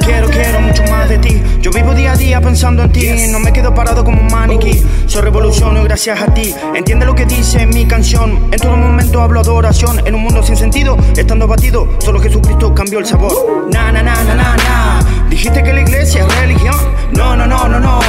[0.00, 1.42] Quiero, quiero mucho más de ti.
[1.60, 3.10] Yo vivo día a día pensando en ti.
[3.30, 4.82] No me quedo parado como un maniquí.
[5.06, 6.54] Soy revoluciono gracias a ti.
[6.74, 8.48] Entiende lo que dice mi canción.
[8.50, 10.00] En todo momento hablo adoración.
[10.06, 13.68] En un mundo sin sentido, estando batido, solo Jesucristo cambió el sabor.
[13.70, 15.00] Na, na, na, na, na, na.
[15.28, 16.76] Dijiste que la iglesia es religión.
[17.12, 18.00] No, no, no, no, no.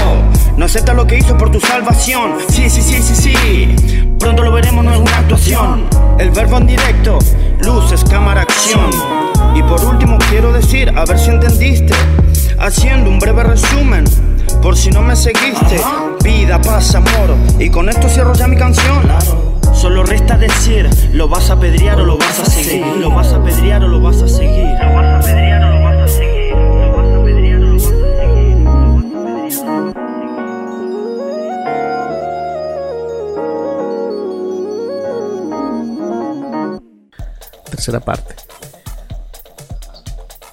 [0.55, 2.35] No aceptas lo que hizo por tu salvación.
[2.49, 4.05] Sí, sí, sí, sí, sí.
[4.19, 5.85] Pronto lo veremos, no es una actuación.
[6.17, 7.19] El verbo en directo,
[7.59, 8.89] luces, cámara, acción.
[9.55, 11.93] Y por último quiero decir, a ver si entendiste.
[12.59, 14.05] Haciendo un breve resumen,
[14.61, 15.81] por si no me seguiste.
[16.23, 17.35] Vida, paz, amor.
[17.57, 19.07] Y con esto cierro ya mi canción.
[19.73, 22.85] Solo resta decir, lo vas a pedrear o lo vas a seguir.
[22.97, 24.65] Lo vas a pedrear o lo vas a seguir.
[24.81, 25.33] Lo vas a
[37.79, 38.35] tercera parte.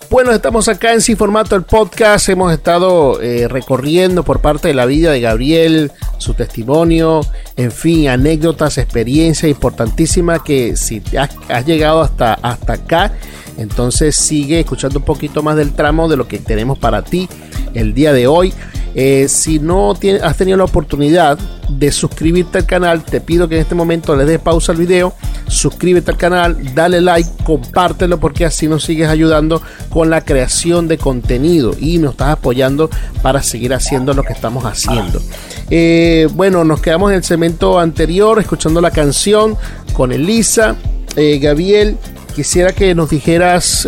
[0.08, 2.28] Bueno, estamos acá en Sin Formato el podcast.
[2.28, 7.22] Hemos estado eh, recorriendo por parte de la vida de Gabriel, su testimonio,
[7.56, 13.12] en fin, anécdotas, experiencia importantísima que si has, has llegado hasta, hasta acá,
[13.58, 17.28] entonces sigue escuchando un poquito más del tramo de lo que tenemos para ti
[17.74, 18.54] el día de hoy.
[18.98, 19.92] Eh, si no
[20.22, 24.24] has tenido la oportunidad de suscribirte al canal, te pido que en este momento le
[24.24, 25.12] des pausa al video,
[25.48, 29.60] suscríbete al canal, dale like, compártelo porque así nos sigues ayudando
[29.90, 32.88] con la creación de contenido y nos estás apoyando
[33.20, 35.20] para seguir haciendo lo que estamos haciendo.
[35.68, 39.58] Eh, bueno, nos quedamos en el segmento anterior escuchando la canción
[39.92, 40.74] con Elisa.
[41.16, 41.98] Eh, Gabriel,
[42.34, 43.86] quisiera que nos dijeras,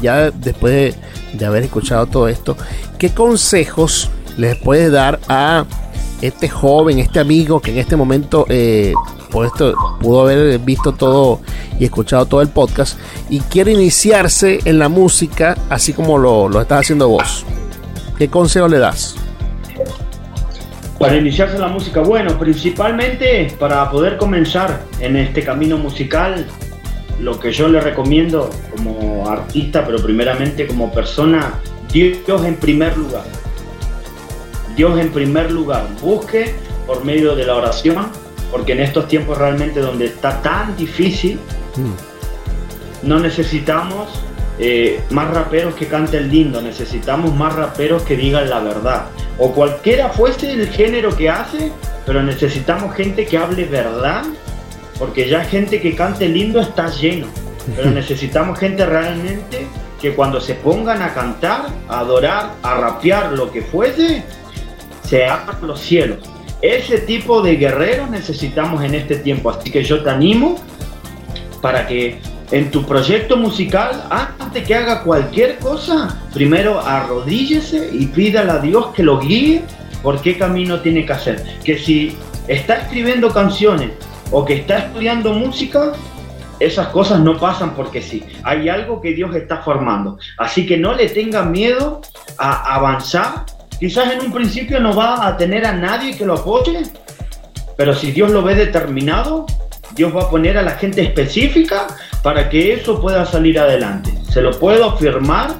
[0.00, 0.94] ya después de,
[1.36, 2.56] de haber escuchado todo esto,
[2.96, 5.64] ¿qué consejos les puedes dar a
[6.22, 8.94] este joven, este amigo que en este momento eh,
[9.30, 11.40] por esto pudo haber visto todo
[11.78, 12.98] y escuchado todo el podcast
[13.28, 17.44] y quiere iniciarse en la música así como lo, lo estás haciendo vos?
[18.16, 19.14] ¿Qué consejo le das?
[20.98, 26.46] Para iniciarse en la música, bueno, principalmente para poder comenzar en este camino musical,
[27.20, 31.54] lo que yo le recomiendo como artista, pero primeramente como persona,
[31.92, 33.24] Dios en primer lugar.
[34.76, 35.88] Dios en primer lugar.
[36.00, 36.54] Busque
[36.86, 38.08] por medio de la oración,
[38.50, 41.40] porque en estos tiempos realmente donde está tan difícil,
[43.02, 44.08] no necesitamos
[44.58, 49.06] eh, más raperos que canten lindo, necesitamos más raperos que digan la verdad.
[49.38, 51.72] O cualquiera fuese el género que hace,
[52.04, 54.24] pero necesitamos gente que hable verdad,
[54.98, 57.26] porque ya gente que cante lindo está lleno.
[57.74, 59.66] Pero necesitamos gente realmente
[60.00, 64.22] que cuando se pongan a cantar, a adorar, a rapear, lo que fuese,
[65.06, 66.18] se abran los cielos.
[66.62, 69.50] Ese tipo de guerreros necesitamos en este tiempo.
[69.50, 70.56] Así que yo te animo
[71.60, 72.20] para que
[72.50, 78.88] en tu proyecto musical, antes que haga cualquier cosa, primero arrodíllese y pídale a Dios
[78.94, 79.62] que lo guíe
[80.02, 81.42] por qué camino tiene que hacer.
[81.64, 82.16] Que si
[82.46, 83.90] está escribiendo canciones
[84.30, 85.92] o que está estudiando música,
[86.60, 88.24] esas cosas no pasan porque sí.
[88.42, 90.18] Hay algo que Dios está formando.
[90.38, 92.00] Así que no le tenga miedo
[92.38, 93.44] a avanzar.
[93.78, 96.82] Quizás en un principio no va a tener a nadie que lo apoye,
[97.76, 99.46] pero si Dios lo ve determinado,
[99.94, 101.86] Dios va a poner a la gente específica
[102.22, 104.12] para que eso pueda salir adelante.
[104.30, 105.54] Se lo puedo afirmar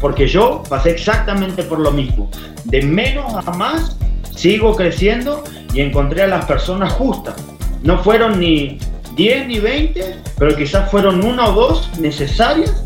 [0.00, 2.30] porque yo pasé exactamente por lo mismo.
[2.64, 3.96] De menos a más,
[4.34, 5.42] sigo creciendo
[5.72, 7.36] y encontré a las personas justas.
[7.82, 8.78] No fueron ni
[9.16, 12.84] 10 ni 20, pero quizás fueron una o dos necesarias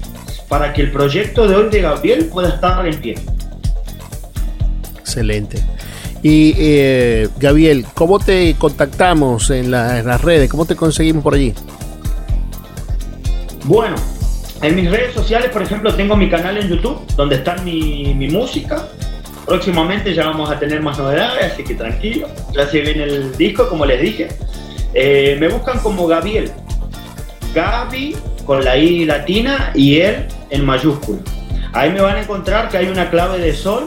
[0.49, 3.15] para que el proyecto de hoy de Gabriel pueda estar en pie.
[5.07, 5.62] Excelente.
[6.23, 10.51] Y eh, Gabriel, ¿cómo te contactamos en, la- en las redes?
[10.51, 11.55] ¿Cómo te conseguimos por allí?
[13.65, 13.95] Bueno,
[14.62, 18.28] en mis redes sociales, por ejemplo, tengo mi canal en YouTube, donde está mi, mi
[18.28, 18.89] música.
[19.45, 22.27] Próximamente ya vamos a tener más novedades, así que tranquilo.
[22.53, 24.27] Ya se viene el disco, como les dije.
[24.93, 26.51] Eh, me buscan como Gabriel.
[27.55, 31.20] Gaby con la I latina y él en mayúscula.
[31.73, 33.87] Ahí me van a encontrar que hay una clave de sol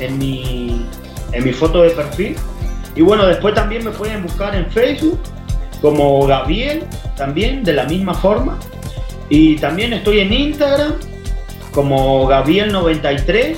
[0.00, 0.86] en mi,
[1.32, 2.36] en mi foto de perfil.
[2.96, 5.18] Y bueno, después también me pueden buscar en Facebook
[5.80, 6.82] como Gabriel,
[7.16, 8.58] también de la misma forma.
[9.28, 10.94] Y también estoy en Instagram
[11.72, 13.56] como Gabriel93.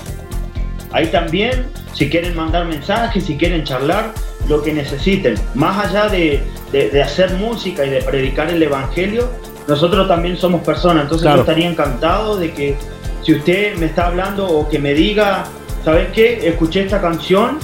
[0.93, 4.13] Ahí también, si quieren mandar mensajes, si quieren charlar,
[4.49, 5.35] lo que necesiten.
[5.55, 6.43] Más allá de,
[6.73, 9.31] de- de hacer música y de predicar el Evangelio,
[9.69, 11.05] nosotros también somos personas.
[11.05, 11.39] Entonces Claro.
[11.39, 12.77] yo estaría encantado de que
[13.23, 15.45] si usted me está hablando o que me diga,
[15.85, 16.49] ¿sabes qué?
[16.49, 17.59] Escuché esta canción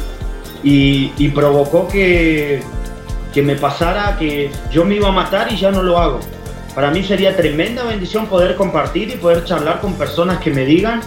[0.63, 2.63] y, y provocó que,
[3.33, 6.21] que me pasara que yo me iba a matar y ya no lo hago.
[6.75, 11.01] para mí sería tremenda bendición poder compartir y poder charlar con personas que me digan,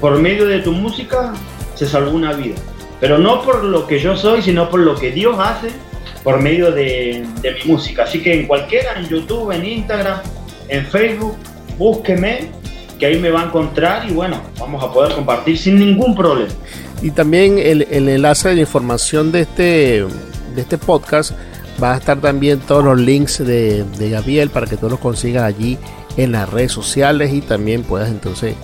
[0.00, 1.32] por medio de tu música
[1.74, 2.56] se salvó una vida.
[3.00, 5.70] Pero no por lo que yo soy, sino por lo que Dios hace
[6.22, 8.04] por medio de, de mi música.
[8.04, 10.20] Así que en cualquiera, en YouTube, en Instagram,
[10.68, 11.36] en Facebook,
[11.78, 12.50] búsqueme,
[13.00, 16.52] que ahí me va a encontrar y bueno, vamos a poder compartir sin ningún problema.
[17.02, 20.04] Y también el, enlace de la información de este,
[20.54, 21.32] de este podcast
[21.82, 25.44] va a estar también todos los links de, de Gabriel para que tú los consigas
[25.44, 25.78] allí
[26.16, 28.54] en las redes sociales y también puedas entonces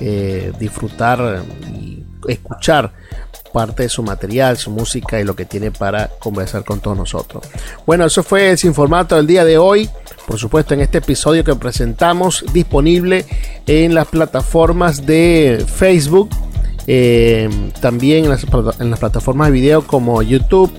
[0.00, 1.42] eh, disfrutar
[1.72, 2.92] y escuchar
[3.56, 7.42] parte de su material, su música y lo que tiene para conversar con todos nosotros.
[7.86, 9.88] Bueno, eso fue el Sin Formato del día de hoy.
[10.26, 13.24] Por supuesto, en este episodio que presentamos, disponible
[13.66, 16.28] en las plataformas de Facebook,
[16.86, 17.48] eh,
[17.80, 18.44] también en las,
[18.78, 20.70] en las plataformas de video como YouTube,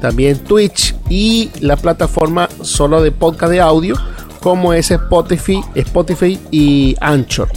[0.00, 3.96] también Twitch y la plataforma solo de podcast de audio
[4.38, 7.48] como es Spotify, Spotify y Anchor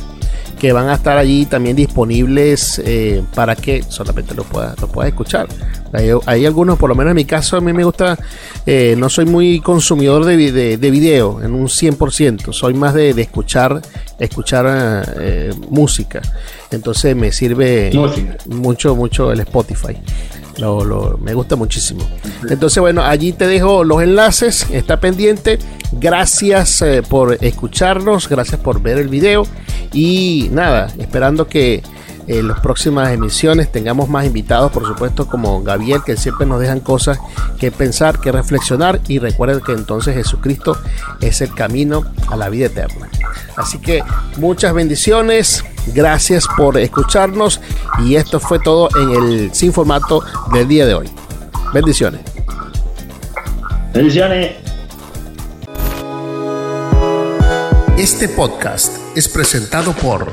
[0.63, 5.09] que van a estar allí también disponibles eh, para que solamente lo puedas lo puedas
[5.09, 5.45] escuchar.
[5.91, 8.17] Hay, hay, algunos, por lo menos en mi caso, a mí me gusta,
[8.65, 13.13] eh, no soy muy consumidor de, de, de, video en un 100%, soy más de,
[13.13, 13.81] de escuchar,
[14.17, 16.21] escuchar eh, música.
[16.71, 18.37] Entonces me sirve música.
[18.45, 19.97] mucho, mucho el Spotify.
[20.57, 22.07] Lo, lo, me gusta muchísimo.
[22.49, 24.67] Entonces, bueno, allí te dejo los enlaces.
[24.71, 25.59] Está pendiente.
[25.93, 28.29] Gracias eh, por escucharnos.
[28.29, 29.45] Gracias por ver el video.
[29.93, 31.83] Y nada, esperando que
[32.27, 36.79] en las próximas emisiones tengamos más invitados, por supuesto, como Gabriel, que siempre nos dejan
[36.79, 37.19] cosas
[37.59, 39.01] que pensar, que reflexionar.
[39.07, 40.77] Y recuerden que entonces Jesucristo
[41.21, 43.09] es el camino a la vida eterna.
[43.55, 44.03] Así que
[44.37, 45.63] muchas bendiciones.
[45.93, 47.59] Gracias por escucharnos.
[48.05, 50.23] Y esto fue todo en el Sin Formato
[50.53, 51.09] del día de hoy.
[51.73, 52.21] Bendiciones.
[53.93, 54.63] Bendiciones.
[57.97, 60.27] Este podcast es presentado por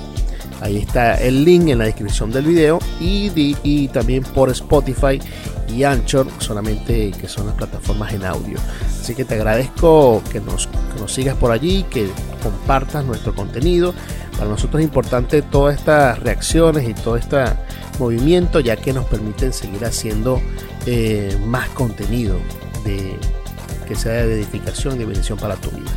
[0.60, 3.30] Ahí está el link en la descripción del video y,
[3.62, 5.20] y, también por Spotify
[5.68, 8.58] y Anchor, solamente que son las plataformas en audio.
[9.00, 12.08] Así que te agradezco que nos, que nos sigas por allí, que
[12.42, 13.94] compartas nuestro contenido.
[14.36, 17.38] Para nosotros es importante todas estas reacciones y todo este
[17.98, 20.40] movimiento, ya que nos permiten seguir haciendo
[20.86, 22.36] eh, más contenido
[22.84, 23.16] de,
[23.88, 25.90] que sea de edificación y de bendición para tu vida.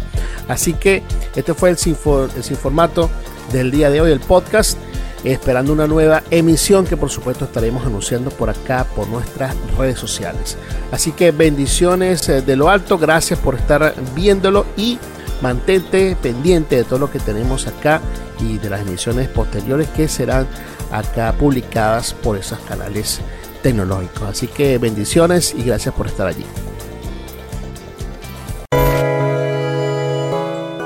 [0.48, 1.03] Así que
[1.35, 1.95] este fue el sin,
[2.35, 3.10] el sin formato
[3.54, 4.78] del día de hoy, el podcast,
[5.24, 10.58] esperando una nueva emisión que por supuesto estaremos anunciando por acá, por nuestras redes sociales.
[10.92, 14.98] Así que bendiciones de lo alto, gracias por estar viéndolo y
[15.42, 18.02] mantente pendiente de todo lo que tenemos acá
[18.40, 20.48] y de las emisiones posteriores que serán
[20.92, 23.22] acá publicadas por esos canales
[23.62, 24.24] tecnológicos.
[24.24, 26.46] Así que bendiciones y gracias por estar allí.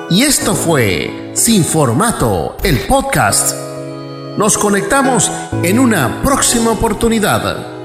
[0.09, 3.53] Y esto fue Sin Formato, el podcast.
[4.37, 5.29] Nos conectamos
[5.63, 7.76] en una próxima oportunidad.